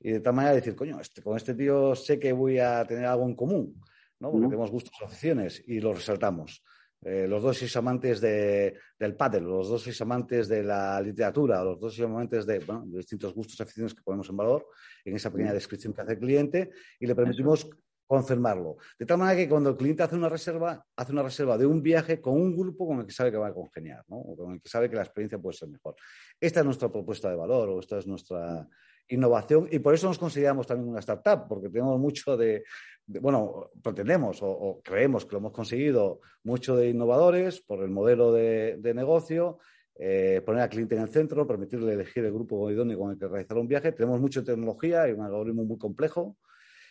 Y 0.00 0.12
de 0.12 0.20
tal 0.20 0.34
manera 0.34 0.54
decir, 0.54 0.74
coño, 0.74 1.00
este, 1.00 1.22
con 1.22 1.36
este 1.36 1.54
tío 1.54 1.94
sé 1.94 2.18
que 2.18 2.32
voy 2.32 2.58
a 2.58 2.84
tener 2.84 3.06
algo 3.06 3.24
en 3.24 3.34
común, 3.34 3.80
¿no? 4.18 4.30
porque 4.30 4.46
tenemos 4.46 4.70
gustos 4.70 4.92
y 5.00 5.04
aficiones 5.04 5.62
y 5.66 5.80
lo 5.80 5.92
resaltamos. 5.92 6.62
Eh, 7.04 7.28
los 7.28 7.42
dos 7.42 7.58
sois 7.58 7.76
amantes 7.76 8.20
del 8.20 9.14
pádel, 9.16 9.44
los 9.44 9.68
dos 9.68 9.82
sois 9.82 10.00
amantes 10.00 10.48
de 10.48 10.62
la 10.64 11.00
literatura, 11.02 11.62
los 11.62 11.78
dos 11.78 11.94
sois 11.94 12.08
amantes 12.08 12.46
de, 12.46 12.64
distintos 12.86 13.34
gustos 13.34 13.60
y 13.60 13.62
aficiones 13.62 13.94
que 13.94 14.02
ponemos 14.02 14.28
en 14.30 14.36
valor 14.36 14.66
en 15.04 15.14
esa 15.14 15.30
pequeña 15.30 15.52
descripción 15.52 15.92
que 15.92 16.00
hace 16.00 16.12
el 16.12 16.18
cliente 16.18 16.70
y 16.98 17.06
le 17.06 17.14
permitimos 17.14 17.68
confirmarlo. 18.06 18.76
De 18.98 19.04
tal 19.04 19.18
manera 19.18 19.36
que 19.36 19.48
cuando 19.48 19.70
el 19.70 19.76
cliente 19.76 20.02
hace 20.02 20.16
una 20.16 20.28
reserva, 20.28 20.84
hace 20.96 21.12
una 21.12 21.22
reserva 21.22 21.58
de 21.58 21.66
un 21.66 21.82
viaje 21.82 22.20
con 22.20 22.34
un 22.34 22.56
grupo 22.56 22.86
con 22.86 23.00
el 23.00 23.06
que 23.06 23.12
sabe 23.12 23.30
que 23.30 23.36
va 23.36 23.48
a 23.48 23.54
congeniar, 23.54 24.04
¿no? 24.08 24.16
o 24.16 24.36
con 24.36 24.54
el 24.54 24.60
que 24.62 24.68
sabe 24.68 24.88
que 24.88 24.96
la 24.96 25.02
experiencia 25.02 25.38
puede 25.38 25.56
ser 25.56 25.68
mejor. 25.68 25.96
Esta 26.40 26.60
es 26.60 26.66
nuestra 26.66 26.90
propuesta 26.90 27.28
de 27.28 27.36
valor 27.36 27.68
o 27.68 27.80
esta 27.80 27.98
es 27.98 28.06
nuestra 28.06 28.66
innovación 29.08 29.68
y 29.70 29.78
por 29.78 29.94
eso 29.94 30.06
nos 30.06 30.18
consideramos 30.18 30.66
también 30.66 30.88
una 30.88 31.00
startup, 31.00 31.46
porque 31.48 31.68
tenemos 31.68 31.98
mucho 31.98 32.36
de, 32.36 32.64
bueno, 33.06 33.70
pretendemos 33.82 34.38
o, 34.42 34.80
creemos 34.82 35.24
que 35.24 35.32
lo 35.32 35.38
hemos 35.38 35.52
conseguido 35.52 36.20
mucho 36.44 36.76
de 36.76 36.88
innovadores 36.88 37.60
por 37.60 37.82
el 37.82 37.90
modelo 37.90 38.32
de, 38.32 38.92
negocio, 38.94 39.58
eh, 39.96 40.42
poner 40.44 40.62
al 40.62 40.68
cliente 40.68 40.96
en 40.96 41.02
el 41.02 41.08
centro, 41.08 41.46
permitirle 41.46 41.92
elegir 41.92 42.24
el 42.24 42.32
grupo 42.32 42.70
idóneo 42.70 42.98
con 42.98 43.12
el 43.12 43.18
que 43.18 43.28
realizar 43.28 43.58
un 43.58 43.68
viaje. 43.68 43.92
Tenemos 43.92 44.20
mucho 44.20 44.40
de 44.40 44.46
tecnología 44.46 45.08
y 45.08 45.12
un 45.12 45.22
algoritmo 45.22 45.64
muy 45.64 45.78
complejo. 45.78 46.36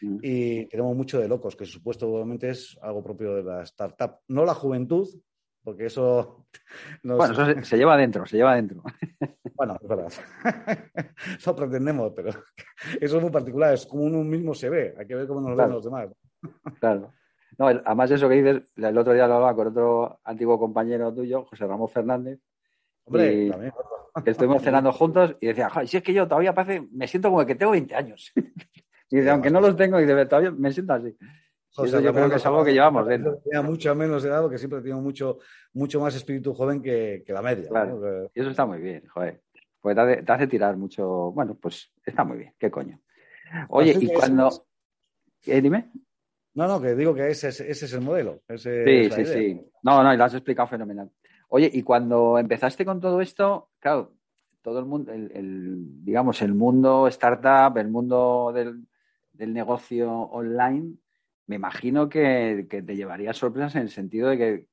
Mm. 0.01 0.17
Y 0.21 0.65
tenemos 0.67 0.95
mucho 0.95 1.19
de 1.19 1.27
locos, 1.27 1.55
que 1.55 1.65
supuestamente 1.65 2.49
es 2.49 2.77
algo 2.81 3.03
propio 3.03 3.35
de 3.35 3.43
la 3.43 3.63
startup. 3.63 4.19
No 4.27 4.45
la 4.45 4.53
juventud, 4.53 5.07
porque 5.63 5.85
eso... 5.85 6.45
Bueno, 7.03 7.33
eso 7.33 7.63
se, 7.63 7.77
lleva 7.77 7.93
adentro, 7.93 8.25
se 8.25 8.37
lleva 8.37 8.53
adentro. 8.53 8.83
Bueno, 9.55 9.77
es 9.79 9.87
verdad. 9.87 10.11
Eso 11.37 11.55
pretendemos, 11.55 12.11
pero 12.15 12.31
eso 12.99 13.17
es 13.17 13.21
muy 13.21 13.31
particular, 13.31 13.71
es 13.71 13.85
como 13.85 14.01
uno 14.01 14.23
mismo 14.23 14.55
se 14.55 14.67
ve, 14.67 14.95
hay 14.97 15.05
que 15.05 15.13
ver 15.13 15.27
cómo 15.27 15.47
nos 15.47 15.55
ven 15.55 15.69
los 15.69 15.83
demás. 15.83 16.09
Claro. 16.79 17.13
No, 17.59 17.67
además 17.67 18.09
eso 18.09 18.27
que 18.27 18.41
dices, 18.41 18.73
el 18.75 18.97
otro 18.97 19.13
día 19.13 19.27
lo 19.27 19.35
hablaba 19.35 19.55
con 19.55 19.67
otro 19.67 20.19
antiguo 20.23 20.57
compañero 20.57 21.13
tuyo, 21.13 21.45
José 21.45 21.67
Ramón 21.67 21.87
Fernández. 21.87 22.39
Hombre, 23.05 23.51
también. 23.51 23.73
estuvimos 24.25 24.63
cenando 24.63 24.91
juntos 24.91 25.37
y 25.39 25.45
decía, 25.45 25.69
si 25.85 25.97
es 25.97 26.03
que 26.03 26.13
yo 26.13 26.27
todavía 26.27 26.55
parece, 26.55 26.87
me 26.91 27.07
siento 27.07 27.29
como 27.29 27.45
que 27.45 27.53
tengo 27.53 27.73
20 27.73 27.93
años. 27.93 28.33
y 29.11 29.17
dice, 29.17 29.29
aunque 29.29 29.51
no 29.51 29.61
los 29.61 29.75
tengo, 29.75 29.99
y 29.99 30.05
dice, 30.05 30.25
todavía 30.25 30.49
me 30.49 30.73
siento 30.73 30.93
así 30.93 31.15
eso 31.77 31.99
yo 31.99 32.13
creo 32.13 32.29
que 32.29 32.35
es 32.35 32.45
algo 32.45 32.63
que 32.63 32.73
llevamos 32.73 33.07
dentro. 33.07 33.37
Tenía 33.37 33.61
mucho 33.61 33.95
menos 33.95 34.23
edad 34.23 34.41
porque 34.41 34.57
siempre 34.57 34.81
tengo 34.81 35.01
mucho, 35.01 35.39
mucho 35.73 35.99
más 35.99 36.13
espíritu 36.15 36.53
joven 36.53 36.81
que, 36.81 37.23
la 37.27 37.41
media. 37.41 37.67
Y 38.33 38.39
eso 38.39 38.49
está 38.49 38.65
muy 38.65 38.79
bien, 38.79 39.07
joder. 39.07 39.41
Pues 39.81 39.95
te 39.95 40.31
hace, 40.31 40.47
tirar 40.47 40.77
mucho. 40.77 41.31
Bueno, 41.31 41.57
pues 41.59 41.91
está 42.05 42.23
muy 42.23 42.37
bien. 42.37 42.53
¿Qué 42.57 42.69
coño? 42.69 42.99
Oye, 43.69 43.97
y 43.99 44.07
cuando. 44.13 44.49
¿Eh, 45.45 45.61
dime. 45.61 45.91
No, 46.53 46.67
no, 46.67 46.79
que 46.79 46.95
digo 46.95 47.15
que 47.15 47.29
ese, 47.29 47.49
es 47.49 47.93
el 47.93 48.01
modelo. 48.01 48.41
sí, 48.55 49.09
sí, 49.09 49.25
sí. 49.25 49.61
No, 49.81 50.03
no, 50.03 50.13
y 50.13 50.17
lo 50.17 50.23
has 50.23 50.33
explicado 50.33 50.67
fenomenal. 50.67 51.09
Oye, 51.49 51.69
y 51.73 51.81
cuando 51.83 52.37
empezaste 52.37 52.85
con 52.85 53.01
todo 53.01 53.19
esto, 53.19 53.69
claro, 53.79 54.13
todo 54.61 54.79
el 54.79 54.85
mundo, 54.85 55.11
el, 55.11 56.03
digamos, 56.03 56.41
el 56.41 56.53
mundo 56.53 57.07
startup, 57.07 57.77
el 57.77 57.89
mundo 57.89 58.51
del, 58.53 58.87
del 59.33 59.53
negocio 59.53 60.11
online, 60.11 60.95
me 61.53 61.57
imagino 61.57 62.09
que, 62.09 62.65
te 62.67 62.95
llevaría 62.95 63.31
sorpresas 63.31 63.75
en 63.75 63.83
el 63.83 63.89
sentido 63.89 64.29
de 64.29 64.37
que 64.37 64.67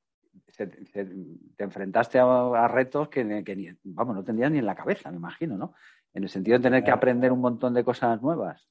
te 1.55 1.63
enfrentaste 1.63 2.17
a, 2.19 2.67
retos 2.67 3.07
que, 3.07 3.23
ni, 3.23 3.69
vamos, 3.83 4.15
no 4.15 4.23
tendrías 4.23 4.51
ni 4.51 4.57
en 4.57 4.65
la 4.65 4.75
cabeza, 4.75 5.11
me 5.11 5.17
imagino, 5.17 5.57
¿no? 5.57 5.75
En 6.11 6.23
el 6.23 6.29
sentido 6.29 6.57
de 6.57 6.63
tener 6.63 6.83
que 6.83 6.89
aprender 6.89 7.31
un 7.31 7.39
montón 7.39 7.75
de 7.75 7.83
cosas 7.83 8.19
nuevas. 8.21 8.67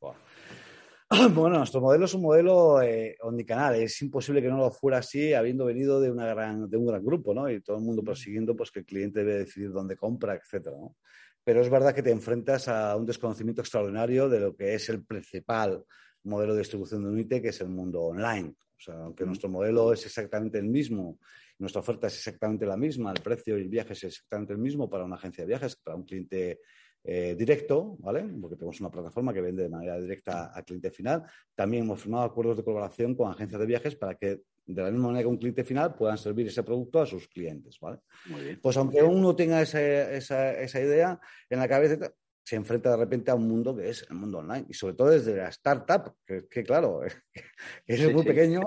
Bueno, 1.34 1.58
nuestro 1.58 1.80
modelo 1.80 2.04
es 2.06 2.14
un 2.14 2.22
modelo 2.22 2.82
eh, 2.82 3.16
omnicanal. 3.22 3.76
Es 3.76 4.02
imposible 4.02 4.42
que 4.42 4.48
no 4.48 4.56
lo 4.56 4.72
fuera 4.72 4.98
así, 4.98 5.34
habiendo 5.34 5.64
venido 5.64 6.00
de, 6.00 6.10
una 6.10 6.26
gran, 6.26 6.68
de 6.68 6.76
un 6.76 6.84
gran 6.84 7.04
grupo, 7.04 7.32
¿no? 7.32 7.48
Y 7.48 7.60
todo 7.62 7.76
el 7.76 7.84
mundo 7.84 8.02
persiguiendo 8.02 8.56
pues, 8.56 8.72
que 8.72 8.80
el 8.80 8.86
cliente 8.86 9.20
debe 9.20 9.38
decidir 9.38 9.70
dónde 9.70 9.96
compra, 9.96 10.34
etcétera, 10.34 10.76
Pero 11.44 11.60
es 11.60 11.70
verdad 11.70 11.94
que 11.94 12.02
te 12.02 12.10
enfrentas 12.10 12.66
a 12.66 12.96
un 12.96 13.06
desconocimiento 13.06 13.60
extraordinario 13.60 14.28
de 14.28 14.40
lo 14.40 14.56
que 14.56 14.74
es 14.74 14.88
el 14.88 15.04
principal 15.04 15.84
modelo 16.26 16.52
de 16.52 16.60
distribución 16.60 17.02
de 17.02 17.10
UNITE, 17.10 17.42
que 17.42 17.48
es 17.48 17.60
el 17.60 17.68
mundo 17.68 18.02
online. 18.02 18.54
O 18.76 18.80
sea, 18.80 18.94
aunque 18.96 19.24
nuestro 19.24 19.48
modelo 19.48 19.92
es 19.92 20.04
exactamente 20.04 20.58
el 20.58 20.66
mismo, 20.66 21.18
nuestra 21.58 21.80
oferta 21.80 22.08
es 22.08 22.16
exactamente 22.16 22.66
la 22.66 22.76
misma, 22.76 23.12
el 23.12 23.22
precio 23.22 23.56
y 23.56 23.62
el 23.62 23.68
viaje 23.68 23.94
es 23.94 24.04
exactamente 24.04 24.52
el 24.52 24.58
mismo 24.58 24.90
para 24.90 25.04
una 25.04 25.16
agencia 25.16 25.44
de 25.44 25.48
viajes 25.48 25.76
que 25.76 25.82
para 25.82 25.96
un 25.96 26.04
cliente 26.04 26.60
eh, 27.02 27.34
directo, 27.38 27.96
¿vale? 28.00 28.24
Porque 28.40 28.56
tenemos 28.56 28.80
una 28.80 28.90
plataforma 28.90 29.32
que 29.32 29.40
vende 29.40 29.62
de 29.62 29.68
manera 29.68 29.98
directa 29.98 30.52
al 30.52 30.64
cliente 30.64 30.90
final. 30.90 31.22
También 31.54 31.84
hemos 31.84 32.00
firmado 32.00 32.24
acuerdos 32.24 32.58
de 32.58 32.64
colaboración 32.64 33.14
con 33.14 33.30
agencias 33.30 33.60
de 33.60 33.66
viajes 33.66 33.96
para 33.96 34.16
que 34.16 34.42
de 34.66 34.82
la 34.82 34.90
misma 34.90 35.06
manera 35.06 35.22
que 35.22 35.28
un 35.28 35.38
cliente 35.38 35.62
final 35.64 35.94
puedan 35.94 36.18
servir 36.18 36.48
ese 36.48 36.64
producto 36.64 37.00
a 37.00 37.06
sus 37.06 37.28
clientes, 37.28 37.78
¿vale? 37.80 38.00
Pues 38.60 38.76
aunque 38.76 39.02
uno 39.02 39.36
tenga 39.36 39.62
esa, 39.62 40.12
esa 40.20 40.80
idea 40.80 41.20
en 41.48 41.60
la 41.60 41.68
cabeza, 41.68 42.12
se 42.46 42.54
enfrenta 42.54 42.90
de 42.90 42.96
repente 42.96 43.32
a 43.32 43.34
un 43.34 43.48
mundo 43.48 43.74
que 43.74 43.90
es 43.90 44.06
el 44.08 44.14
mundo 44.14 44.38
online 44.38 44.66
y 44.68 44.74
sobre 44.74 44.94
todo 44.94 45.10
desde 45.10 45.34
la 45.34 45.48
startup, 45.48 46.14
que, 46.24 46.62
claro, 46.62 47.00
es 47.86 48.12
muy 48.12 48.24
pequeño 48.24 48.62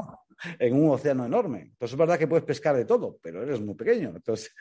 en 0.58 0.76
un 0.76 0.92
océano 0.92 1.26
enorme. 1.26 1.62
Entonces 1.62 1.94
es 1.94 1.98
verdad 1.98 2.18
que 2.18 2.28
puedes 2.28 2.46
pescar 2.46 2.76
de 2.76 2.86
todo, 2.86 3.18
pero 3.22 3.44
eres 3.44 3.62
muy 3.62 3.76
pequeño. 3.76 4.12
Entonces, 4.16 4.54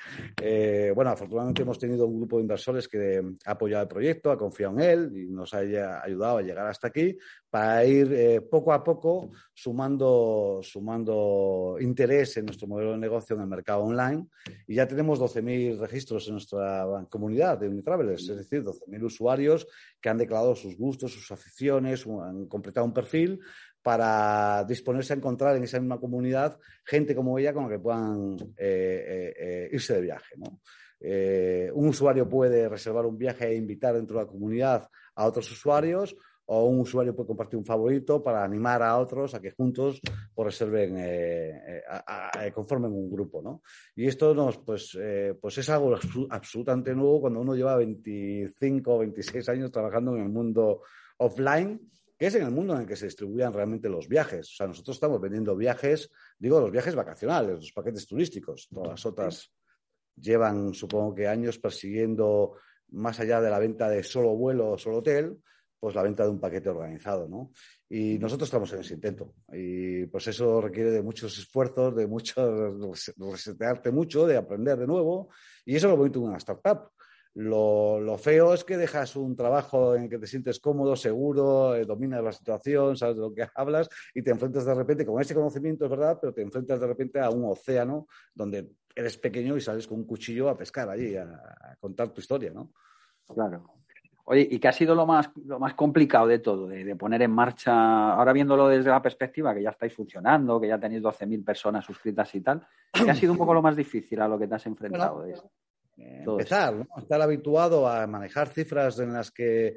eh, 0.43 0.93
bueno, 0.95 1.11
afortunadamente 1.11 1.63
hemos 1.63 1.79
tenido 1.79 2.07
un 2.07 2.19
grupo 2.19 2.37
de 2.37 2.43
inversores 2.43 2.89
que 2.89 3.23
ha 3.45 3.51
apoyado 3.51 3.83
el 3.83 3.89
proyecto, 3.89 4.31
ha 4.31 4.39
confiado 4.39 4.75
en 4.75 4.81
él 4.81 5.13
y 5.17 5.27
nos 5.27 5.55
ha 5.55 5.59
ayudado 5.59 6.39
a 6.39 6.43
llegar 6.43 6.67
hasta 6.67 6.89
aquí 6.89 7.17
para 7.51 7.85
ir 7.85 8.13
eh, 8.13 8.41
poco 8.43 8.73
a 8.73 8.85
poco 8.85 9.31
sumando, 9.55 10.61
sumando 10.63 11.77
interés 11.81 12.37
en 12.37 12.47
nuestro 12.47 12.69
modelo 12.69 12.93
de 12.93 12.99
negocio 12.99 13.37
en 13.37 13.43
el 13.43 13.49
mercado 13.49 13.83
online. 13.83 14.27
Y 14.67 14.75
ya 14.75 14.87
tenemos 14.87 15.19
12.000 15.19 15.79
registros 15.79 16.27
en 16.27 16.35
nuestra 16.35 16.87
comunidad 17.09 17.59
de 17.59 17.69
Unitravelers, 17.69 18.29
es 18.29 18.37
decir, 18.37 18.63
12.000 18.63 19.03
usuarios 19.03 19.67
que 20.01 20.09
han 20.09 20.19
declarado 20.19 20.55
sus 20.55 20.77
gustos, 20.77 21.13
sus 21.13 21.31
aficiones, 21.31 22.07
han 22.07 22.47
completado 22.47 22.87
un 22.87 22.93
perfil 22.93 23.41
para 23.83 24.65
disponerse 24.65 25.13
a 25.13 25.17
encontrar 25.17 25.57
en 25.57 25.65
esa 25.65 25.81
misma 25.81 25.99
comunidad 25.99 26.59
gente 26.85 27.15
como 27.15 27.39
ella 27.39 27.53
con 27.53 27.65
la 27.65 27.71
que 27.71 27.79
puedan 27.79 28.37
eh, 28.57 29.05
eh, 29.09 29.35
eh, 29.39 29.69
irse 29.73 29.95
de 29.95 30.01
viaje. 30.01 30.35
un 31.75 31.89
usuario 31.89 32.29
puede 32.29 32.69
reservar 32.69 33.07
un 33.07 33.17
viaje 33.17 33.47
e 33.47 33.55
invitar 33.55 33.95
dentro 33.95 34.19
de 34.19 34.25
la 34.25 34.31
comunidad 34.31 34.89
a 35.15 35.27
otros 35.27 35.51
usuarios 35.51 36.17
o 36.51 36.65
un 36.65 36.81
usuario 36.81 37.15
puede 37.15 37.27
compartir 37.27 37.59
un 37.59 37.65
favorito 37.65 38.23
para 38.23 38.43
animar 38.43 38.83
a 38.83 38.97
otros 38.97 39.35
a 39.35 39.41
que 39.41 39.51
juntos 39.51 40.01
pues, 40.35 40.47
reserven, 40.47 40.97
conformen 42.55 42.91
un 42.91 43.11
grupo. 43.11 43.63
Y 43.95 44.07
esto 44.07 44.35
nos, 44.35 44.57
pues, 44.57 44.99
pues 45.39 45.59
es 45.59 45.69
algo 45.69 45.95
absolutamente 46.31 46.95
nuevo 46.95 47.21
cuando 47.21 47.41
uno 47.41 47.55
lleva 47.55 47.77
25 47.77 48.95
o 48.95 48.99
26 49.01 49.47
años 49.51 49.71
trabajando 49.71 50.17
en 50.17 50.23
el 50.23 50.31
mundo 50.31 50.81
offline 51.19 51.79
que 52.19 52.27
es 52.27 52.35
en 52.35 52.43
el 52.43 52.51
mundo 52.51 52.75
en 52.75 52.81
el 52.81 52.87
que 52.87 52.97
se 52.97 53.07
distribuían 53.07 53.53
realmente 53.53 53.89
los 53.89 54.09
viajes. 54.09 54.51
O 54.51 54.57
sea, 54.57 54.67
nosotros 54.67 54.97
estamos 54.97 55.21
vendiendo 55.21 55.55
viajes, 55.55 56.11
digo, 56.39 56.61
los 56.61 56.73
viajes 56.73 56.97
vacacionales, 56.97 57.61
los 57.61 57.73
paquetes 57.73 58.07
turísticos. 58.09 58.69
Todas 58.69 58.89
las 58.89 59.07
otras 59.07 59.53
llevan, 60.17 60.75
supongo 60.75 61.15
que 61.15 61.29
años 61.29 61.59
persiguiendo, 61.59 62.57
más 62.89 63.21
allá 63.21 63.41
de 63.41 63.51
la 63.51 63.61
venta 63.61 63.89
de 63.89 64.03
solo 64.03 64.35
vuelo 64.35 64.73
o 64.73 64.79
solo 64.79 64.99
hotel, 64.99 65.39
pues 65.79 65.95
la 65.95 66.03
venta 66.03 66.25
de 66.25 66.31
un 66.31 66.41
paquete 66.41 66.69
organizado, 66.71 67.29
¿no? 67.29 67.53
Y 67.89 68.19
nosotros 68.19 68.49
estamos 68.49 68.73
en 68.73 68.81
ese 68.81 68.95
intento. 68.95 69.35
Y 69.53 70.07
pues 70.07 70.27
eso 70.27 70.61
requiere 70.61 70.91
de 70.91 71.03
muchos 71.03 71.39
esfuerzos, 71.39 71.95
de 71.95 72.09
mucho, 72.09 72.75
resetearte 73.17 73.93
mucho, 73.93 74.27
de 74.27 74.37
aprender 74.37 74.77
de 74.77 74.89
nuevo. 74.89 75.29
Y 75.65 75.77
eso 75.77 75.87
lo 75.87 75.97
bonito 75.97 76.19
de 76.19 76.27
una 76.27 76.39
startup. 76.39 76.91
Lo, 77.41 78.19
feo 78.19 78.53
es 78.53 78.65
que 78.65 78.77
dejas 78.77 79.15
un 79.15 79.37
trabajo 79.37 79.95
en 79.95 80.05
el 80.05 80.09
que 80.11 80.19
te 80.19 80.27
sientes 80.27 80.59
cómodo, 80.59 80.97
seguro, 80.97 81.77
eh, 81.77 81.85
dominas 81.85 82.21
la 82.21 82.33
situación, 82.33 82.97
sabes 82.97 83.15
de 83.15 83.23
lo 83.23 83.33
que 83.33 83.47
hablas 83.55 83.89
y 84.13 84.23
te 84.23 84.33
enfrentas 84.33 84.67
de 84.67 84.75
repente 84.75 85.07
con 85.07 85.23
ese 85.23 85.37
conocimiento, 85.37 85.85
es 85.85 85.91
verdad, 85.93 86.19
pero 86.21 86.35
te 86.35 86.43
enfrentas 86.43 86.81
de 86.81 86.87
repente 86.89 87.21
a 87.21 87.31
un 87.31 87.45
océano 87.45 88.09
donde 88.35 88.73
eres 88.93 89.17
pequeño 89.19 89.57
y 89.57 89.61
sales 89.61 89.87
con 89.87 89.99
un 89.99 90.05
cuchillo 90.05 90.49
a 90.49 90.57
pescar 90.57 90.91
allí, 90.91 91.15
a, 91.15 91.77
contar 91.79 92.09
tu 92.09 92.21
historia, 92.21 92.51
¿no? 92.53 92.73
Claro. 93.33 93.71
Oye, 94.25 94.49
¿y 94.51 94.59
qué 94.59 94.67
ha 94.67 94.73
sido 94.73 94.97
lo 94.97 95.07
más, 95.07 95.31
lo 95.45 95.61
más 95.61 95.75
complicado 95.75 96.27
de 96.27 96.41
todo, 96.41 96.67
de, 96.67 96.97
poner 96.97 97.23
en 97.23 97.31
marcha, 97.31 98.15
ahora 98.15 98.33
viéndolo 98.33 98.67
desde 98.67 98.91
la 98.91 99.01
perspectiva 99.01 99.55
que 99.55 99.63
ya 99.63 99.71
estáis 99.71 99.95
funcionando, 99.95 100.61
que 100.61 100.67
ya 100.67 100.81
tenéis 100.81 101.03
12.000 101.03 101.45
personas 101.45 101.85
suscritas 101.85 102.35
y 102.35 102.41
tal, 102.41 102.67
¿qué 102.93 103.09
ha 103.09 103.15
sido 103.15 103.31
un 103.31 103.39
poco 103.39 103.55
lo 103.55 103.63
más 103.63 103.77
difícil 103.77 104.21
a 104.21 104.27
lo 104.27 104.41
que 104.41 104.49
te 104.49 104.57
has 104.57 104.67
enfrentado? 104.67 105.25
Eh, 105.25 105.37
empezar, 105.99 106.75
¿no? 106.75 106.87
Estar 106.97 107.21
habituado 107.21 107.89
a 107.89 108.07
manejar 108.07 108.49
cifras 108.49 108.99
en 108.99 109.13
las 109.13 109.31
que 109.31 109.77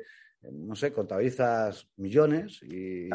no 0.49 0.75
sé, 0.75 0.91
contabilizas 0.91 1.87
millones 1.97 2.61
y, 2.63 3.09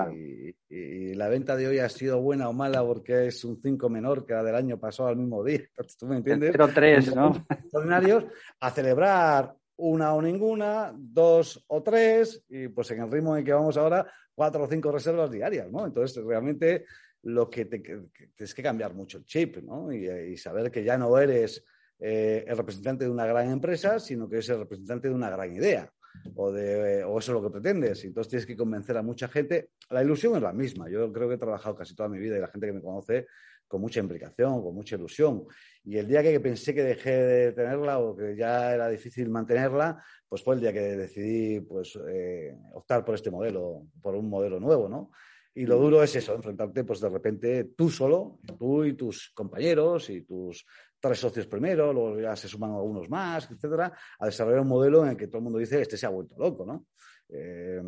la 1.14 1.29
venta 1.29 1.57
de 1.57 1.66
hoy 1.66 1.79
ha 1.79 1.88
sido 1.88 2.21
buena 2.21 2.49
o 2.49 2.53
mala 2.53 2.85
porque 2.85 3.29
es 3.29 3.42
un 3.45 3.61
5 3.61 3.88
menor 3.88 4.27
que 4.27 4.35
la 4.35 4.45
del 4.45 4.55
año 4.55 4.79
pasado 4.79 5.09
al 5.09 5.16
mismo 5.16 5.42
día. 5.42 5.62
¿Tú 5.99 6.07
me 6.07 6.19
entiendes? 6.19 6.53
Pero 6.53 6.69
tres, 6.69 7.14
¿no? 7.14 7.47
Extraordinarios 7.49 8.27
a 8.61 8.71
celebrar 8.71 9.55
una 9.77 10.14
o 10.14 10.23
ninguna, 10.23 10.92
dos 10.95 11.64
o 11.69 11.83
tres, 11.83 12.45
y 12.49 12.69
pues 12.69 12.90
en 12.90 13.03
el 13.03 13.11
ritmo 13.11 13.37
en 13.37 13.45
que 13.45 13.53
vamos 13.53 13.77
ahora, 13.77 14.07
cuatro 14.35 14.64
o 14.64 14.69
cinco 14.69 14.92
reservas 14.92 15.31
diarias, 15.31 15.71
¿no? 15.71 15.87
Entonces, 15.87 16.23
realmente 16.25 16.85
lo 17.23 17.49
que, 17.51 17.64
te, 17.64 17.81
tienes 17.81 18.55
que 18.55 18.62
cambiar 18.62 18.95
mucho 18.95 19.19
el 19.19 19.25
chip, 19.25 19.59
¿no? 19.59 19.92
Y, 19.92 20.37
saber 20.37 20.71
que 20.71 20.85
ya 20.85 20.97
no 20.97 21.19
eres 21.19 21.64
eh, 21.98 22.44
el 22.46 22.56
representante 22.56 23.04
de 23.04 23.11
una 23.11 23.26
gran 23.26 23.50
empresa, 23.50 23.98
sino 23.98 24.28
que 24.28 24.37
eres 24.37 24.48
el 24.50 24.59
representante 24.59 25.09
de 25.09 25.14
una 25.14 25.30
gran 25.30 25.54
idea 25.54 25.90
o, 26.35 26.52
de, 26.52 27.04
o 27.04 27.18
eso 27.18 27.32
es 27.32 27.35
lo 27.35 27.42
que 27.42 27.50
pretendes. 27.50 28.04
Entonces 28.04 28.30
tienes 28.30 28.46
que 28.46 28.56
convencer 28.56 28.96
a 28.96 29.02
mucha 29.02 29.28
gente. 29.28 29.70
La 29.90 30.02
ilusión 30.02 30.37
es 30.37 30.42
la 30.42 30.52
misma. 30.52 30.88
Yo 30.88 31.12
creo 31.12 31.28
que 31.28 31.35
he 31.35 31.38
trabajado 31.38 31.76
casi 31.76 31.94
toda 31.94 32.09
mi 32.09 32.18
vida 32.18 32.37
y 32.37 32.40
la 32.40 32.48
gente 32.48 32.66
que 32.66 32.72
me 32.72 32.82
conoce 32.82 33.26
con 33.68 33.80
mucha 33.80 34.00
implicación, 34.00 34.62
con 34.62 34.74
mucha 34.74 34.96
ilusión. 34.96 35.44
Y 35.85 35.96
el 35.96 36.06
día 36.06 36.22
que 36.22 36.38
pensé 36.40 36.74
que 36.74 36.85
dejé 36.85 37.11
de 37.11 37.52
tenerla 37.52 37.98
o 37.98 38.16
que 38.16 38.37
ya 38.37 38.72
era 38.72 38.88
difícil 38.88 39.28
mantenerla, 39.28 40.02
pues 40.28 40.42
fue 40.42 40.54
el 40.54 40.61
día 40.61 40.72
que 40.72 40.80
decidí 40.80 41.61
pues, 41.61 41.98
eh, 42.09 42.56
optar 42.74 43.04
por 43.04 43.14
este 43.14 43.30
modelo, 43.30 43.87
por 44.00 44.14
un 44.14 44.28
modelo 44.28 44.61
nuevo, 44.61 44.88
¿no? 44.88 45.11
Y 45.54 45.64
lo 45.64 45.78
duro 45.78 46.02
es 46.02 46.14
eso, 46.14 46.35
enfrentarte, 46.35 46.85
pues 46.85 47.00
de 47.00 47.09
repente 47.09 47.64
tú 47.74 47.88
solo, 47.88 48.40
tú 48.59 48.85
y 48.85 48.92
tus 48.92 49.30
compañeros 49.30 50.11
y 50.11 50.20
tus 50.20 50.66
tres 51.00 51.18
socios 51.18 51.46
primero, 51.46 51.92
luego 51.92 52.20
ya 52.20 52.37
se 52.37 52.48
suman 52.48 52.72
algunos 52.72 53.09
más, 53.09 53.50
etcétera, 53.50 53.92
a 54.18 54.26
desarrollar 54.26 54.61
un 54.61 54.68
modelo 54.68 55.04
en 55.04 55.11
el 55.11 55.16
que 55.16 55.26
todo 55.26 55.38
el 55.38 55.44
mundo 55.44 55.59
dice, 55.59 55.80
este 55.80 55.96
se 55.96 56.06
ha 56.06 56.11
vuelto 56.11 56.37
loco, 56.38 56.64
¿no? 56.64 56.87
Eh, 57.28 57.82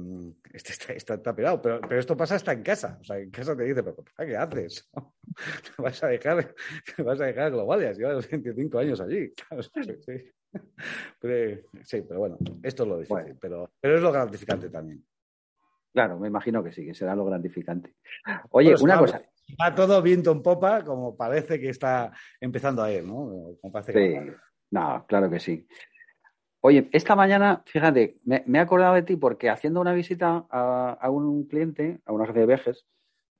este 0.53 0.73
está, 0.73 1.14
está, 1.14 1.37
pirado, 1.37 1.62
pero, 1.62 1.81
pero, 1.81 2.01
esto 2.01 2.16
pasa 2.16 2.35
hasta 2.35 2.53
en 2.53 2.62
casa. 2.62 2.99
O 3.01 3.05
sea, 3.05 3.18
en 3.18 3.31
casa 3.31 3.57
te 3.57 3.64
dice, 3.64 3.83
pero 3.83 3.97
¿qué 4.16 4.37
haces? 4.37 4.90
¿Te 5.77 5.83
vas 5.83 6.03
a 6.03 6.09
dejar, 6.09 6.55
te 6.97 7.03
vas 7.03 7.21
a 7.21 7.27
dejar 7.27 7.53
globales? 7.53 7.97
Llevas 7.99 8.29
25 8.29 8.79
años 8.79 9.01
allí. 9.01 9.33
sí. 10.01 10.33
Pero, 11.21 11.61
sí, 11.85 12.03
pero 12.03 12.21
bueno, 12.21 12.38
esto 12.62 12.83
es 12.83 12.88
lo 12.88 12.99
difícil, 12.99 13.37
pero, 13.40 13.71
pero 13.81 13.97
es 13.97 14.03
lo 14.03 14.11
gratificante 14.11 14.71
también. 14.71 15.05
Claro, 15.92 16.18
me 16.18 16.29
imagino 16.29 16.62
que 16.62 16.73
sí, 16.73 16.87
que 16.87 16.94
será 16.94 17.14
lo 17.14 17.25
gratificante. 17.25 17.94
Oye, 18.51 18.75
una 18.81 18.99
cosa. 18.99 19.23
Va 19.61 19.75
todo 19.75 20.03
viento 20.03 20.31
en 20.33 20.43
popa, 20.43 20.85
como 20.85 21.17
parece 21.17 21.59
que 21.59 21.71
está 21.71 22.13
empezando 22.41 22.83
a 22.83 22.93
ir, 22.93 23.05
¿no? 23.05 23.57
sí, 23.87 24.17
no, 24.71 25.05
claro 25.07 25.31
que 25.31 25.41
sí. 25.41 25.67
Oye, 26.61 26.89
esta 26.93 27.15
mañana, 27.15 27.63
fíjate, 27.67 28.19
me, 28.25 28.43
he 28.47 28.59
acordado 28.59 28.95
de 28.95 29.03
ti 29.03 29.17
porque 29.17 29.49
haciendo 29.49 29.81
una 29.81 29.93
visita 29.93 30.45
a, 30.51 31.09
un 31.11 31.45
cliente, 31.45 32.01
a 32.05 32.13
una 32.13 32.25
agencia 32.25 32.41
de 32.41 32.47
viajes 32.47 32.87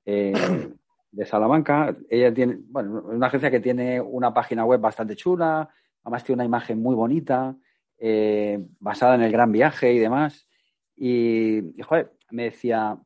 eh, 0.05 0.33
de 1.11 1.25
Salamanca, 1.25 1.95
ella 2.09 2.33
tiene, 2.33 2.57
bueno, 2.61 3.03
una 3.05 3.27
agencia 3.27 3.51
que 3.51 3.59
tiene 3.59 3.99
una 3.99 4.33
página 4.33 4.63
web 4.65 4.79
bastante 4.79 5.15
chula, 5.15 5.69
además 6.03 6.23
tiene 6.23 6.37
una 6.37 6.45
imagen 6.45 6.81
muy 6.81 6.95
bonita, 6.95 7.55
eh, 7.97 8.65
basada 8.79 9.15
en 9.15 9.21
el 9.21 9.31
gran 9.31 9.51
viaje 9.51 9.93
y 9.93 9.99
demás. 9.99 10.47
Y, 10.95 11.75
joder, 11.81 12.13
me 12.31 12.43
decía, 12.43 12.97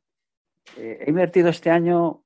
eh, 0.78 1.00
he 1.02 1.10
invertido 1.10 1.50
este 1.50 1.72
año 1.72 2.23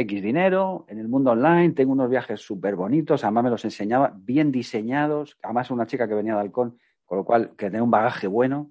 X 0.00 0.22
dinero 0.22 0.86
en 0.88 0.98
el 0.98 1.08
mundo 1.08 1.32
online, 1.32 1.72
tengo 1.72 1.92
unos 1.92 2.08
viajes 2.08 2.40
súper 2.40 2.74
bonitos, 2.74 3.22
además 3.24 3.44
me 3.44 3.50
los 3.50 3.64
enseñaba, 3.64 4.12
bien 4.16 4.50
diseñados, 4.50 5.36
además 5.42 5.70
una 5.70 5.86
chica 5.86 6.08
que 6.08 6.14
venía 6.14 6.34
de 6.34 6.40
Halcón, 6.40 6.78
con 7.04 7.18
lo 7.18 7.24
cual 7.24 7.50
que 7.56 7.66
tenía 7.66 7.82
un 7.82 7.90
bagaje 7.90 8.26
bueno. 8.26 8.70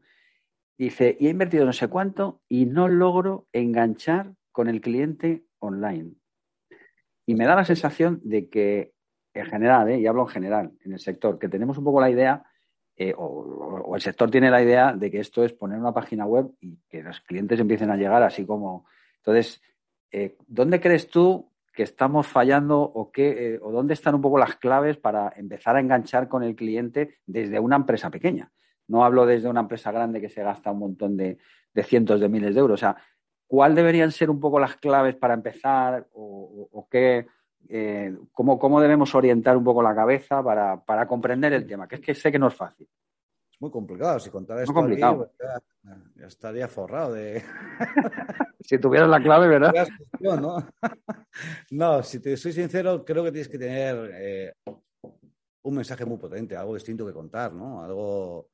Dice, 0.78 1.18
y 1.20 1.28
he 1.28 1.30
invertido 1.30 1.65
no 1.65 1.74
sé 1.74 1.88
cuánto 1.88 2.42
y 2.48 2.65
no 2.65 2.88
logro 2.88 3.48
enganchar 3.52 4.34
con 4.52 4.70
el 4.70 4.82
cliente 4.82 5.44
online. 5.60 6.13
Y 7.26 7.36
me 7.36 7.46
da 7.46 7.56
la 7.56 7.65
sensación 7.65 8.22
de 8.24 8.50
que 8.50 8.94
en 9.34 9.46
general, 9.46 9.89
¿eh? 9.89 10.00
y 10.00 10.08
hablo 10.08 10.24
en 10.24 10.30
general, 10.30 10.72
en 10.84 10.94
el 10.94 11.00
sector, 11.00 11.38
que 11.38 11.50
tenemos 11.50 11.78
un 11.78 11.84
poco 11.84 12.02
la 12.02 12.10
idea 12.10 12.44
eh, 12.96 13.13
o, 13.15 13.96
el 13.96 14.02
sector 14.02 14.30
tiene 14.30 14.52
la 14.52 14.62
idea 14.62 14.94
de 14.94 15.10
que 15.10 15.20
esto 15.20 15.44
es 15.44 15.54
poner 15.54 15.80
una 15.80 15.94
página 15.94 16.26
web 16.26 16.52
y 16.60 16.78
que 16.89 17.02
los 17.02 17.22
clientes 17.22 17.60
empiecen 17.60 17.89
a 17.92 17.96
llegar 17.96 18.22
así 18.24 18.46
como. 18.46 18.86
Entonces, 19.18 19.62
eh, 20.12 20.38
¿dónde 20.48 20.80
crees 20.80 21.08
tú 21.08 21.52
que 21.74 21.84
estamos 21.84 22.28
fallando 22.28 22.82
o, 22.82 23.12
qué, 23.12 23.54
eh, 23.54 23.60
o 23.62 23.72
dónde 23.72 23.93
están 23.93 24.15
un 24.15 24.22
poco 24.22 24.38
las 24.38 24.56
claves 24.56 24.98
para 24.98 25.34
empezar 25.36 25.76
a 25.76 25.80
enganchar 25.80 26.28
con 26.28 26.43
el 26.43 26.56
cliente 26.56 27.19
desde 27.26 27.60
una 27.60 27.76
empresa 27.76 28.10
pequeña? 28.10 28.52
No 28.88 29.06
hablo 29.06 29.26
desde 29.26 29.50
una 29.50 29.62
empresa 29.62 29.91
grande 29.91 30.19
que 30.19 30.30
se 30.30 30.43
gasta 30.43 30.72
un 30.72 30.80
montón 30.80 31.15
de, 31.15 31.38
cientos 31.84 32.19
de 32.19 32.28
miles 32.28 32.56
de 32.56 32.60
euros. 32.60 32.76
O 32.76 32.78
sea, 32.78 32.98
¿cuál 33.48 33.76
deberían 33.76 34.12
ser 34.12 34.30
un 34.30 34.39
poco 34.39 34.60
las 34.60 34.76
claves 34.76 35.15
para 35.15 35.36
empezar 35.36 36.08
o, 36.13 36.88
qué, 36.89 37.28
eh, 37.69 38.17
cómo, 38.34 38.82
debemos 38.82 39.13
orientar 39.13 39.56
un 39.56 39.63
poco 39.63 39.84
la 39.84 39.95
cabeza 39.95 40.43
para, 40.43 41.08
comprender 41.08 41.54
el 41.54 41.67
tema, 41.67 41.88
que 41.88 41.95
es 41.95 42.02
que 42.02 42.15
sé 42.15 42.32
que 42.32 42.39
no 42.39 42.48
es 42.48 42.56
fácil. 42.56 42.88
Muy 43.60 43.72
complicado, 43.72 44.19
si 44.19 44.30
contara 44.30 44.62
esto 44.62 44.74
complicado. 44.74 45.32
ya, 46.15 46.26
estaría 46.26 46.67
forrado 46.69 47.13
de... 47.13 47.43
si 48.62 48.80
tuvieras 48.80 49.10
la 49.10 49.22
clave, 49.22 49.48
¿verdad? 49.50 49.74
¿no? 51.72 52.04
si 52.04 52.19
te 52.22 52.38
soy 52.38 52.54
sincero, 52.54 53.04
creo 53.04 53.24
que 53.24 53.32
tienes 53.32 53.50
que 53.50 53.60
tener 53.60 54.12
eh, 54.13 54.54
un 55.63 55.76
mensaje 55.76 56.06
muy 56.06 56.17
potente, 56.17 56.56
algo 56.56 56.76
distinto 56.76 57.06
que 57.06 57.13
contar, 57.13 57.54
¿no? 57.54 57.84
Algo... 57.84 58.50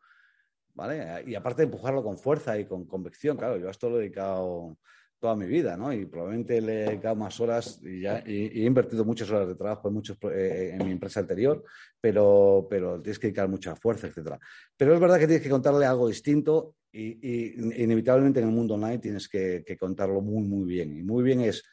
¿Vale? 0.74 1.24
Y 1.26 1.36
aparte 1.36 1.62
de 1.62 1.68
empujarlo 1.68 2.04
con 2.04 2.18
fuerza 2.18 2.58
y 2.60 2.66
con 2.66 2.86
convicción, 2.86 3.38
claro, 3.38 3.56
yo 3.58 3.70
a 3.70 3.72
esto 3.72 3.90
lo 3.90 3.98
he 3.98 4.02
dedicado 4.02 4.78
toda 5.26 5.36
mi 5.36 5.48
vida, 5.48 5.76
¿no? 5.76 5.92
Y 5.92 6.06
probablemente 6.06 6.62
le 6.62 6.84
he 6.84 6.86
dedicado 6.86 7.16
más 7.16 7.40
horas 7.40 7.82
y, 7.84 8.02
ya, 8.02 8.20
he 8.20 8.64
invertido 8.64 9.04
muchas 9.04 9.28
horas 9.32 9.48
de 9.48 9.56
trabajo 9.56 9.88
en, 9.88 9.96
muchos, 9.96 10.20
eh, 10.32 10.78
en 10.78 10.86
mi 10.86 10.92
empresa 10.92 11.22
anterior, 11.22 11.64
pero, 12.00 12.68
pero 12.70 13.02
tienes 13.02 13.18
que 13.18 13.26
dedicar 13.26 13.50
mucha 13.50 13.76
fuerza, 13.76 14.06
etcétera. 14.06 14.40
Pero 14.78 14.94
es 14.94 15.00
verdad 15.00 15.18
que 15.18 15.26
tienes 15.26 15.42
que 15.42 15.50
contarle 15.50 15.88
algo 15.88 16.08
distinto 16.08 16.76
y, 16.92 17.82
inevitablemente 17.82 18.40
en 18.40 18.50
el 18.50 18.54
mundo 18.54 18.76
online 18.76 19.00
tienes 19.00 19.28
que, 19.28 19.66
contarlo 19.80 20.22
muy, 20.22 20.44
muy 20.44 20.66
bien. 20.66 20.96
Y 20.96 21.02
muy 21.02 21.24
bien 21.24 21.42
es, 21.42 21.64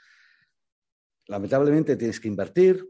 lamentablemente 1.26 1.96
tienes 1.96 2.20
que 2.20 2.28
invertir, 2.28 2.88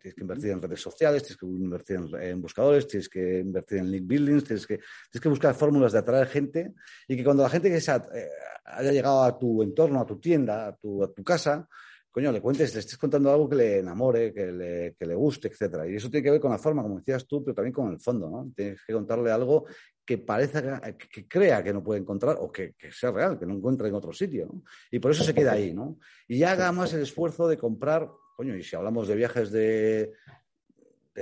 Tienes 0.00 0.14
que 0.14 0.22
invertir 0.22 0.50
en 0.50 0.62
redes 0.62 0.80
sociales, 0.80 1.22
tienes 1.22 1.36
que 1.36 1.46
invertir 1.46 2.00
en, 2.20 2.40
buscadores, 2.40 2.86
tienes 2.86 3.08
que 3.08 3.40
invertir 3.40 3.78
en 3.78 3.90
link 3.90 4.06
buildings, 4.06 4.44
tienes 4.44 4.66
que, 4.66 4.76
tienes 4.76 5.22
que 5.22 5.28
buscar 5.28 5.54
fórmulas 5.54 5.92
de 5.92 5.98
atraer 5.98 6.26
gente 6.26 6.72
y 7.06 7.16
que 7.16 7.24
cuando 7.24 7.42
la 7.42 7.50
gente 7.50 7.68
que 7.68 7.76
eh, 7.76 8.28
haya 8.64 8.92
llegado 8.92 9.22
a 9.22 9.38
tu 9.38 9.62
entorno, 9.62 10.00
a 10.00 10.06
tu 10.06 10.18
tienda, 10.18 10.68
a 10.68 10.76
tu, 10.76 11.04
a 11.04 11.12
tu 11.12 11.22
casa, 11.22 11.68
coño, 12.10 12.32
le 12.32 12.40
cuentes, 12.40 12.74
le 12.74 12.80
estés 12.80 12.98
contando 12.98 13.30
algo 13.30 13.48
que 13.48 13.56
le 13.56 13.78
enamore, 13.78 14.32
que 14.32 14.50
le, 14.50 14.94
que 14.98 15.06
le 15.06 15.14
guste, 15.14 15.48
etcétera. 15.48 15.86
Y 15.88 15.96
eso 15.96 16.10
tiene 16.10 16.24
que 16.24 16.30
ver 16.32 16.40
con 16.40 16.50
la 16.50 16.58
forma, 16.58 16.82
como 16.82 16.98
decías 16.98 17.26
tú, 17.26 17.44
pero 17.44 17.54
también 17.54 17.72
con 17.72 17.90
el 17.92 18.00
fondo, 18.00 18.28
¿no? 18.28 18.50
Tienes 18.54 18.80
que 18.84 18.92
contarle 18.92 19.30
algo 19.30 19.66
que 20.04 20.18
parezca, 20.18 20.80
que, 20.96 21.28
crea 21.28 21.62
que 21.62 21.72
no 21.72 21.84
puede 21.84 22.00
encontrar 22.00 22.36
o 22.40 22.50
que, 22.50 22.74
que, 22.76 22.90
sea 22.90 23.12
real, 23.12 23.38
que 23.38 23.46
no 23.46 23.54
encuentre 23.54 23.88
en 23.88 23.94
otro 23.94 24.12
sitio, 24.12 24.46
¿no? 24.46 24.64
Y 24.90 24.98
por 24.98 25.12
eso 25.12 25.22
se 25.22 25.34
queda 25.34 25.52
ahí, 25.52 25.72
¿no? 25.72 25.98
Y 26.26 26.42
haga 26.42 26.72
más 26.72 26.92
el 26.94 27.02
esfuerzo 27.02 27.46
de 27.46 27.56
comprar 27.56 28.10
y 28.42 28.62
si 28.62 28.76
hablamos 28.76 29.08
de 29.08 29.16
viajes 29.16 29.50
de, 29.50 30.12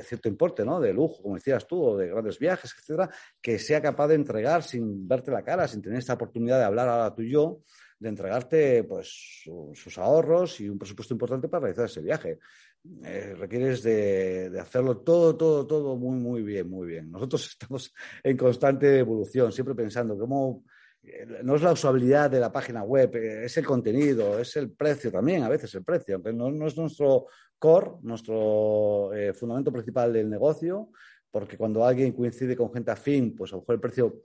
cierto 0.02 0.28
importe, 0.28 0.64
¿no? 0.64 0.80
De 0.80 0.92
lujo, 0.92 1.22
como 1.22 1.34
decías 1.34 1.66
tú, 1.66 1.82
o 1.82 1.96
de 1.96 2.08
grandes 2.08 2.38
viajes, 2.38 2.72
etcétera, 2.76 3.10
que 3.40 3.58
sea 3.58 3.82
capaz 3.82 4.08
de 4.08 4.14
entregar 4.14 4.62
sin 4.62 5.08
verte 5.08 5.30
la 5.30 5.42
cara, 5.42 5.66
sin 5.66 5.82
tener 5.82 5.98
esta 5.98 6.14
oportunidad 6.14 6.58
de 6.58 6.64
hablar 6.64 6.88
ahora 6.88 7.14
tú 7.14 7.22
y 7.22 7.30
yo, 7.30 7.62
de 7.98 8.08
entregarte 8.08 8.84
pues 8.84 9.42
sus 9.74 9.98
ahorros 9.98 10.60
y 10.60 10.68
un 10.68 10.78
presupuesto 10.78 11.14
importante 11.14 11.48
para 11.48 11.62
realizar 11.62 11.86
ese 11.86 12.00
viaje. 12.00 12.38
Eh, 13.04 13.34
requieres 13.36 13.82
de, 13.82 14.56
hacerlo 14.60 14.98
todo, 14.98 15.36
todo, 15.36 15.66
todo 15.66 15.96
muy, 15.96 16.16
muy 16.16 16.42
bien, 16.42 16.70
muy 16.70 16.86
bien. 16.86 17.10
Nosotros 17.10 17.48
estamos 17.60 17.92
en 18.22 18.36
constante 18.36 18.98
evolución, 18.98 19.52
siempre 19.52 19.74
pensando 19.74 20.16
cómo 20.16 20.64
no 21.42 21.56
es 21.56 21.62
la 21.62 21.72
usabilidad 21.72 22.30
de 22.30 22.40
la 22.40 22.52
página 22.52 22.82
web, 22.82 23.14
eh, 23.16 23.44
es 23.44 23.56
el 23.56 23.66
contenido, 23.66 24.38
es 24.38 24.56
el 24.56 24.70
precio 24.70 25.10
también, 25.10 25.42
a 25.42 25.48
veces 25.48 25.74
el 25.74 25.84
precio, 25.84 26.16
aunque 26.16 26.32
no, 26.32 26.66
es 26.66 26.76
nuestro 26.76 27.26
core, 27.58 27.92
nuestro 28.02 29.12
eh, 29.14 29.32
fundamento 29.32 29.72
principal 29.72 30.12
del 30.12 30.28
negocio, 30.28 30.90
porque 31.30 31.56
cuando 31.56 31.84
alguien 31.84 32.12
coincide 32.12 32.56
con 32.56 32.72
gente 32.72 32.90
afín, 32.90 33.34
pues 33.34 33.52
a 33.52 33.56
lo 33.56 33.62
mejor 33.62 33.74
el 33.74 33.80
precio 33.80 34.22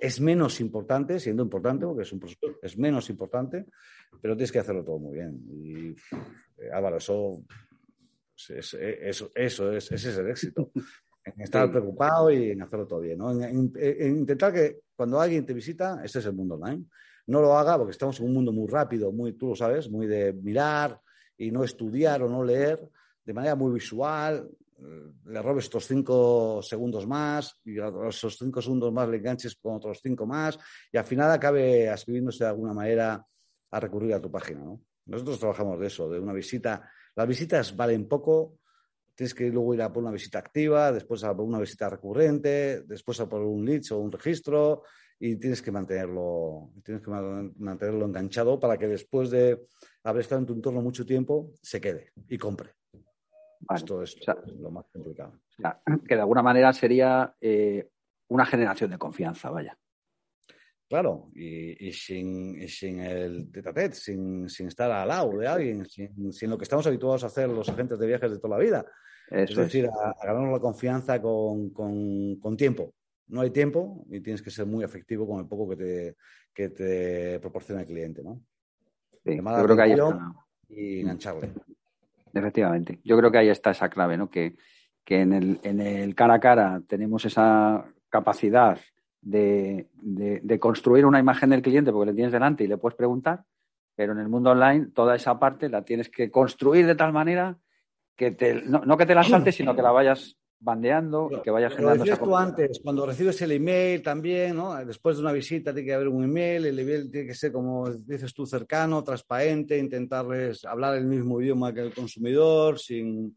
es 0.00 0.20
menos 0.20 0.60
importante, 0.60 1.20
siendo 1.20 1.42
importante, 1.42 1.86
porque 1.86 2.02
es 2.02 2.12
un 2.12 2.20
es 2.60 2.76
menos 2.76 3.08
importante, 3.08 3.66
pero 4.20 4.34
tienes 4.34 4.50
que 4.50 4.58
hacerlo 4.58 4.84
todo 4.84 4.98
muy 4.98 5.14
bien. 5.14 5.40
Y 5.48 5.90
eh, 6.60 6.70
Álvaro, 6.72 6.96
eso, 6.96 7.44
es, 8.48 8.74
eso, 8.74 9.30
eso 9.34 9.72
es, 9.72 9.92
ese 9.92 10.10
es 10.10 10.18
el 10.18 10.30
éxito. 10.30 10.72
En 11.24 11.40
estar 11.40 11.70
preocupado 11.70 12.30
y 12.30 12.50
en 12.50 12.62
hacerlo 12.62 12.86
todo 12.86 13.00
bien, 13.00 13.18
¿no? 13.18 13.30
En, 13.30 13.72
intentar 14.00 14.52
que 14.52 14.80
cuando 14.96 15.20
alguien 15.20 15.46
te 15.46 15.54
visita, 15.54 16.00
este 16.04 16.18
es 16.18 16.26
el 16.26 16.32
mundo 16.32 16.56
online. 16.56 16.84
No 17.26 17.40
lo 17.40 17.56
haga 17.56 17.78
porque 17.78 17.92
estamos 17.92 18.18
en 18.18 18.26
un 18.26 18.34
mundo 18.34 18.52
muy 18.52 18.68
rápido, 18.68 19.12
muy, 19.12 19.34
tú 19.34 19.48
lo 19.48 19.56
sabes, 19.56 19.88
muy 19.88 20.06
de 20.06 20.32
mirar 20.32 21.00
y 21.38 21.50
no 21.52 21.62
estudiar 21.62 22.22
o 22.22 22.28
no 22.28 22.42
leer 22.42 22.88
de 23.24 23.32
manera 23.32 23.54
muy 23.54 23.72
visual, 23.72 24.48
le 25.26 25.42
robes 25.42 25.64
estos 25.64 25.86
cinco 25.86 26.60
segundos 26.62 27.06
más 27.06 27.56
y 27.64 27.78
a 27.78 27.92
esos 28.08 28.36
cinco 28.36 28.60
segundos 28.60 28.92
más 28.92 29.08
le 29.08 29.18
enganches 29.18 29.56
con 29.56 29.76
otros 29.76 30.00
cinco 30.02 30.26
más 30.26 30.58
y 30.90 30.96
al 30.96 31.04
final 31.04 31.30
acabe 31.30 31.92
escribiéndose 31.92 32.44
de 32.44 32.50
alguna 32.50 32.74
manera 32.74 33.24
a 33.70 33.80
recurrir 33.80 34.14
a 34.14 34.20
tu 34.20 34.30
página. 34.30 34.60
¿no? 34.60 34.80
Nosotros 35.06 35.38
trabajamos 35.38 35.78
de 35.78 35.86
eso, 35.86 36.10
de 36.10 36.18
una 36.18 36.32
visita. 36.32 36.88
Las 37.14 37.28
visitas 37.28 37.76
valen 37.76 38.08
poco, 38.08 38.58
tienes 39.14 39.34
que 39.34 39.48
luego 39.50 39.74
ir 39.74 39.82
a 39.82 39.92
por 39.92 40.02
una 40.02 40.12
visita 40.12 40.38
activa, 40.38 40.92
después 40.92 41.22
a 41.24 41.34
por 41.34 41.44
una 41.44 41.58
visita 41.58 41.88
recurrente, 41.88 42.82
después 42.82 43.20
a 43.20 43.28
por 43.28 43.42
un 43.42 43.64
lead 43.64 43.82
o 43.92 43.98
un 43.98 44.12
registro 44.12 44.82
y 45.18 45.36
tienes 45.36 45.62
que 45.62 45.70
mantenerlo, 45.70 46.70
tienes 46.82 47.02
que 47.02 47.10
mantenerlo 47.10 48.06
enganchado 48.06 48.58
para 48.58 48.76
que 48.76 48.88
después 48.88 49.30
de 49.30 49.66
haber 50.04 50.22
estado 50.22 50.40
en 50.40 50.46
tu 50.46 50.54
entorno 50.54 50.82
mucho 50.82 51.06
tiempo 51.06 51.52
se 51.62 51.80
quede 51.80 52.12
y 52.28 52.38
compre. 52.38 52.74
Esto 53.72 54.02
es 54.02 54.16
lo 54.58 54.70
más 54.70 54.86
complicado. 54.92 55.40
que 56.08 56.14
de 56.14 56.20
alguna 56.20 56.42
manera 56.42 56.72
sería 56.72 57.34
eh, 57.40 57.88
una 58.28 58.44
generación 58.44 58.90
de 58.90 58.98
confianza, 58.98 59.50
vaya. 59.50 59.78
Claro, 60.92 61.30
y, 61.34 61.90
sin, 61.94 62.60
el 63.00 63.50
tetatet, 63.50 63.94
sin, 63.94 64.46
sin, 64.50 64.68
estar 64.68 64.90
al 64.90 65.08
lado 65.08 65.38
de 65.38 65.48
alguien, 65.48 65.86
sin, 65.86 66.50
lo 66.50 66.58
que 66.58 66.64
estamos 66.64 66.86
habituados 66.86 67.24
a 67.24 67.28
hacer 67.28 67.48
los 67.48 67.66
agentes 67.70 67.98
de 67.98 68.06
viajes 68.06 68.30
de 68.30 68.38
toda 68.38 68.58
la 68.58 68.62
vida. 68.62 68.84
es 69.30 69.56
decir, 69.56 69.86
a, 69.86 70.14
ganarnos 70.22 70.52
la 70.52 70.60
confianza 70.60 71.22
con, 71.22 71.72
tiempo. 72.58 72.92
No 73.28 73.40
hay 73.40 73.48
tiempo 73.48 74.04
y 74.10 74.20
tienes 74.20 74.42
que 74.42 74.50
ser 74.50 74.66
muy 74.66 74.84
efectivo 74.84 75.26
con 75.26 75.40
el 75.40 75.46
poco 75.46 75.70
que 75.70 75.76
te, 75.76 76.16
que 76.52 76.68
te 76.68 77.40
proporciona 77.40 77.80
el 77.80 77.86
cliente, 77.86 78.22
¿no? 78.22 78.42
Sí, 79.24 79.36
yo 79.36 79.64
creo 79.64 79.76
que 79.76 79.82
ahí 79.82 79.92
está. 79.92 80.34
Y 80.68 81.00
engancharle. 81.00 81.54
Efectivamente. 82.34 83.00
Yo 83.02 83.16
creo 83.16 83.32
que 83.32 83.38
ahí 83.38 83.48
está 83.48 83.70
esa 83.70 83.88
clave, 83.88 84.18
¿no? 84.18 84.28
Que, 84.28 84.56
en, 85.06 85.32
el, 85.32 85.58
en, 85.62 85.80
el, 85.80 86.14
cara 86.14 86.34
a 86.34 86.40
cara 86.40 86.82
tenemos 86.86 87.24
esa 87.24 87.82
capacidad 88.10 88.78
de, 89.22 90.58
construir 90.60 91.06
una 91.06 91.20
imagen 91.20 91.50
del 91.50 91.62
cliente 91.62 91.92
porque 91.92 92.10
le 92.10 92.14
tienes 92.14 92.32
delante 92.32 92.64
y 92.64 92.66
le 92.66 92.76
puedes 92.76 92.96
preguntar, 92.96 93.44
pero 93.94 94.12
en 94.12 94.18
el 94.18 94.28
mundo 94.28 94.50
online 94.50 94.88
toda 94.94 95.14
esa 95.14 95.38
parte 95.38 95.68
la 95.68 95.84
tienes 95.84 96.08
que 96.08 96.30
construir 96.30 96.86
de 96.86 96.94
tal 96.94 97.12
manera 97.12 97.56
que 98.16 98.32
te, 98.32 98.62
no, 98.62 98.96
que 98.96 99.06
te 99.06 99.14
la 99.14 99.24
saltes, 99.24 99.54
sino 99.54 99.74
que 99.74 99.82
la 99.82 99.92
vayas 99.92 100.36
bandeando 100.60 101.28
y 101.32 101.42
que 101.42 101.50
vayas 101.50 101.74
generando. 101.74 102.04
Lo 102.04 102.16
tú 102.16 102.36
antes, 102.36 102.80
cuando 102.82 103.04
recibes 103.04 103.40
el 103.42 103.52
email 103.52 104.00
también, 104.02 104.56
¿no? 104.56 104.84
Después 104.84 105.16
de 105.16 105.22
una 105.22 105.32
visita 105.32 105.72
tiene 105.72 105.86
que 105.86 105.94
haber 105.94 106.08
un 106.08 106.22
email, 106.22 106.66
el 106.66 106.78
email 106.78 107.10
tiene 107.10 107.26
que 107.26 107.34
ser, 107.34 107.52
como 107.52 107.90
dices 107.90 108.32
tú, 108.32 108.46
cercano, 108.46 109.02
transparente, 109.02 109.78
intentarles 109.78 110.64
hablar 110.64 110.96
el 110.96 111.06
mismo 111.06 111.40
idioma 111.40 111.72
que 111.72 111.80
el 111.80 111.94
consumidor, 111.94 112.78
sin... 112.78 113.36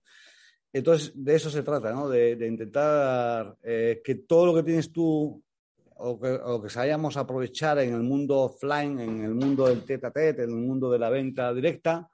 Entonces, 0.72 1.14
de 1.16 1.36
eso 1.36 1.50
se 1.50 1.64
trata, 1.64 1.94
¿no? 1.94 2.10
De, 2.10 2.32
intentar 2.46 3.56
eh, 3.64 4.02
que 4.04 4.16
todo 4.16 4.48
lo 4.48 4.56
que 4.56 4.64
tienes 4.64 4.92
tú 4.92 5.42
o 5.96 6.20
que, 6.20 6.30
o 6.30 6.62
que 6.62 6.70
sabíamos 6.70 7.18
aprovechar 7.18 7.80
en 7.80 7.94
el 7.94 8.04
mundo 8.04 8.40
offline, 8.40 9.00
en 9.00 9.24
el 9.24 9.34
mundo 9.34 9.68
del 9.68 9.84
tete 9.84 10.08
a 10.08 10.12
tete, 10.12 10.44
en 10.44 10.50
el 10.50 10.56
mundo 10.56 10.92
de 10.92 11.00
la 11.00 11.10
venta 11.10 11.54
directa, 11.54 12.10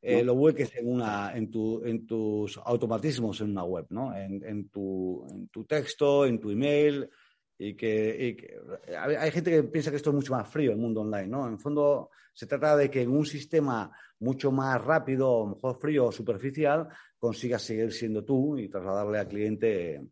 eh, 0.00 0.24
lo 0.24 0.34
vuelques 0.34 0.74
en, 0.74 0.88
una, 0.88 1.32
en, 1.34 1.50
tu, 1.50 1.82
en 1.84 2.06
tus 2.06 2.58
automatismos 2.58 3.40
en 3.40 3.50
una 3.50 3.64
web, 3.64 3.86
¿no? 3.90 4.14
En, 4.16 4.42
en, 4.44 4.68
tu, 4.68 5.24
en 5.30 5.48
tu 5.48 5.64
texto, 5.64 6.26
en 6.26 6.40
tu 6.40 6.50
email. 6.50 7.08
Y 7.56 7.74
que, 7.74 8.58
hay 8.98 9.30
gente 9.30 9.52
que 9.52 9.62
piensa 9.62 9.90
que 9.90 9.96
esto 9.96 10.10
es 10.10 10.16
mucho 10.16 10.32
más 10.32 10.48
frío, 10.48 10.72
el 10.72 10.78
mundo 10.78 11.02
online, 11.02 11.28
¿no? 11.28 11.46
En 11.46 11.60
fondo, 11.60 12.10
se 12.32 12.46
trata 12.46 12.76
de 12.76 12.90
que 12.90 13.02
en 13.02 13.10
un 13.10 13.24
sistema 13.24 13.92
mucho 14.18 14.50
más 14.50 14.82
rápido, 14.82 15.46
mejor 15.46 15.78
frío 15.78 16.06
o 16.06 16.12
superficial, 16.12 16.88
consigas 17.16 17.62
seguir 17.62 17.92
siendo 17.92 18.24
tú 18.24 18.58
y 18.58 18.68
trasladarle 18.68 19.18
al 19.20 19.28
cliente 19.28 20.02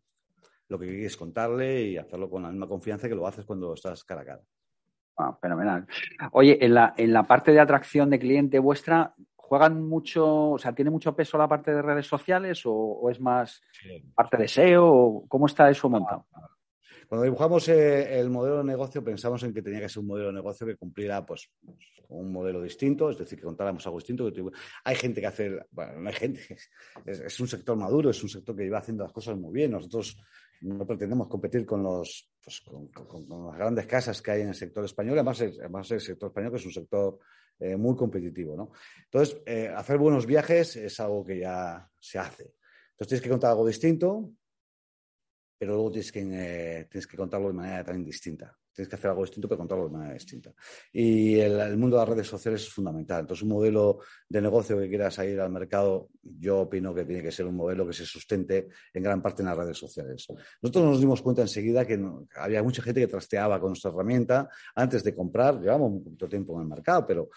lo 0.71 0.79
que 0.79 0.87
quieres 0.87 1.17
contarle 1.17 1.83
y 1.83 1.97
hacerlo 1.97 2.29
con 2.29 2.43
la 2.43 2.49
misma 2.49 2.67
confianza 2.67 3.09
que 3.09 3.15
lo 3.15 3.27
haces 3.27 3.45
cuando 3.45 3.73
estás 3.73 4.05
cara 4.05 4.21
a 4.21 4.25
cara. 4.25 4.41
Ah, 5.17 5.37
fenomenal. 5.39 5.85
Oye, 6.31 6.57
en 6.63 6.73
la, 6.73 6.93
en 6.97 7.11
la 7.11 7.23
parte 7.23 7.51
de 7.51 7.59
atracción 7.59 8.09
de 8.09 8.17
cliente 8.17 8.57
vuestra, 8.57 9.13
¿Juegan 9.35 9.83
mucho, 9.83 10.51
o 10.51 10.57
sea, 10.57 10.73
tiene 10.73 10.89
mucho 10.89 11.13
peso 11.13 11.37
la 11.37 11.45
parte 11.45 11.73
de 11.73 11.81
redes 11.81 12.07
sociales 12.07 12.61
o, 12.63 13.09
es 13.09 13.19
más 13.19 13.61
parte 14.15 14.37
de 14.37 14.47
SEO? 14.47 15.25
¿Cómo 15.27 15.45
está 15.45 15.69
eso 15.69 15.89
montado? 15.89 16.25
Cuando 17.09 17.25
dibujamos 17.25 17.67
eh, 17.67 18.17
el 18.17 18.29
modelo 18.29 18.59
de 18.59 18.63
negocio 18.63 19.03
pensamos 19.03 19.43
en 19.43 19.53
que 19.53 19.61
tenía 19.61 19.81
que 19.81 19.89
ser 19.89 19.99
un 19.99 20.07
modelo 20.07 20.27
de 20.27 20.35
negocio 20.35 20.65
que 20.65 20.77
cumpliera 20.77 21.25
pues, 21.25 21.51
un 22.07 22.31
modelo 22.31 22.61
distinto, 22.61 23.09
es 23.09 23.17
decir, 23.17 23.39
que 23.39 23.43
contáramos 23.43 23.85
algo 23.85 23.99
distinto. 23.99 24.31
hay 24.85 24.95
gente 24.95 25.19
que 25.19 25.27
hace, 25.27 25.59
bueno, 25.71 25.99
no 25.99 26.07
hay 26.07 26.15
gente, 26.15 26.39
es, 27.05 27.39
un 27.41 27.47
sector 27.49 27.75
maduro, 27.75 28.09
es 28.09 28.23
un 28.23 28.29
sector 28.29 28.55
que 28.55 28.63
lleva 28.63 28.79
haciendo 28.79 29.03
las 29.03 29.11
cosas 29.11 29.37
muy 29.37 29.53
bien. 29.53 29.71
Nosotros 29.71 30.17
no 30.61 30.85
pretendemos 30.85 31.27
competir 31.27 31.65
con 31.65 31.83
los 31.83 32.31
pues, 32.43 32.61
con, 32.61 32.89
las 33.47 33.57
grandes 33.57 33.85
casas 33.85 34.21
que 34.21 34.31
hay 34.31 34.41
en 34.41 34.49
el 34.49 34.55
sector 34.55 34.83
español, 34.83 35.15
además, 35.15 35.41
además 35.41 35.91
el 35.91 36.01
sector 36.01 36.29
español 36.29 36.51
que 36.51 36.57
es 36.57 36.65
un 36.65 36.71
sector 36.71 37.19
eh, 37.59 37.75
muy 37.75 37.95
competitivo. 37.95 38.55
¿no? 38.55 38.71
Entonces, 39.05 39.37
eh, 39.45 39.67
hacer 39.67 39.97
buenos 39.97 40.25
viajes 40.25 40.75
es 40.75 40.99
algo 40.99 41.23
que 41.23 41.39
ya 41.39 41.87
se 41.99 42.19
hace. 42.19 42.55
Entonces, 42.91 43.07
tienes 43.07 43.21
que 43.21 43.29
contar 43.29 43.51
algo 43.51 43.67
distinto, 43.67 44.31
pero 45.57 45.73
luego 45.73 45.91
tienes 45.91 46.11
que, 46.11 46.21
eh, 46.21 46.85
tienes 46.89 47.07
que 47.07 47.17
contarlo 47.17 47.47
de 47.47 47.53
manera 47.53 47.83
tan 47.83 48.03
distinta. 48.03 48.57
Tienes 48.73 48.89
que 48.89 48.95
hacer 48.95 49.09
algo 49.09 49.23
distinto, 49.23 49.47
pero 49.49 49.57
contarlo 49.57 49.85
de 49.85 49.91
manera 49.91 50.13
distinta. 50.13 50.53
Y 50.93 51.39
el, 51.39 51.77
mundo 51.77 51.97
de 51.97 52.01
las 52.01 52.09
redes 52.09 52.27
sociales 52.27 52.61
es 52.61 52.69
fundamental. 52.69 53.21
Entonces, 53.21 53.43
un 53.43 53.49
modelo 53.49 53.99
de 54.29 54.41
negocio 54.41 54.79
que 54.79 54.87
quieras 54.87 55.17
ir 55.19 55.39
al 55.41 55.51
mercado, 55.51 56.09
yo 56.23 56.61
opino 56.61 56.93
que 56.93 57.03
tiene 57.03 57.21
que 57.21 57.31
ser 57.31 57.47
un 57.47 57.55
modelo 57.55 57.85
que 57.85 57.93
se 57.93 58.05
sustente 58.05 58.69
en 58.93 59.03
gran 59.03 59.21
parte 59.21 59.41
en 59.41 59.49
las 59.49 59.57
redes 59.57 59.77
sociales. 59.77 60.25
Nosotros 60.61 60.85
nos 60.85 60.99
dimos 60.99 61.21
cuenta 61.21 61.41
enseguida 61.41 61.85
que 61.85 62.01
había 62.35 62.63
mucha 62.63 62.81
gente 62.81 63.01
que 63.01 63.07
trasteaba 63.07 63.59
con 63.59 63.71
nuestra 63.71 63.91
herramienta 63.91 64.49
antes 64.75 65.03
de 65.03 65.13
comprar. 65.13 65.59
Llevamos 65.59 65.91
un 65.91 66.03
poquito 66.03 66.29
tiempo 66.29 66.55
en 66.55 66.61
el 66.61 66.67
mercado, 66.67 67.05
pero 67.05 67.29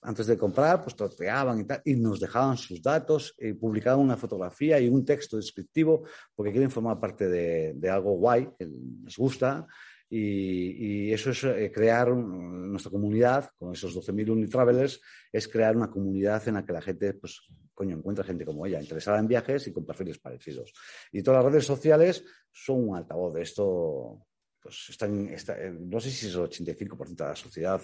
antes 0.00 0.26
de 0.26 0.38
comprar, 0.38 0.82
pues 0.82 0.94
trasteaban 0.94 1.60
y 1.60 1.64
tal, 1.64 1.82
y 1.84 1.96
nos 1.96 2.20
dejaban 2.20 2.56
sus 2.56 2.80
datos, 2.80 3.34
y 3.38 3.52
publicaban 3.52 4.00
una 4.00 4.16
fotografía 4.16 4.78
y 4.78 4.88
un 4.88 5.04
texto 5.04 5.36
descriptivo, 5.36 6.04
porque 6.34 6.52
quieren 6.52 6.70
formar 6.70 7.00
parte 7.00 7.28
de, 7.28 7.74
de 7.74 7.90
algo 7.90 8.12
guay, 8.12 8.48
que 8.56 8.66
les 8.66 9.16
gusta, 9.16 9.66
y, 10.10 11.12
eso 11.12 11.30
es 11.30 11.44
eh, 11.44 11.70
crear 11.72 12.08
nuestra 12.08 12.90
comunidad, 12.90 13.50
con 13.56 13.72
esos 13.72 13.94
12.000 13.94 14.30
Unitravelers, 14.30 15.00
es 15.32 15.48
crear 15.48 15.76
una 15.76 15.90
comunidad 15.90 16.46
en 16.48 16.54
la 16.54 16.64
que 16.64 16.72
la 16.72 16.80
gente, 16.80 17.14
pues, 17.14 17.40
coño, 17.74 17.96
encuentra 17.96 18.24
gente 18.24 18.44
como 18.44 18.64
ella, 18.66 18.80
interesada 18.80 19.18
en 19.18 19.28
viajes 19.28 19.66
y 19.66 19.72
con 19.72 19.84
perfiles 19.84 20.18
parecidos. 20.18 20.72
Y 21.12 21.22
todas 21.22 21.44
las 21.44 21.52
redes 21.52 21.66
sociales 21.66 22.24
son 22.50 22.88
un 22.88 22.96
altavoz 22.96 23.34
de 23.34 23.42
esto. 23.42 24.26
Pues 24.60 24.86
están, 24.88 25.28
eh, 25.28 25.76
no 25.78 26.00
sé 26.00 26.10
si 26.10 26.26
es 26.26 26.34
el 26.34 26.40
85% 26.40 27.14
de 27.14 27.24
la 27.24 27.36
sociedad 27.36 27.80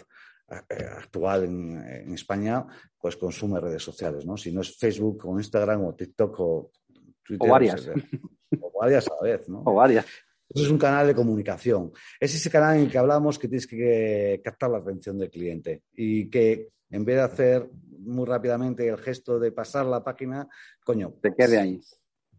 eh, 0.51 0.85
actual 0.85 1.45
en, 1.45 2.13
España, 2.13 2.67
pues 3.01 3.17
consume 3.17 3.61
redes 3.61 3.83
sociales, 3.83 4.27
¿no? 4.27 4.37
Si 4.37 4.53
no 4.53 4.61
es 4.61 4.77
Facebook 4.77 5.25
o 5.27 5.39
Instagram 5.39 5.85
o 5.85 5.95
TikTok 5.95 6.41
o 6.41 6.71
Twitter. 7.23 7.49
O 7.49 7.53
varias. 7.53 7.89
O 8.61 8.73
varias 8.79 9.09
a 9.09 9.15
la 9.15 9.21
vez, 9.23 9.49
¿no? 9.49 9.63
O 9.65 9.75
varias. 9.75 10.07
Es 10.55 10.71
un 10.71 10.79
canal 10.79 11.07
de 11.07 11.15
comunicación. 11.15 11.93
Es 12.21 12.35
ese 12.35 12.51
canal 12.51 12.77
en 12.77 12.83
el 12.85 12.91
que 12.91 12.99
hablamos 12.99 13.39
que 13.39 13.49
tienes 13.49 13.67
que 13.67 14.41
captar 14.45 14.71
la 14.71 14.79
atención 14.79 15.19
del 15.19 15.31
cliente 15.31 15.83
y 15.93 16.31
que 16.31 16.69
en 16.91 17.05
vez 17.05 17.17
de 17.17 17.23
hacer 17.23 17.71
muy 17.99 18.25
rápidamente 18.25 18.87
el 18.87 18.99
gesto 18.99 19.39
de 19.39 19.51
pasar 19.51 19.87
la 19.87 20.05
página, 20.05 20.49
coño. 20.85 21.15
Se 21.21 21.35
quede 21.35 21.59
ahí. 21.59 21.81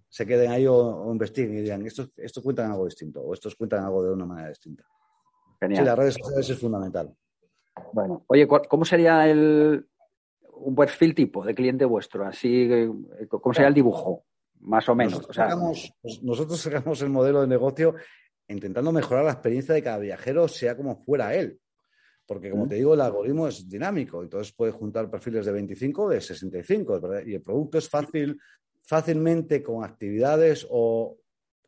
Se 0.08 0.26
queden 0.26 0.52
ahí 0.52 0.66
o, 0.66 1.12
investiguen 1.12 1.58
y 1.58 1.62
digan, 1.62 1.86
estos, 1.86 2.12
esto 2.16 2.42
cuentan 2.42 2.72
algo 2.72 2.86
distinto 2.86 3.22
o 3.22 3.34
estos 3.34 3.56
cuentan 3.56 3.84
algo 3.84 4.04
de 4.04 4.14
una 4.14 4.26
manera 4.26 4.50
distinta. 4.50 4.86
Genial. 5.60 5.84
Sí, 5.84 5.86
las 5.86 5.98
redes 5.98 6.14
sociales 6.14 6.50
es 6.50 6.60
fundamental. 6.60 7.14
Bueno, 7.92 8.24
oye, 8.28 8.48
¿cómo 8.48 8.86
sería 8.86 9.28
el, 9.30 9.86
un 10.54 10.76
perfil 10.76 11.14
tipo 11.14 11.44
de 11.44 11.54
cliente 11.54 11.84
vuestro? 11.84 12.26
Así, 12.26 12.72
eh, 12.72 12.90
¿cómo 13.28 13.54
sería 13.54 13.68
el 13.68 13.74
dibujo? 13.74 14.24
Más 14.62 14.88
o 14.90 14.96
menos. 14.96 15.28
Nosotros, 16.22 16.60
sacamos, 16.60 17.02
el 17.02 17.10
modelo 17.10 17.42
de 17.42 17.48
negocio 17.48 17.96
intentando 18.48 18.92
mejorar 18.92 19.26
la 19.26 19.32
experiencia 19.32 19.74
de 19.74 19.82
cada 19.82 19.98
viajero, 19.98 20.48
sea 20.48 20.78
como 20.78 20.96
fuera 21.04 21.34
él. 21.34 21.60
Porque, 22.28 22.50
como 22.50 22.68
te 22.68 22.76
digo, 22.76 22.94
el 22.94 23.02
algoritmo 23.02 23.48
es 23.48 23.70
dinámico, 23.70 24.24
entonces 24.24 24.54
puedes 24.54 24.74
juntar 24.74 25.10
perfiles 25.10 25.46
de 25.46 25.52
25, 25.52 26.10
de 26.10 26.22
65, 26.22 27.02
y 27.26 27.36
el 27.36 27.42
producto 27.42 27.78
es 27.78 27.88
fácil, 27.88 28.40
fácilmente 28.82 29.62
con 29.62 29.84
actividades 29.84 30.66
o 30.70 31.18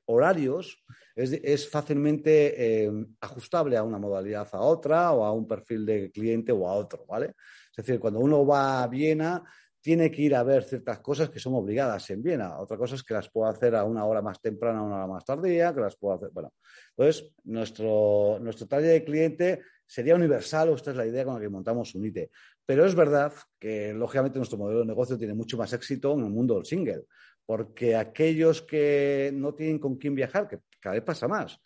horarios, 0.06 0.84
es, 1.16 1.70
fácilmente 1.70 2.86
eh, 2.86 2.92
ajustable 3.22 3.76
a 3.76 3.84
una 3.84 3.98
modalidad 3.98 4.48
a 4.52 4.60
otra 4.60 5.12
o 5.12 5.26
a 5.26 5.32
un 5.32 5.48
perfil 5.48 5.86
de 5.86 6.12
cliente 6.12 6.52
o 6.52 6.68
a 6.68 6.74
otro, 6.74 7.06
¿vale? 7.08 7.34
Es 7.72 7.86
decir, 7.86 8.00
cuando 8.00 8.20
uno 8.20 8.46
va 8.46 8.84
a 8.84 8.88
Viena, 8.88 9.44
tiene 9.88 10.12
que 10.12 10.22
ir 10.22 10.36
a 10.36 10.44
ver 10.44 10.66
ciertas 10.66 11.00
cosas 11.00 11.30
que 11.30 11.40
son 11.40 11.56
obligadas 11.56 12.10
en 12.10 12.22
Viena. 12.22 12.60
Otra 12.60 12.76
cosa 12.76 12.96
es 12.96 13.04
que 13.04 13.14
las 13.14 13.30
puedo 13.30 13.50
hacer 13.50 13.74
a 13.74 13.86
una 13.86 14.04
hora 14.04 14.22
más 14.22 14.42
temprana, 14.42 14.80
a 14.80 14.82
una 14.82 14.96
hora 14.98 15.08
más 15.08 15.24
tardía, 15.24 15.74
que 15.74 15.80
las 15.80 15.96
puedo 15.96 16.16
hacer. 16.16 16.30
Bueno, 16.34 16.52
entonces, 16.90 17.32
nuestro, 17.46 18.38
nuestro 18.42 18.68
taller 18.68 18.92
de 18.92 19.06
cliente 19.06 19.62
sería 19.86 20.16
universal, 20.16 20.74
esta 20.74 20.92
es 20.92 20.98
la 20.98 21.06
idea 21.06 21.24
con 21.24 21.36
la 21.36 21.40
que 21.40 21.48
montamos 21.48 21.96
Unite. 21.96 22.32
Pero 22.66 22.86
es 22.86 22.96
verdad 22.96 23.32
que, 23.58 23.94
lógicamente, 23.94 24.38
nuestro 24.40 24.58
modelo 24.58 24.82
de 24.82 24.88
negocio 24.88 25.18
tiene 25.18 25.34
mucho 25.34 25.56
más 25.56 25.72
éxito 25.72 26.12
en 26.16 26.26
el 26.26 26.32
mundo 26.32 26.56
del 26.56 26.66
single, 26.66 27.06
porque 27.46 27.96
aquellos 27.96 28.64
que 28.64 29.32
no 29.34 29.54
tienen 29.54 29.80
con 29.80 29.96
quién 29.96 30.16
viajar, 30.16 30.50
que 30.50 30.60
cada 30.82 30.96
vez 30.96 31.04
pasa 31.06 31.30
más, 31.30 31.62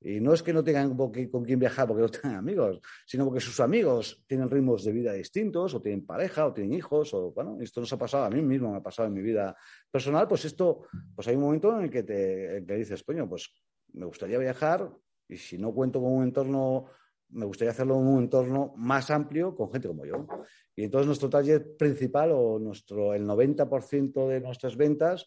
y 0.00 0.20
no 0.20 0.34
es 0.34 0.42
que 0.42 0.52
no 0.52 0.62
tengan 0.62 0.96
con 0.96 1.44
quién 1.44 1.58
viajar 1.58 1.86
porque 1.88 2.02
no 2.02 2.08
tengan 2.08 2.34
amigos, 2.36 2.80
sino 3.06 3.24
porque 3.24 3.40
sus 3.40 3.58
amigos 3.60 4.22
tienen 4.26 4.50
ritmos 4.50 4.84
de 4.84 4.92
vida 4.92 5.12
distintos, 5.12 5.74
o 5.74 5.80
tienen 5.80 6.04
pareja, 6.04 6.46
o 6.46 6.52
tienen 6.52 6.74
hijos, 6.74 7.12
o 7.14 7.32
bueno, 7.32 7.58
esto 7.60 7.80
nos 7.80 7.92
ha 7.92 7.98
pasado 7.98 8.24
a 8.24 8.30
mí 8.30 8.42
mismo, 8.42 8.70
me 8.70 8.78
ha 8.78 8.82
pasado 8.82 9.08
en 9.08 9.14
mi 9.14 9.22
vida 9.22 9.56
personal, 9.90 10.28
pues 10.28 10.44
esto, 10.44 10.82
pues 11.14 11.28
hay 11.28 11.36
un 11.36 11.42
momento 11.42 11.76
en 11.78 11.84
el 11.84 11.90
que 11.90 12.02
te 12.02 12.76
dices, 12.76 13.02
coño, 13.02 13.28
pues 13.28 13.50
me 13.92 14.06
gustaría 14.06 14.38
viajar 14.38 14.90
y 15.28 15.36
si 15.36 15.58
no 15.58 15.72
cuento 15.72 16.00
con 16.00 16.12
un 16.12 16.24
entorno, 16.24 16.86
me 17.30 17.46
gustaría 17.46 17.72
hacerlo 17.72 17.96
en 17.96 18.06
un 18.06 18.22
entorno 18.24 18.72
más 18.76 19.10
amplio 19.10 19.54
con 19.54 19.70
gente 19.70 19.88
como 19.88 20.04
yo. 20.04 20.26
Y 20.74 20.84
entonces 20.84 21.06
nuestro 21.06 21.28
taller 21.28 21.76
principal 21.76 22.30
o 22.32 22.58
nuestro, 22.58 23.14
el 23.14 23.26
90% 23.26 24.28
de 24.28 24.40
nuestras 24.40 24.76
ventas 24.76 25.26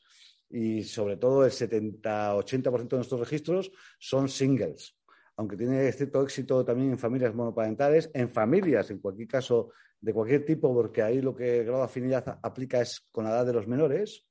y 0.49 0.83
sobre 0.83 1.17
todo 1.17 1.45
el 1.45 1.51
70-80% 1.51 2.89
de 2.89 2.95
nuestros 2.97 3.19
registros 3.19 3.71
son 3.99 4.27
singles, 4.29 4.97
aunque 5.35 5.55
tiene 5.55 5.91
cierto 5.91 6.23
éxito 6.23 6.65
también 6.65 6.91
en 6.91 6.99
familias 6.99 7.33
monoparentales, 7.35 8.09
en 8.13 8.29
familias, 8.29 8.89
en 8.89 8.99
cualquier 8.99 9.27
caso, 9.27 9.71
de 10.01 10.13
cualquier 10.13 10.45
tipo, 10.45 10.73
porque 10.73 11.01
ahí 11.01 11.21
lo 11.21 11.35
que 11.35 11.59
el 11.59 11.65
grado 11.65 11.79
de 11.79 11.85
afinidad 11.85 12.39
aplica 12.41 12.81
es 12.81 13.07
con 13.11 13.25
la 13.25 13.31
edad 13.31 13.45
de 13.45 13.53
los 13.53 13.67
menores 13.67 14.25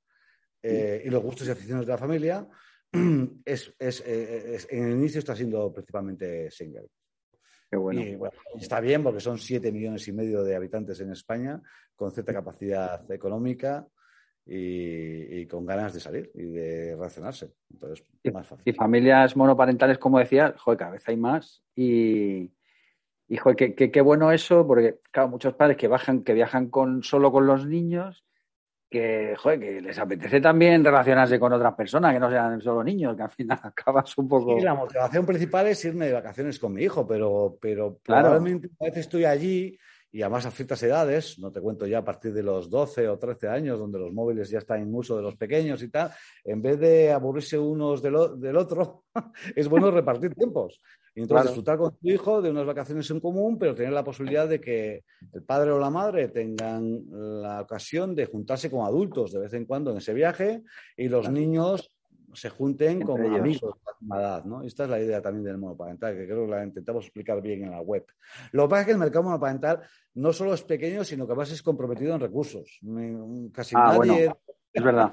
eh, 0.62 1.02
y 1.04 1.10
los 1.10 1.22
gustos 1.22 1.46
y 1.46 1.50
aficiones 1.50 1.86
de 1.86 1.92
la 1.92 1.98
familia, 1.98 2.48
es, 3.44 3.74
en 3.78 4.84
el 4.84 4.92
inicio 4.92 5.18
está 5.20 5.36
siendo 5.36 5.72
principalmente 5.72 6.50
single. 6.50 6.88
Qué 7.70 7.76
bueno. 7.76 8.00
Y 8.00 8.16
bueno, 8.16 8.34
está 8.58 8.80
bien 8.80 9.02
porque 9.02 9.20
son 9.20 9.38
siete 9.38 9.70
millones 9.70 10.08
y 10.08 10.12
medio 10.12 10.42
de 10.42 10.56
habitantes 10.56 11.00
en 11.00 11.12
España 11.12 11.60
con 11.94 12.10
cierta 12.10 12.32
capacidad 12.32 13.10
económica 13.12 13.86
y, 14.50 15.46
con 15.46 15.66
ganas 15.66 15.92
de 15.92 16.00
salir 16.00 16.30
y 16.34 16.44
de 16.44 16.94
relacionarse. 16.94 17.52
Entonces, 17.70 18.04
más 18.32 18.46
fácil. 18.46 18.62
Y 18.64 18.72
familias 18.72 19.36
monoparentales, 19.36 19.98
como 19.98 20.18
decía, 20.18 20.54
joder, 20.56 20.78
cada 20.78 20.90
vez 20.92 21.08
hay 21.08 21.16
más. 21.16 21.62
Y, 21.76 22.50
y 23.28 23.36
joder, 23.36 23.74
qué, 23.74 24.00
bueno 24.00 24.32
eso, 24.32 24.66
porque, 24.66 25.00
claro, 25.10 25.28
muchos 25.28 25.54
padres 25.54 25.76
que, 25.76 25.88
bajan, 25.88 26.22
que 26.22 26.32
viajan 26.32 26.70
con, 26.70 27.02
solo 27.02 27.30
con 27.30 27.46
los 27.46 27.66
niños, 27.66 28.24
que, 28.90 29.34
joder, 29.36 29.60
que 29.60 29.80
les 29.82 29.98
apetece 29.98 30.40
también 30.40 30.82
relacionarse 30.82 31.38
con 31.38 31.52
otras 31.52 31.74
personas, 31.74 32.14
que 32.14 32.20
no 32.20 32.30
sean 32.30 32.62
solo 32.62 32.82
niños, 32.82 33.14
que 33.16 33.22
al 33.22 33.30
final 33.30 33.60
acabas 33.62 34.16
un 34.16 34.28
poco. 34.28 34.58
Sí, 34.58 34.64
la 34.64 34.74
motivación 34.74 35.26
principal 35.26 35.66
es 35.66 35.84
irme 35.84 36.06
de 36.06 36.14
vacaciones 36.14 36.58
con 36.58 36.72
mi 36.72 36.84
hijo, 36.84 37.06
pero, 37.06 37.58
pero 37.60 37.98
probablemente 38.02 38.70
a 38.80 38.84
veces 38.86 39.00
estoy 39.00 39.26
allí 39.26 39.78
y 40.10 40.22
además 40.22 40.46
a 40.46 40.50
ciertas 40.50 40.82
edades, 40.82 41.38
no 41.38 41.52
te 41.52 41.60
cuento 41.60 41.86
ya 41.86 41.98
a 41.98 42.04
partir 42.04 42.32
de 42.32 42.42
los 42.42 42.70
12 42.70 43.08
o 43.08 43.18
13 43.18 43.48
años, 43.48 43.78
donde 43.78 43.98
los 43.98 44.12
móviles 44.12 44.48
ya 44.48 44.58
están 44.58 44.80
en 44.80 44.94
uso 44.94 45.16
de 45.16 45.22
los 45.22 45.36
pequeños 45.36 45.82
y 45.82 45.88
tal, 45.88 46.10
en 46.44 46.62
vez 46.62 46.80
de 46.80 47.12
aburrirse 47.12 47.58
unos 47.58 48.00
del, 48.00 48.16
otro, 48.56 49.04
es 49.56 49.68
bueno 49.68 49.90
repartir 49.90 50.34
tiempos. 50.34 50.80
Y 51.14 51.22
entonces 51.22 51.48
disfrutar 51.48 51.78
con 51.78 51.96
tu 51.96 52.08
hijo 52.08 52.40
de 52.40 52.50
unas 52.50 52.64
vacaciones 52.64 53.10
en 53.10 53.20
común, 53.20 53.58
pero 53.58 53.74
tener 53.74 53.92
la 53.92 54.04
posibilidad 54.04 54.48
de 54.48 54.60
que 54.60 55.04
el 55.32 55.42
padre 55.42 55.72
o 55.72 55.78
la 55.78 55.90
madre 55.90 56.28
tengan 56.28 57.02
la 57.42 57.60
ocasión 57.62 58.14
de 58.14 58.26
juntarse 58.26 58.70
con 58.70 58.86
adultos 58.86 59.32
de 59.32 59.40
vez 59.40 59.52
en 59.52 59.66
cuando 59.66 59.90
en 59.90 59.98
ese 59.98 60.14
viaje 60.14 60.62
y 60.96 61.08
los 61.08 61.28
niños 61.28 61.92
se 62.38 62.50
junten 62.50 63.02
con 63.02 63.20
amigos 63.20 63.74
de 64.00 64.06
la 64.08 64.20
edad, 64.20 64.44
¿no? 64.44 64.62
Esta 64.62 64.84
es 64.84 64.90
la 64.90 65.00
idea 65.00 65.20
también 65.20 65.44
del 65.44 65.58
monoparental, 65.58 66.16
que 66.16 66.26
creo 66.26 66.46
que 66.46 66.50
la 66.52 66.64
intentamos 66.64 67.04
explicar 67.04 67.42
bien 67.42 67.64
en 67.64 67.70
la 67.70 67.80
web. 67.80 68.06
Lo 68.52 68.64
que 68.64 68.70
pasa 68.70 68.80
es 68.80 68.86
que 68.86 68.92
el 68.92 68.98
mercado 68.98 69.24
monoparental 69.24 69.80
no 70.14 70.32
solo 70.32 70.54
es 70.54 70.62
pequeño, 70.62 71.04
sino 71.04 71.26
que 71.26 71.32
además 71.32 71.50
es 71.50 71.62
comprometido 71.62 72.14
en 72.14 72.20
recursos. 72.20 72.80
Casi 73.52 73.74
ah, 73.76 73.98
nadie... 73.98 74.32
es 74.72 74.82
verdad. 74.82 75.12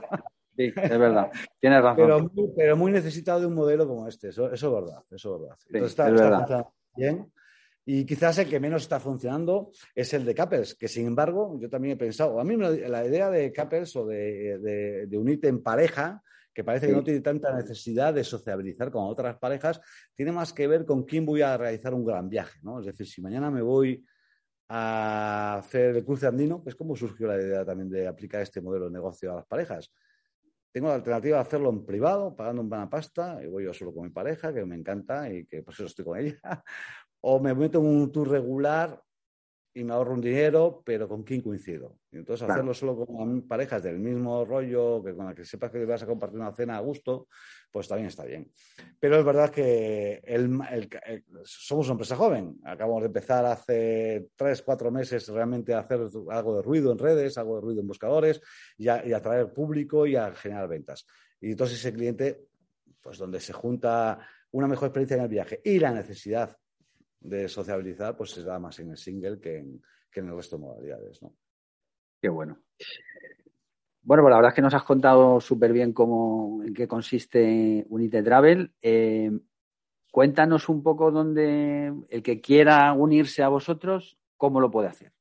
Sí, 0.55 0.73
es 0.75 0.97
verdad. 0.97 1.31
Tienes 1.59 1.81
razón. 1.81 2.31
Pero 2.55 2.77
muy, 2.77 2.91
necesitado 2.91 3.41
de 3.41 3.47
un 3.47 3.55
modelo 3.55 3.87
como 3.87 4.07
este. 4.07 4.29
Eso, 4.29 4.51
es 4.51 4.61
verdad. 4.61 5.03
Eso 5.11 5.35
es 5.35 5.41
verdad. 5.41 5.57
Entonces, 5.67 5.89
está, 5.89 6.07
es 6.07 6.13
verdad. 6.13 6.65
bien. 6.95 7.31
Y 7.87 8.03
quizás 8.05 8.39
el 8.39 8.49
que 8.49 8.59
menos 8.59 8.81
está 8.81 8.99
funcionando 8.99 9.71
es 9.93 10.11
el 10.13 10.25
de 10.25 10.33
Capers, 10.33 10.73
que 10.73 10.87
sin 10.87 11.05
embargo, 11.05 11.59
yo 11.59 11.69
también 11.69 11.93
he 11.93 11.97
pensado, 11.97 12.39
a 12.39 12.43
mí 12.43 12.57
la 12.57 13.05
idea 13.05 13.29
de 13.29 13.51
Capers 13.51 13.95
o 13.95 14.07
de, 14.07 14.57
de, 14.57 15.05
de 15.05 15.17
unirte 15.17 15.49
en 15.49 15.61
pareja 15.61 16.23
que 16.55 16.63
parece 16.63 16.87
que 16.87 16.93
no 16.93 17.03
tiene 17.03 17.19
tanta 17.19 17.53
necesidad 17.53 18.13
de 18.13 18.23
sociabilizar 18.23 18.89
con 18.89 19.03
otras 19.07 19.37
parejas, 19.37 19.81
tiene 20.15 20.31
más 20.31 20.53
que 20.53 20.67
ver 20.67 20.85
con 20.85 21.03
quién 21.03 21.25
voy 21.25 21.41
a 21.41 21.57
realizar 21.57 21.93
un 21.93 22.05
gran 22.05 22.29
viaje, 22.29 22.59
¿no? 22.63 22.79
Es 22.79 22.85
decir, 22.85 23.05
si 23.05 23.21
mañana 23.21 23.51
me 23.51 23.61
voy 23.61 24.05
a 24.69 25.57
hacer 25.57 25.97
el 25.97 26.05
cruce 26.05 26.27
andino, 26.27 26.63
que 26.63 26.69
es 26.69 26.75
como 26.75 26.95
surgió 26.95 27.27
la 27.27 27.35
idea 27.35 27.65
también 27.65 27.89
de 27.89 28.07
aplicar 28.07 28.41
este 28.41 28.61
modelo 28.61 28.85
de 28.85 28.91
negocio 28.91 29.33
a 29.33 29.35
las 29.35 29.45
parejas. 29.45 29.91
Tengo 30.71 30.87
la 30.87 30.95
alternativa 30.95 31.37
de 31.37 31.41
hacerlo 31.41 31.69
en 31.71 31.85
privado, 31.85 32.33
pagando 32.33 32.61
un 32.61 32.69
buena 32.69 32.89
pasta, 32.89 33.37
y 33.43 33.47
voy 33.47 33.65
yo 33.65 33.73
solo 33.73 33.93
con 33.93 34.03
mi 34.03 34.09
pareja, 34.11 34.53
que 34.53 34.65
me 34.65 34.75
encanta 34.75 35.29
y 35.29 35.45
que 35.45 35.61
por 35.61 35.73
eso 35.73 35.85
estoy 35.85 36.05
con 36.05 36.17
ella. 36.17 36.39
O 37.27 37.39
me 37.39 37.55
meto 37.55 37.79
en 37.79 37.87
un 37.87 38.11
tour 38.11 38.29
regular 38.29 39.01
y 39.75 39.83
me 39.83 39.93
ahorro 39.93 40.13
un 40.13 40.21
dinero, 40.21 40.81
pero 40.85 41.05
¿con 41.09 41.23
quién 41.23 41.41
coincido? 41.41 41.99
Y 42.09 42.15
entonces 42.15 42.49
hacerlo 42.49 42.73
solo 42.73 43.05
con 43.05 43.45
parejas 43.45 43.83
del 43.83 43.99
mismo 43.99 44.45
rollo, 44.45 45.03
que 45.03 45.13
con 45.13 45.25
la 45.25 45.35
que 45.35 45.43
sepas 45.43 45.69
que 45.69 45.83
vas 45.83 46.01
a 46.01 46.05
compartir 46.05 46.39
una 46.39 46.53
cena 46.53 46.77
a 46.77 46.79
gusto, 46.79 47.27
pues 47.69 47.85
también 47.85 48.07
está 48.07 48.23
bien. 48.23 48.49
Pero 48.97 49.19
es 49.19 49.25
verdad 49.25 49.49
que 49.49 50.21
somos 51.43 51.87
una 51.87 51.95
empresa 51.95 52.15
joven. 52.15 52.57
Acabamos 52.63 53.01
de 53.01 53.07
empezar 53.07 53.45
hace 53.45 54.29
tres, 54.37 54.61
cuatro 54.61 54.91
meses 54.91 55.27
realmente 55.27 55.73
a 55.73 55.79
hacer 55.79 55.99
algo 56.29 56.55
de 56.55 56.61
ruido 56.61 56.93
en 56.93 56.97
redes, 56.97 57.37
algo 57.37 57.55
de 57.55 57.61
ruido 57.61 57.81
en 57.81 57.87
buscadores 57.87 58.39
y 58.77 58.87
a, 58.87 59.05
y 59.05 59.11
atraer 59.11 59.51
público 59.51 60.07
y 60.07 60.15
a 60.15 60.33
generar 60.35 60.69
ventas. 60.69 61.05
Y 61.41 61.51
entonces 61.51 61.79
ese 61.79 61.91
cliente, 61.91 62.45
pues 63.01 63.17
donde 63.17 63.41
se 63.41 63.51
junta 63.51 64.25
una 64.51 64.69
mejor 64.69 64.87
experiencia 64.87 65.17
en 65.17 65.23
el 65.23 65.29
viaje 65.29 65.59
y 65.65 65.79
la 65.79 65.91
necesidad 65.91 66.57
de 67.27 67.47
sociabilizar, 67.47 68.15
pues 68.15 68.31
se 68.31 68.43
da 68.43 68.59
más 68.59 68.79
en 68.79 68.91
el 68.91 68.97
single 68.97 69.39
que 69.39 69.57
en, 69.57 69.81
el 70.15 70.35
resto 70.35 70.57
de 70.57 70.63
modalidades, 70.63 71.21
¿no? 71.21 71.35
Qué 72.21 72.29
bueno. 72.29 72.57
Bueno, 74.01 74.23
pues 74.23 74.31
la 74.31 74.37
verdad 74.37 74.51
es 74.51 74.55
que 74.55 74.61
nos 74.61 74.73
has 74.73 74.83
contado 74.83 75.41
súper 75.41 75.73
bien 75.73 75.91
cómo, 75.91 76.63
en 76.63 76.73
qué 76.73 76.87
consiste 76.87 77.85
Unite 77.89 78.23
Travel. 78.23 78.73
Eh, 78.81 79.31
cuéntanos 80.11 80.69
un 80.69 80.83
poco 80.83 81.11
dónde 81.11 81.93
el 82.09 82.23
que 82.23 82.39
quiera 82.39 82.93
unirse 82.93 83.43
a 83.43 83.49
vosotros, 83.49 84.17
cómo 84.37 84.61
lo 84.61 84.71
puede 84.71 84.87
hacer. 84.87 85.11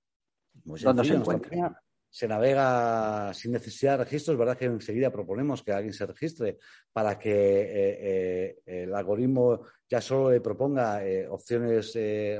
¿Dónde 0.64 1.04
se 1.04 1.14
encuentra? 1.14 1.82
Se 2.14 2.28
navega 2.28 3.34
sin 3.34 3.50
necesidad 3.50 3.98
de 3.98 4.04
registro. 4.04 4.34
Es 4.34 4.38
verdad 4.38 4.56
que 4.56 4.66
enseguida 4.66 5.10
proponemos 5.10 5.64
que 5.64 5.72
alguien 5.72 5.92
se 5.92 6.06
registre 6.06 6.58
para 6.92 7.18
que 7.18 7.32
eh, 7.32 8.56
eh, 8.64 8.84
el 8.84 8.94
algoritmo 8.94 9.62
ya 9.90 10.00
solo 10.00 10.30
le 10.30 10.40
proponga 10.40 11.04
eh, 11.04 11.26
opciones 11.28 11.98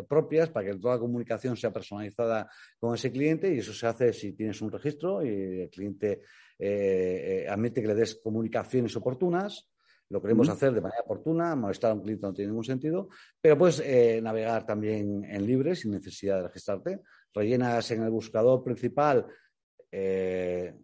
propias 0.08 0.50
para 0.50 0.66
que 0.66 0.78
toda 0.78 0.94
la 0.94 1.00
comunicación 1.00 1.56
sea 1.56 1.72
personalizada 1.72 2.48
con 2.78 2.94
ese 2.94 3.10
cliente 3.10 3.52
y 3.52 3.58
eso 3.58 3.72
se 3.72 3.88
hace 3.88 4.12
si 4.12 4.34
tienes 4.34 4.62
un 4.62 4.70
registro 4.70 5.24
y 5.24 5.62
el 5.62 5.70
cliente 5.70 6.20
admite 7.48 7.82
que 7.82 7.88
le 7.88 7.96
des 7.96 8.14
comunicaciones 8.22 8.94
oportunas. 8.94 9.68
Lo 10.08 10.22
queremos 10.22 10.48
hacer 10.48 10.72
de 10.72 10.82
manera 10.82 11.02
oportuna, 11.02 11.56
molestar 11.56 11.90
a 11.90 11.94
un 11.94 12.02
cliente 12.02 12.26
no 12.26 12.32
tiene 12.32 12.50
ningún 12.50 12.64
sentido, 12.64 13.08
pero 13.40 13.58
puedes 13.58 13.82
navegar 14.22 14.64
también 14.64 15.24
en 15.24 15.44
libre 15.44 15.74
sin 15.74 15.90
necesidad 15.90 16.36
de 16.36 16.42
registrarte. 16.44 17.00
Rellenas 17.32 17.90
en 17.90 18.04
el 18.04 18.10
buscador 18.10 18.62
principal 18.62 19.26
eh, 19.96 20.74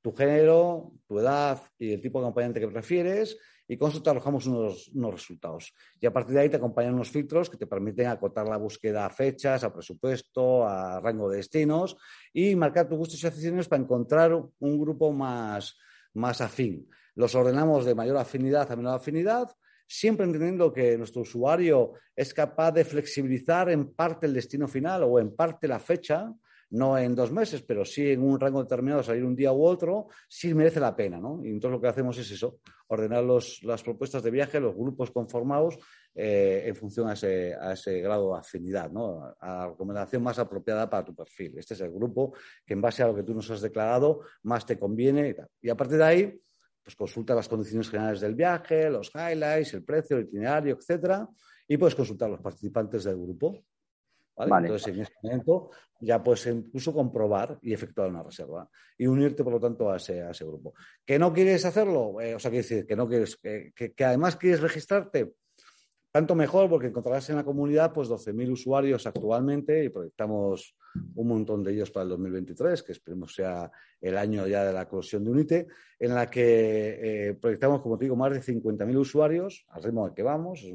tu 0.00 0.12
género, 0.12 0.92
tu 1.08 1.18
edad 1.18 1.60
y 1.76 1.92
el 1.92 2.00
tipo 2.00 2.20
de 2.20 2.26
acompañante 2.26 2.60
que 2.60 2.68
prefieres 2.68 3.36
y 3.66 3.76
con 3.76 3.90
eso 3.90 4.00
te 4.00 4.10
arrojamos 4.10 4.46
unos, 4.46 4.92
resultados. 5.12 5.74
Y 6.00 6.06
a 6.06 6.12
partir 6.12 6.34
de 6.34 6.40
ahí 6.40 6.48
te 6.48 6.56
acompañan 6.56 6.94
unos 6.94 7.10
filtros 7.10 7.50
que 7.50 7.56
te 7.56 7.66
permiten 7.66 8.06
acotar 8.06 8.48
la 8.48 8.56
búsqueda 8.56 9.06
a 9.06 9.10
fechas, 9.10 9.64
a 9.64 9.72
presupuesto, 9.72 10.66
a 10.66 11.00
rango 11.00 11.28
de 11.28 11.38
destinos 11.38 11.96
y 12.32 12.54
marcar 12.54 12.88
tus 12.88 12.98
gustos 12.98 13.22
y 13.24 13.26
aficiones 13.26 13.66
para 13.68 13.82
encontrar 13.82 14.32
un 14.34 14.80
grupo 14.80 15.12
más, 15.12 15.76
más 16.14 16.40
afín. 16.40 16.88
Los 17.16 17.34
ordenamos 17.34 17.84
de 17.84 17.96
mayor 17.96 18.18
afinidad 18.18 18.70
a 18.70 18.76
menor 18.76 18.94
afinidad, 18.94 19.48
siempre 19.86 20.26
entendiendo 20.26 20.72
que 20.72 20.96
nuestro 20.96 21.22
usuario 21.22 21.94
es 22.14 22.32
capaz 22.32 22.70
de 22.70 22.84
flexibilizar 22.84 23.68
en 23.70 23.92
parte 23.94 24.26
el 24.26 24.34
destino 24.34 24.68
final 24.68 25.02
o 25.02 25.18
en 25.18 25.34
parte 25.34 25.66
la 25.66 25.80
fecha 25.80 26.32
no 26.70 26.96
en 26.96 27.14
dos 27.14 27.32
meses, 27.32 27.62
pero 27.62 27.84
sí 27.84 28.10
en 28.10 28.22
un 28.22 28.38
rango 28.38 28.62
determinado, 28.62 29.02
salir 29.02 29.24
un 29.24 29.34
día 29.34 29.52
u 29.52 29.64
otro, 29.64 30.08
sí 30.28 30.54
merece 30.54 30.80
la 30.80 30.94
pena, 30.94 31.18
¿no? 31.18 31.40
Y 31.44 31.48
entonces 31.48 31.72
lo 31.76 31.80
que 31.80 31.88
hacemos 31.88 32.16
es 32.18 32.30
eso, 32.30 32.60
ordenar 32.88 33.24
las 33.24 33.82
propuestas 33.82 34.22
de 34.22 34.30
viaje, 34.30 34.60
los 34.60 34.74
grupos 34.74 35.10
conformados 35.10 35.78
eh, 36.14 36.64
en 36.66 36.74
función 36.74 37.08
a 37.08 37.12
ese, 37.12 37.54
a 37.54 37.72
ese, 37.72 38.00
grado 38.00 38.32
de 38.32 38.40
afinidad, 38.40 38.90
¿no? 38.90 39.32
a 39.40 39.56
la 39.56 39.68
recomendación 39.68 40.22
más 40.22 40.38
apropiada 40.38 40.90
para 40.90 41.04
tu 41.04 41.14
perfil. 41.14 41.56
Este 41.56 41.74
es 41.74 41.80
el 41.80 41.92
grupo 41.92 42.34
que 42.66 42.74
en 42.74 42.80
base 42.80 43.02
a 43.02 43.06
lo 43.06 43.14
que 43.14 43.22
tú 43.22 43.32
nos 43.32 43.48
has 43.50 43.60
declarado 43.60 44.22
más 44.42 44.66
te 44.66 44.78
conviene 44.78 45.28
y 45.28 45.34
tal. 45.34 45.48
Y 45.62 45.70
a 45.70 45.76
partir 45.76 45.98
de 45.98 46.04
ahí, 46.04 46.40
pues 46.82 46.96
consulta 46.96 47.34
las 47.34 47.48
condiciones 47.48 47.88
generales 47.88 48.20
del 48.20 48.34
viaje, 48.34 48.90
los 48.90 49.12
highlights, 49.14 49.74
el 49.74 49.84
precio, 49.84 50.16
el 50.16 50.24
itinerario, 50.24 50.76
etcétera, 50.76 51.28
y 51.68 51.76
puedes 51.76 51.94
consultar 51.94 52.28
a 52.28 52.32
los 52.32 52.40
participantes 52.40 53.04
del 53.04 53.16
grupo. 53.16 53.64
Entonces, 54.42 54.88
en 54.88 55.00
ese 55.02 55.12
momento 55.22 55.70
ya 56.00 56.22
puedes 56.22 56.46
incluso 56.46 56.92
comprobar 56.92 57.58
y 57.62 57.72
efectuar 57.72 58.08
una 58.08 58.22
reserva 58.22 58.68
y 58.96 59.06
unirte, 59.06 59.44
por 59.44 59.54
lo 59.54 59.60
tanto, 59.60 59.90
a 59.90 59.96
ese, 59.96 60.22
a 60.22 60.30
ese 60.30 60.44
grupo. 60.44 60.74
¿Que 61.04 61.18
no 61.18 61.32
quieres 61.32 61.64
hacerlo? 61.64 62.20
Eh, 62.20 62.34
o 62.34 62.38
sea, 62.38 62.50
quiere 62.50 62.62
decir, 62.62 62.86
que 62.86 62.96
no 62.96 63.08
quieres, 63.08 63.36
que, 63.36 63.72
que, 63.74 64.04
además 64.04 64.36
quieres 64.36 64.60
registrarte, 64.60 65.32
tanto 66.10 66.34
mejor 66.34 66.68
porque 66.68 66.88
encontrarás 66.88 67.28
en 67.30 67.36
la 67.36 67.44
comunidad 67.44 67.92
pues 67.92 68.08
12.000 68.08 68.50
usuarios 68.50 69.06
actualmente 69.06 69.84
y 69.84 69.88
proyectamos 69.90 70.74
un 71.14 71.28
montón 71.28 71.62
de 71.62 71.72
ellos 71.72 71.90
para 71.90 72.04
el 72.04 72.10
2023, 72.10 72.82
que 72.82 72.92
esperemos 72.92 73.34
sea 73.34 73.70
el 74.00 74.16
año 74.16 74.46
ya 74.46 74.64
de 74.64 74.72
la 74.72 74.82
eclosión 74.82 75.22
de 75.24 75.30
UNITE, 75.30 75.66
en 75.98 76.14
la 76.14 76.28
que 76.28 77.28
eh, 77.28 77.34
proyectamos, 77.34 77.80
como 77.80 77.96
te 77.96 78.06
digo, 78.06 78.16
más 78.16 78.32
de 78.32 78.40
50.000 78.40 78.96
usuarios, 78.98 79.66
al 79.68 79.82
ritmo 79.82 80.04
al 80.04 80.14
que 80.14 80.22
vamos, 80.22 80.62
es 80.64 80.74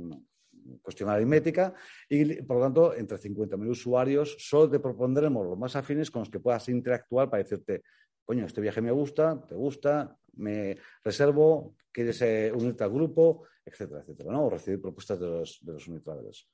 cuestión 0.81 1.09
aritmética, 1.09 1.73
y 2.09 2.41
por 2.41 2.57
lo 2.57 2.63
tanto, 2.63 2.95
entre 2.95 3.17
50.000 3.17 3.69
usuarios, 3.69 4.35
solo 4.39 4.69
te 4.69 4.79
propondremos 4.79 5.45
los 5.45 5.57
más 5.57 5.75
afines 5.75 6.11
con 6.11 6.21
los 6.21 6.29
que 6.29 6.39
puedas 6.39 6.67
interactuar 6.69 7.29
para 7.29 7.43
decirte, 7.43 7.83
coño, 8.23 8.45
este 8.45 8.61
viaje 8.61 8.81
me 8.81 8.91
gusta, 8.91 9.45
te 9.47 9.55
gusta, 9.55 10.17
me 10.37 10.77
reservo, 11.03 11.75
quieres 11.91 12.21
eh, 12.21 12.51
unirte 12.53 12.83
al 12.83 12.91
grupo, 12.91 13.43
etcétera, 13.63 14.01
etcétera, 14.01 14.31
¿no? 14.31 14.45
O 14.45 14.49
recibir 14.49 14.81
propuestas 14.81 15.19
de 15.19 15.27
los, 15.27 15.59
de 15.61 15.73
los 15.73 16.47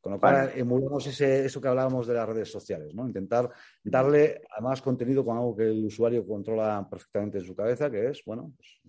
Con 0.00 0.12
lo 0.12 0.20
cual, 0.20 0.52
emulamos 0.54 1.06
eso 1.20 1.60
que 1.60 1.68
hablábamos 1.68 2.06
de 2.06 2.14
las 2.14 2.28
redes 2.28 2.50
sociales, 2.50 2.94
¿no? 2.94 3.06
Intentar 3.06 3.50
darle 3.82 4.42
a 4.56 4.60
más 4.60 4.82
contenido 4.82 5.24
con 5.24 5.36
algo 5.36 5.56
que 5.56 5.64
el 5.64 5.84
usuario 5.84 6.26
controla 6.26 6.86
perfectamente 6.90 7.38
en 7.38 7.44
su 7.44 7.54
cabeza, 7.54 7.90
que 7.90 8.08
es, 8.08 8.22
bueno, 8.24 8.52
pues, 8.56 8.80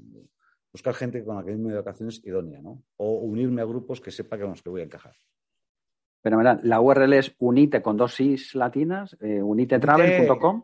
buscar 0.72 0.94
gente 0.94 1.24
con 1.24 1.36
la 1.36 1.44
que 1.44 1.52
irme 1.52 1.70
de 1.70 1.78
vacaciones 1.78 2.24
idónea, 2.26 2.62
¿no? 2.62 2.84
O 2.98 3.20
unirme 3.20 3.62
a 3.62 3.66
grupos 3.66 4.02
que 4.02 4.12
sepa 4.12 4.38
con 4.38 4.50
los 4.52 4.62
que 4.62 4.70
voy 4.70 4.82
a 4.82 4.86
encajar. 4.86 5.16
Fenomenal. 6.22 6.60
La 6.64 6.82
URL 6.82 7.14
es 7.14 7.34
unite 7.40 7.82
con 7.82 7.96
dosis 7.98 8.54
latinas, 8.56 9.16
eh, 9.22 9.42
unitetravel.com. 9.42 10.64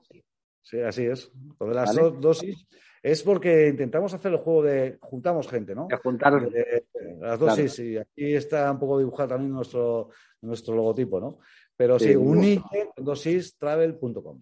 Sí, 0.61 0.81
así 0.81 1.05
es. 1.05 1.31
Lo 1.59 1.67
de 1.67 1.73
las 1.75 1.95
dosis 2.19 2.67
es 3.01 3.23
porque 3.23 3.67
intentamos 3.69 4.13
hacer 4.13 4.31
el 4.31 4.39
juego 4.39 4.63
de 4.63 4.97
juntamos 4.99 5.47
gente, 5.47 5.75
¿no? 5.75 5.87
De 5.87 5.97
juntar 5.97 6.41
las 7.19 7.39
dosis, 7.39 7.79
y 7.79 7.97
aquí 7.97 8.33
está 8.33 8.71
un 8.71 8.79
poco 8.79 8.97
dibujado 8.97 9.29
también 9.29 9.51
nuestro, 9.51 10.09
nuestro 10.41 10.75
logotipo, 10.75 11.19
¿no? 11.19 11.39
Pero 11.77 11.99
sí, 11.99 12.15
unite 12.15 12.89
con 12.95 13.05
dosistravel.com. 13.05 14.41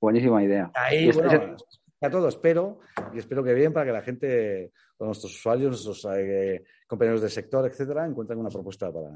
Buenísima 0.00 0.42
idea. 0.42 0.70
Ahí, 0.74 1.10
bueno, 1.12 1.56
a 2.04 2.10
todo, 2.10 2.28
espero, 2.28 2.80
y 3.12 3.18
espero 3.18 3.42
que 3.42 3.54
bien 3.54 3.72
para 3.72 3.86
que 3.86 3.92
la 3.92 4.02
gente, 4.02 4.72
nuestros 4.98 5.34
usuarios, 5.34 5.70
nuestros 5.70 6.16
eh, 6.16 6.64
compañeros 6.86 7.20
del 7.20 7.30
sector, 7.30 7.66
etcétera, 7.66 8.06
encuentren 8.06 8.38
una 8.38 8.50
propuesta 8.50 8.92
para, 8.92 9.10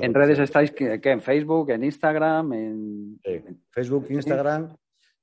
¿En 0.00 0.14
redes 0.14 0.38
estáis 0.38 0.70
¿qué, 0.70 0.98
en 1.02 1.20
Facebook, 1.20 1.70
en 1.70 1.84
Instagram? 1.84 2.52
En... 2.54 3.20
Facebook, 3.70 4.06
Instagram. 4.08 4.74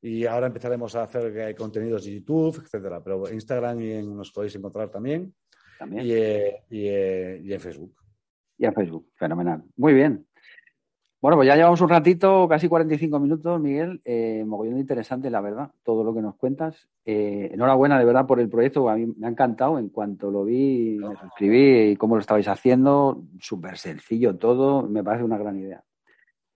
Y 0.03 0.25
ahora 0.25 0.47
empezaremos 0.47 0.95
a 0.95 1.03
hacer 1.03 1.35
eh, 1.37 1.55
contenidos 1.55 2.05
de 2.05 2.15
YouTube, 2.15 2.61
etcétera. 2.63 3.03
Pero 3.03 3.31
Instagram 3.31 3.81
y 3.81 4.01
nos 4.03 4.31
podéis 4.31 4.55
encontrar 4.55 4.89
también. 4.89 5.33
¿También? 5.77 6.05
Y, 6.05 6.11
eh, 6.13 7.41
y, 7.43 7.53
en 7.53 7.59
Facebook. 7.59 7.95
Y 8.57 8.65
en 8.65 8.73
Facebook, 8.73 9.09
fenomenal. 9.15 9.63
Muy 9.77 9.93
bien. 9.93 10.27
Bueno, 11.21 11.37
pues 11.37 11.47
ya 11.47 11.55
llevamos 11.55 11.79
un 11.81 11.89
ratito, 11.89 12.47
casi 12.49 12.67
45 12.67 13.19
minutos, 13.19 13.61
Miguel. 13.61 14.01
Eh, 14.05 14.43
mogollón 14.43 14.79
interesante, 14.79 15.29
la 15.29 15.39
verdad, 15.39 15.69
todo 15.83 16.03
lo 16.03 16.15
que 16.15 16.21
nos 16.21 16.35
cuentas. 16.35 16.89
Eh, 17.05 17.51
enhorabuena, 17.53 17.99
de 17.99 18.05
verdad, 18.05 18.25
por 18.25 18.39
el 18.39 18.49
proyecto. 18.49 18.89
A 18.89 18.95
mí 18.95 19.05
me 19.05 19.27
ha 19.27 19.29
encantado. 19.29 19.77
En 19.77 19.89
cuanto 19.89 20.31
lo 20.31 20.43
vi, 20.45 20.97
me 20.97 21.15
suscribí 21.17 21.91
y 21.91 21.95
cómo 21.95 22.15
lo 22.15 22.21
estabais 22.21 22.47
haciendo. 22.47 23.21
Súper 23.39 23.77
sencillo 23.77 24.35
todo. 24.35 24.81
Me 24.81 25.03
parece 25.03 25.23
una 25.23 25.37
gran 25.37 25.59
idea. 25.59 25.83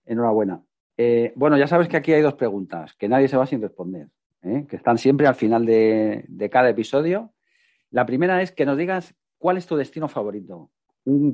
Enhorabuena. 0.04 0.60
Eh, 0.96 1.32
bueno, 1.36 1.56
ya 1.56 1.68
sabes 1.68 1.86
que 1.86 1.98
aquí 1.98 2.12
hay 2.12 2.22
dos 2.22 2.34
preguntas 2.34 2.92
que 2.94 3.08
nadie 3.08 3.28
se 3.28 3.36
va 3.36 3.46
sin 3.46 3.62
responder, 3.62 4.08
que 4.42 4.74
están 4.74 4.98
siempre 4.98 5.28
al 5.28 5.36
final 5.36 5.64
de, 5.64 6.24
de 6.26 6.50
cada 6.50 6.70
episodio. 6.70 7.32
La 7.92 8.04
primera 8.04 8.42
es 8.42 8.50
que 8.50 8.66
nos 8.66 8.76
digas 8.76 9.14
cuál 9.38 9.58
es 9.58 9.66
tu 9.66 9.76
destino 9.76 10.08
favorito 10.08 10.70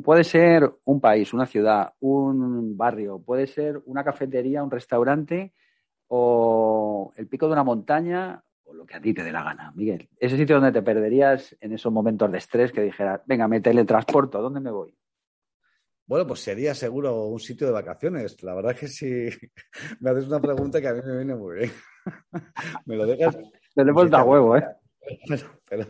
puede 0.03 0.25
ser 0.25 0.70
un 0.85 1.01
país, 1.01 1.33
una 1.33 1.47
ciudad, 1.47 1.95
un 2.01 2.77
barrio, 2.77 3.18
puede 3.20 3.47
ser 3.47 3.81
una 3.87 4.05
cafetería, 4.05 4.62
un 4.62 4.70
restaurante 4.70 5.55
o 6.09 7.11
el 7.16 7.27
pico 7.27 7.47
de 7.47 7.53
una 7.53 7.64
montaña 7.64 8.45
o 8.64 8.75
lo 8.75 8.85
que 8.85 8.97
a 8.97 9.01
ti 9.01 9.14
te 9.14 9.25
dé 9.25 9.33
la 9.33 9.43
gana, 9.43 9.73
Miguel. 9.75 10.09
Ese 10.18 10.37
sitio 10.37 10.57
donde 10.57 10.73
te 10.73 10.83
perderías 10.83 11.57
en 11.61 11.73
esos 11.73 11.91
momentos 11.91 12.31
de 12.31 12.39
estrés 12.39 12.70
que 12.70 12.83
dijeras, 12.83 13.23
venga, 13.27 13.49
me 13.49 13.61
teletransporto, 13.61 14.39
¿a 14.39 14.43
dónde 14.43 14.61
me 14.61 14.70
voy? 14.70 14.95
Bueno, 16.07 16.27
pues 16.27 16.41
sería 16.41 16.75
seguro 16.75 17.27
un 17.27 17.41
sitio 17.41 17.66
de 17.66 17.73
vacaciones. 17.73 18.43
La 18.43 18.55
verdad 18.55 18.73
es 18.73 18.81
que 18.81 18.89
si 18.89 19.07
me 20.01 20.11
haces 20.11 20.27
una 20.27 20.41
pregunta 20.41 20.81
que 20.83 20.89
a 20.89 20.95
mí 20.95 21.01
me 21.03 21.16
viene 21.16 21.35
muy 21.35 21.61
bien. 21.61 21.73
me 22.87 22.97
lo 22.97 23.07
dejas. 23.07 23.37
Te 23.75 23.85
le 23.85 23.91
he 23.91 23.95
huevo, 23.95 24.57
¿eh? 24.59 24.66
Pero, 25.68 25.86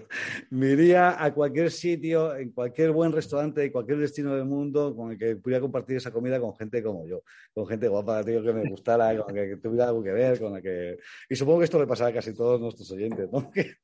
me 0.50 0.70
iría 0.70 1.22
a 1.22 1.32
cualquier 1.34 1.70
sitio, 1.70 2.34
en 2.36 2.52
cualquier 2.52 2.92
buen 2.92 3.12
restaurante 3.12 3.60
de 3.60 3.72
cualquier 3.72 3.98
destino 3.98 4.34
del 4.34 4.44
mundo 4.44 4.94
con 4.96 5.12
el 5.12 5.18
que 5.18 5.36
pudiera 5.36 5.60
compartir 5.60 5.96
esa 5.96 6.10
comida 6.10 6.40
con 6.40 6.54
gente 6.56 6.82
como 6.82 7.06
yo, 7.06 7.22
con 7.52 7.66
gente 7.66 7.88
guapa, 7.88 8.24
tío, 8.24 8.42
que 8.42 8.52
me 8.52 8.68
gustara, 8.68 9.16
con 9.16 9.34
la 9.34 9.42
que 9.42 9.56
tuviera 9.56 9.88
algo 9.88 10.02
que 10.02 10.12
ver, 10.12 10.40
con 10.40 10.52
la 10.52 10.62
que... 10.62 10.98
Y 11.28 11.36
supongo 11.36 11.58
que 11.58 11.64
esto 11.64 11.78
le 11.78 11.86
pasará 11.86 12.10
a 12.10 12.14
casi 12.14 12.32
todos 12.34 12.60
nuestros 12.60 12.90
oyentes, 12.90 13.30
¿no? 13.30 13.50
Que, 13.52 13.76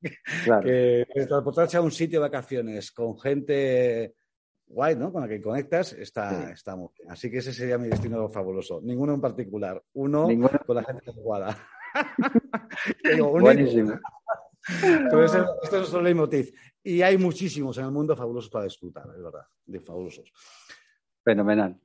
claro. 0.45 0.65
que 0.65 1.27
transportarse 1.27 1.77
a 1.77 1.83
un 1.83 1.91
sitio 1.91 2.21
de 2.21 2.29
vacaciones 2.29 2.91
con 2.91 3.19
gente 3.19 4.15
guay, 4.67 4.97
¿no? 4.97 5.13
Con 5.13 5.23
la 5.23 5.29
que 5.29 5.41
conectas, 5.41 5.93
está, 5.93 6.51
está 6.53 6.77
muy 6.77 6.89
bien. 6.97 7.11
Así 7.11 7.31
que 7.31 7.39
ese 7.39 7.53
sería 7.53 7.79
mi 7.79 7.89
destino 7.89 8.29
fabuloso. 8.29 8.81
Ninguno 8.83 9.15
en 9.15 9.21
particular. 9.21 9.83
Uno 9.95 10.29
con 10.67 10.77
la 10.77 10.85
gente 10.85 11.11
adecuada. 11.11 11.57
Buenísimo. 13.41 13.99
Entonces, 14.83 15.43
esto 15.63 15.77
es 15.77 15.81
nuestro 15.81 16.03
leitmotiv. 16.03 16.53
Y 16.83 17.03
hay 17.03 17.19
muchísimos 17.19 17.77
en 17.79 17.85
el 17.85 17.91
mundo 17.91 18.17
fabulosos 18.17 18.51
para 18.51 18.65
disfrutar, 18.65 19.05
es 19.17 19.23
verdad, 19.23 19.47
de 19.67 19.81
fabulosos. 19.81 20.33
Fenomenal. 21.25 21.79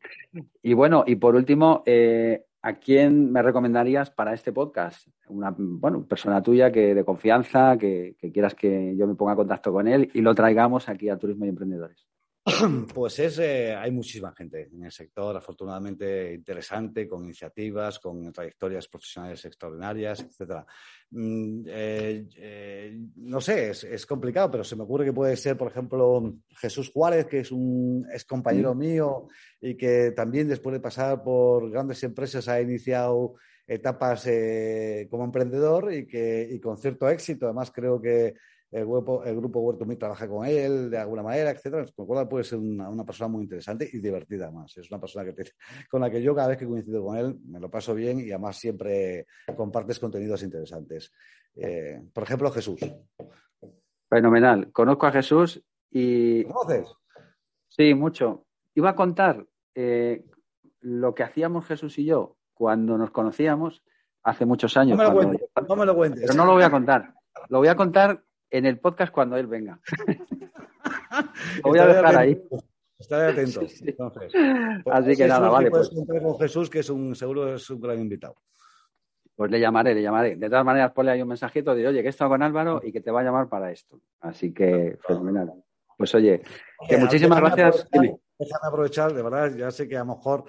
Y 0.61 0.73
bueno, 0.73 1.03
y 1.05 1.15
por 1.15 1.35
último, 1.35 1.83
eh, 1.85 2.45
¿a 2.61 2.73
quién 2.75 3.31
me 3.31 3.41
recomendarías 3.41 4.09
para 4.11 4.33
este 4.33 4.53
podcast? 4.53 5.07
Una 5.27 5.53
bueno, 5.57 6.05
persona 6.05 6.41
tuya 6.41 6.71
que 6.71 6.95
de 6.95 7.03
confianza, 7.03 7.77
que, 7.77 8.15
que 8.17 8.31
quieras 8.31 8.55
que 8.55 8.95
yo 8.95 9.07
me 9.07 9.15
ponga 9.15 9.33
en 9.33 9.37
contacto 9.37 9.71
con 9.73 9.87
él 9.87 10.09
y 10.13 10.21
lo 10.21 10.33
traigamos 10.33 10.87
aquí 10.87 11.09
a 11.09 11.17
Turismo 11.17 11.45
y 11.45 11.49
Emprendedores. 11.49 12.07
Pues 12.93 13.19
es, 13.19 13.39
eh, 13.39 13.73
hay 13.73 13.91
muchísima 13.91 14.33
gente 14.35 14.69
en 14.73 14.83
el 14.83 14.91
sector, 14.91 15.35
afortunadamente 15.37 16.33
interesante, 16.33 17.07
con 17.07 17.23
iniciativas, 17.23 17.99
con 17.99 18.33
trayectorias 18.33 18.87
profesionales 18.89 19.45
extraordinarias, 19.45 20.19
etcétera. 20.19 20.65
Mm, 21.11 21.63
eh, 21.67 22.27
eh, 22.35 22.99
no 23.15 23.39
sé, 23.39 23.69
es, 23.69 24.05
complicado, 24.05 24.51
pero 24.51 24.63
se 24.65 24.75
me 24.75 24.83
ocurre 24.83 25.05
que 25.05 25.13
puede 25.13 25.37
ser, 25.37 25.55
por 25.55 25.71
ejemplo, 25.71 26.33
Jesús 26.57 26.91
Juárez, 26.93 27.27
que 27.27 27.39
es 27.39 27.51
un 27.51 28.05
es 28.13 28.25
compañero 28.25 28.75
mm. 28.75 28.77
mío 28.77 29.27
y 29.61 29.75
que 29.77 30.11
también 30.11 30.49
después 30.49 30.73
de 30.73 30.81
pasar 30.81 31.23
por 31.23 31.71
grandes 31.71 32.03
empresas 32.03 32.49
ha 32.49 32.59
iniciado 32.59 33.35
etapas 33.65 34.27
como 35.09 35.23
emprendedor 35.23 35.93
y 35.93 36.05
que 36.05 36.45
y 36.51 36.59
con 36.59 36.77
cierto 36.77 37.07
éxito. 37.07 37.45
Además, 37.45 37.71
creo 37.71 38.01
que 38.01 38.33
el 38.73 38.87
grupo, 38.87 39.23
el 39.23 39.35
grupo 39.35 39.59
Huerto 39.59 39.85
Mí 39.85 39.95
trabaja 39.95 40.27
con 40.27 40.47
él 40.47 40.89
de 40.89 40.97
alguna 40.97 41.21
manera, 41.21 41.51
etcétera, 41.51 41.85
con 41.95 42.05
lo 42.05 42.07
cual 42.07 42.27
puede 42.27 42.43
ser 42.43 42.57
una, 42.57 43.05
persona 43.05 43.27
muy 43.27 43.43
interesante 43.43 43.87
y 43.91 43.99
divertida 43.99 44.49
más. 44.49 44.75
Es 44.77 44.89
una 44.89 44.99
persona 44.99 45.23
que 45.25 45.35
con 45.89 46.01
la 46.01 46.09
que 46.09 46.23
yo 46.23 46.33
cada 46.33 46.47
vez 46.47 46.57
que 46.57 46.65
coincido 46.65 47.05
con 47.05 47.15
él 47.15 47.37
me 47.45 47.59
lo 47.59 47.69
paso 47.69 47.93
bien 47.93 48.19
y 48.19 48.31
además 48.31 48.57
siempre 48.57 49.27
compartes 49.55 49.99
contenidos 49.99 50.41
interesantes. 50.41 51.13
Eh, 51.55 52.01
por 52.11 52.23
ejemplo, 52.23 52.49
Jesús. 52.49 52.79
Fenomenal. 54.09 54.71
Conozco 54.71 55.05
a 55.05 55.11
Jesús 55.11 55.63
y... 55.91 56.43
¿Conoces? 56.45 56.87
Sí, 57.69 57.93
mucho. 57.93 58.47
Iba 58.73 58.89
a 58.89 58.95
contar 58.95 59.45
eh, 59.75 60.25
lo 60.79 61.13
que 61.13 61.21
hacíamos 61.21 61.67
Jesús 61.67 61.99
y 61.99 62.05
yo 62.05 62.37
cuando 62.55 62.97
nos 62.97 63.11
conocíamos 63.11 63.83
hace 64.23 64.47
muchos 64.47 64.75
años. 64.77 64.97
No 64.97 65.03
me 65.03 65.09
lo 65.09 65.15
cuentes. 65.15 65.49
No 65.69 65.75
me 65.75 65.85
lo 65.85 65.95
cuentes. 65.95 66.21
Pero 66.21 66.33
no 66.33 66.45
lo 66.45 66.53
voy 66.53 66.63
a 66.63 66.71
contar. 66.71 67.13
Lo 67.49 67.59
voy 67.59 67.67
a 67.67 67.75
contar 67.75 68.23
en 68.53 68.67
el 68.67 68.79
podcast 68.79 69.11
cuando 69.11 69.35
él 69.35 69.47
venga. 69.47 69.79
Lo 71.63 71.69
voy 71.69 71.79
a 71.79 71.87
dejar 71.87 72.15
ahí. 72.15 72.41
Estaré 72.99 73.31
atento. 73.31 73.61
Así 74.91 75.15
que 75.15 75.27
nada, 75.27 75.49
vale. 75.49 75.71
Puedes 75.71 75.89
pues. 75.89 76.21
con 76.21 76.39
Jesús, 76.39 76.69
que 76.69 76.79
es 76.79 76.89
un, 76.89 77.15
seguro 77.15 77.55
es 77.55 77.67
un 77.71 77.81
gran 77.81 77.99
invitado. 77.99 78.35
Pues 79.35 79.49
le 79.49 79.59
llamaré, 79.59 79.95
le 79.95 80.03
llamaré. 80.03 80.35
De 80.35 80.47
todas 80.47 80.63
maneras, 80.63 80.91
ponle 80.91 81.11
ahí 81.11 81.21
un 81.23 81.27
mensajito 81.27 81.73
de, 81.73 81.87
oye, 81.87 82.01
que 82.01 82.07
he 82.07 82.09
estado 82.09 82.29
con 82.29 82.43
Álvaro 82.43 82.79
y 82.83 82.91
que 82.91 83.01
te 83.01 83.09
va 83.09 83.21
a 83.21 83.23
llamar 83.23 83.49
para 83.49 83.71
esto. 83.71 83.99
Así 84.21 84.53
que, 84.53 84.97
fenomenal. 85.01 85.51
Pues 85.97 86.13
oye, 86.13 86.43
que 86.87 86.97
muchísimas 86.97 87.39
gracias. 87.39 87.87
déjame 87.91 88.67
aprovechar, 88.67 89.13
de 89.13 89.23
verdad, 89.23 89.51
ya 89.55 89.71
sé 89.71 89.87
que 89.87 89.97
a 89.97 90.05
lo 90.05 90.15
mejor 90.15 90.43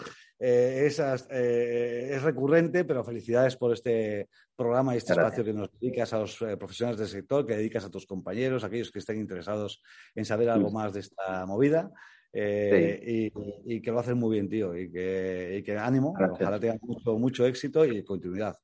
eh, 0.47 0.91
eh, 1.31 2.11
es 2.13 2.23
recurrente, 2.23 2.85
pero 2.85 3.03
felicidades 3.03 3.57
por 3.57 3.73
este 3.73 4.29
programa 4.55 4.95
y 4.95 4.99
este 4.99 5.15
espacio 5.15 5.43
que 5.43 5.55
nos 5.55 5.71
dedicas 5.81 6.13
a 6.13 6.19
los 6.19 6.43
eh, 6.43 6.59
profesionales 6.59 6.99
del 6.99 7.09
sector, 7.09 7.47
que 7.47 7.57
dedicas 7.57 7.87
a 7.87 7.91
tus 7.91 8.05
compañeros, 8.05 8.63
aquellos 8.63 8.93
que 8.93 8.99
estén 8.99 9.19
interesados 9.19 9.83
en 10.15 10.27
saber 10.27 10.51
algo 10.51 10.71
más 10.71 10.93
de 10.93 11.01
esta 11.01 11.47
movida. 11.47 11.91
y, 12.35 13.81
que 13.81 13.91
lo 13.91 13.99
hacen 14.01 14.19
muy 14.19 14.33
bien, 14.33 14.51
tío, 14.51 14.77
y 14.77 14.93
que, 14.93 15.57
y 15.59 15.63
que 15.63 15.79
ánimo, 15.79 16.15
ojalá 16.15 16.61
tengan 16.61 16.79
mucho, 16.83 17.19
mucho 17.19 17.47
éxito 17.47 17.87
y 17.87 18.05
continuidad. 18.05 18.55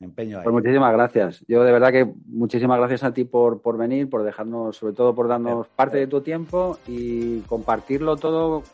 Empeño 0.00 0.38
ahí. 0.38 0.44
Pues 0.44 0.52
muchísimas 0.52 0.92
gracias. 0.92 1.44
Yo 1.46 1.62
de 1.62 1.72
verdad 1.72 1.92
que 1.92 2.12
muchísimas 2.26 2.78
gracias 2.78 3.04
a 3.04 3.14
ti 3.14 3.22
por, 3.22 3.62
por 3.62 3.76
venir, 3.76 4.10
por 4.10 4.24
dejarnos, 4.24 4.76
sobre 4.76 4.94
todo 4.94 5.14
por 5.14 5.28
darnos 5.28 5.68
parte 5.68 5.98
de 5.98 6.08
tu 6.08 6.22
tiempo 6.22 6.78
y 6.88 7.40
compartirlo 7.42 8.16
todo 8.16 8.64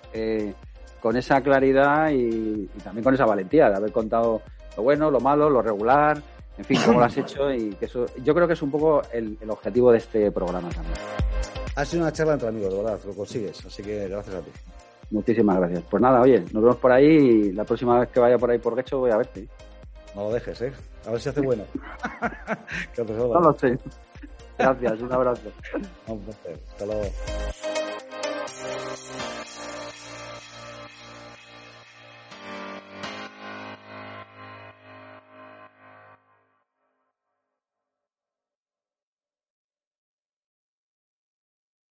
con 1.05 1.19
esa 1.19 1.43
claridad 1.43 2.11
y, 2.13 2.67
también 2.83 3.05
con 3.05 3.13
esa 3.13 3.27
valentía 3.27 3.69
de 3.69 3.77
haber 3.77 3.93
contado 3.93 4.41
lo 4.75 4.83
bueno, 4.83 5.11
lo 5.11 5.21
malo, 5.21 5.51
lo 5.51 5.61
regular, 5.61 6.17
en 6.57 6.65
fin, 6.65 6.81
cómo 6.83 6.99
lo 6.99 7.05
has 7.05 7.19
hecho 7.19 7.53
y 7.53 7.75
que 7.75 7.85
eso, 7.85 8.07
yo 8.23 8.35
creo 8.35 8.47
que 8.47 8.55
es 8.55 8.63
un 8.63 8.71
poco 8.71 9.03
el, 9.13 9.37
objetivo 9.47 9.93
de 9.93 9.99
este 9.99 10.33
programa 10.33 10.71
también. 10.71 10.97
Ha 11.77 11.85
sido 11.85 12.05
una 12.05 12.11
charla 12.11 12.33
entre 12.33 12.49
amigos, 12.49 12.71
de 12.73 12.83
verdad, 12.83 12.99
lo 13.05 13.13
consigues, 13.13 13.67
así 13.67 13.83
que 13.83 14.09
gracias 14.09 14.37
a 14.37 14.41
ti. 14.41 14.51
Muchísimas 15.11 15.59
gracias. 15.59 15.83
Pues 15.91 16.03
nada, 16.03 16.23
oye, 16.23 16.41
nos 16.41 16.63
vemos 16.63 16.77
por 16.77 16.91
ahí 16.91 17.05
y 17.05 17.53
la 17.53 17.65
próxima 17.65 18.01
vez 18.01 18.09
que 18.09 18.21
vaya 18.21 18.39
por 18.39 18.51
ahí 18.51 18.59
por 18.59 18.75
Gecho 18.75 19.01
voy 19.01 19.11
a 19.11 19.19
verte. 19.19 19.47
No 20.15 20.23
lo 20.23 20.33
dejes, 20.33 20.59
¿eh? 20.63 20.73
A 21.07 21.11
ver 21.11 21.21
si 21.21 21.29
hace 21.29 21.43
bueno. 21.43 21.65
no 22.97 23.41
lo 23.41 23.53
sé. 23.53 23.79
Gracias, 24.57 25.01
un 25.03 25.13
abrazo. 25.13 25.53
Un 26.07 26.21
placer. 26.21 26.59
Hasta 26.73 26.87
luego. 26.87 27.11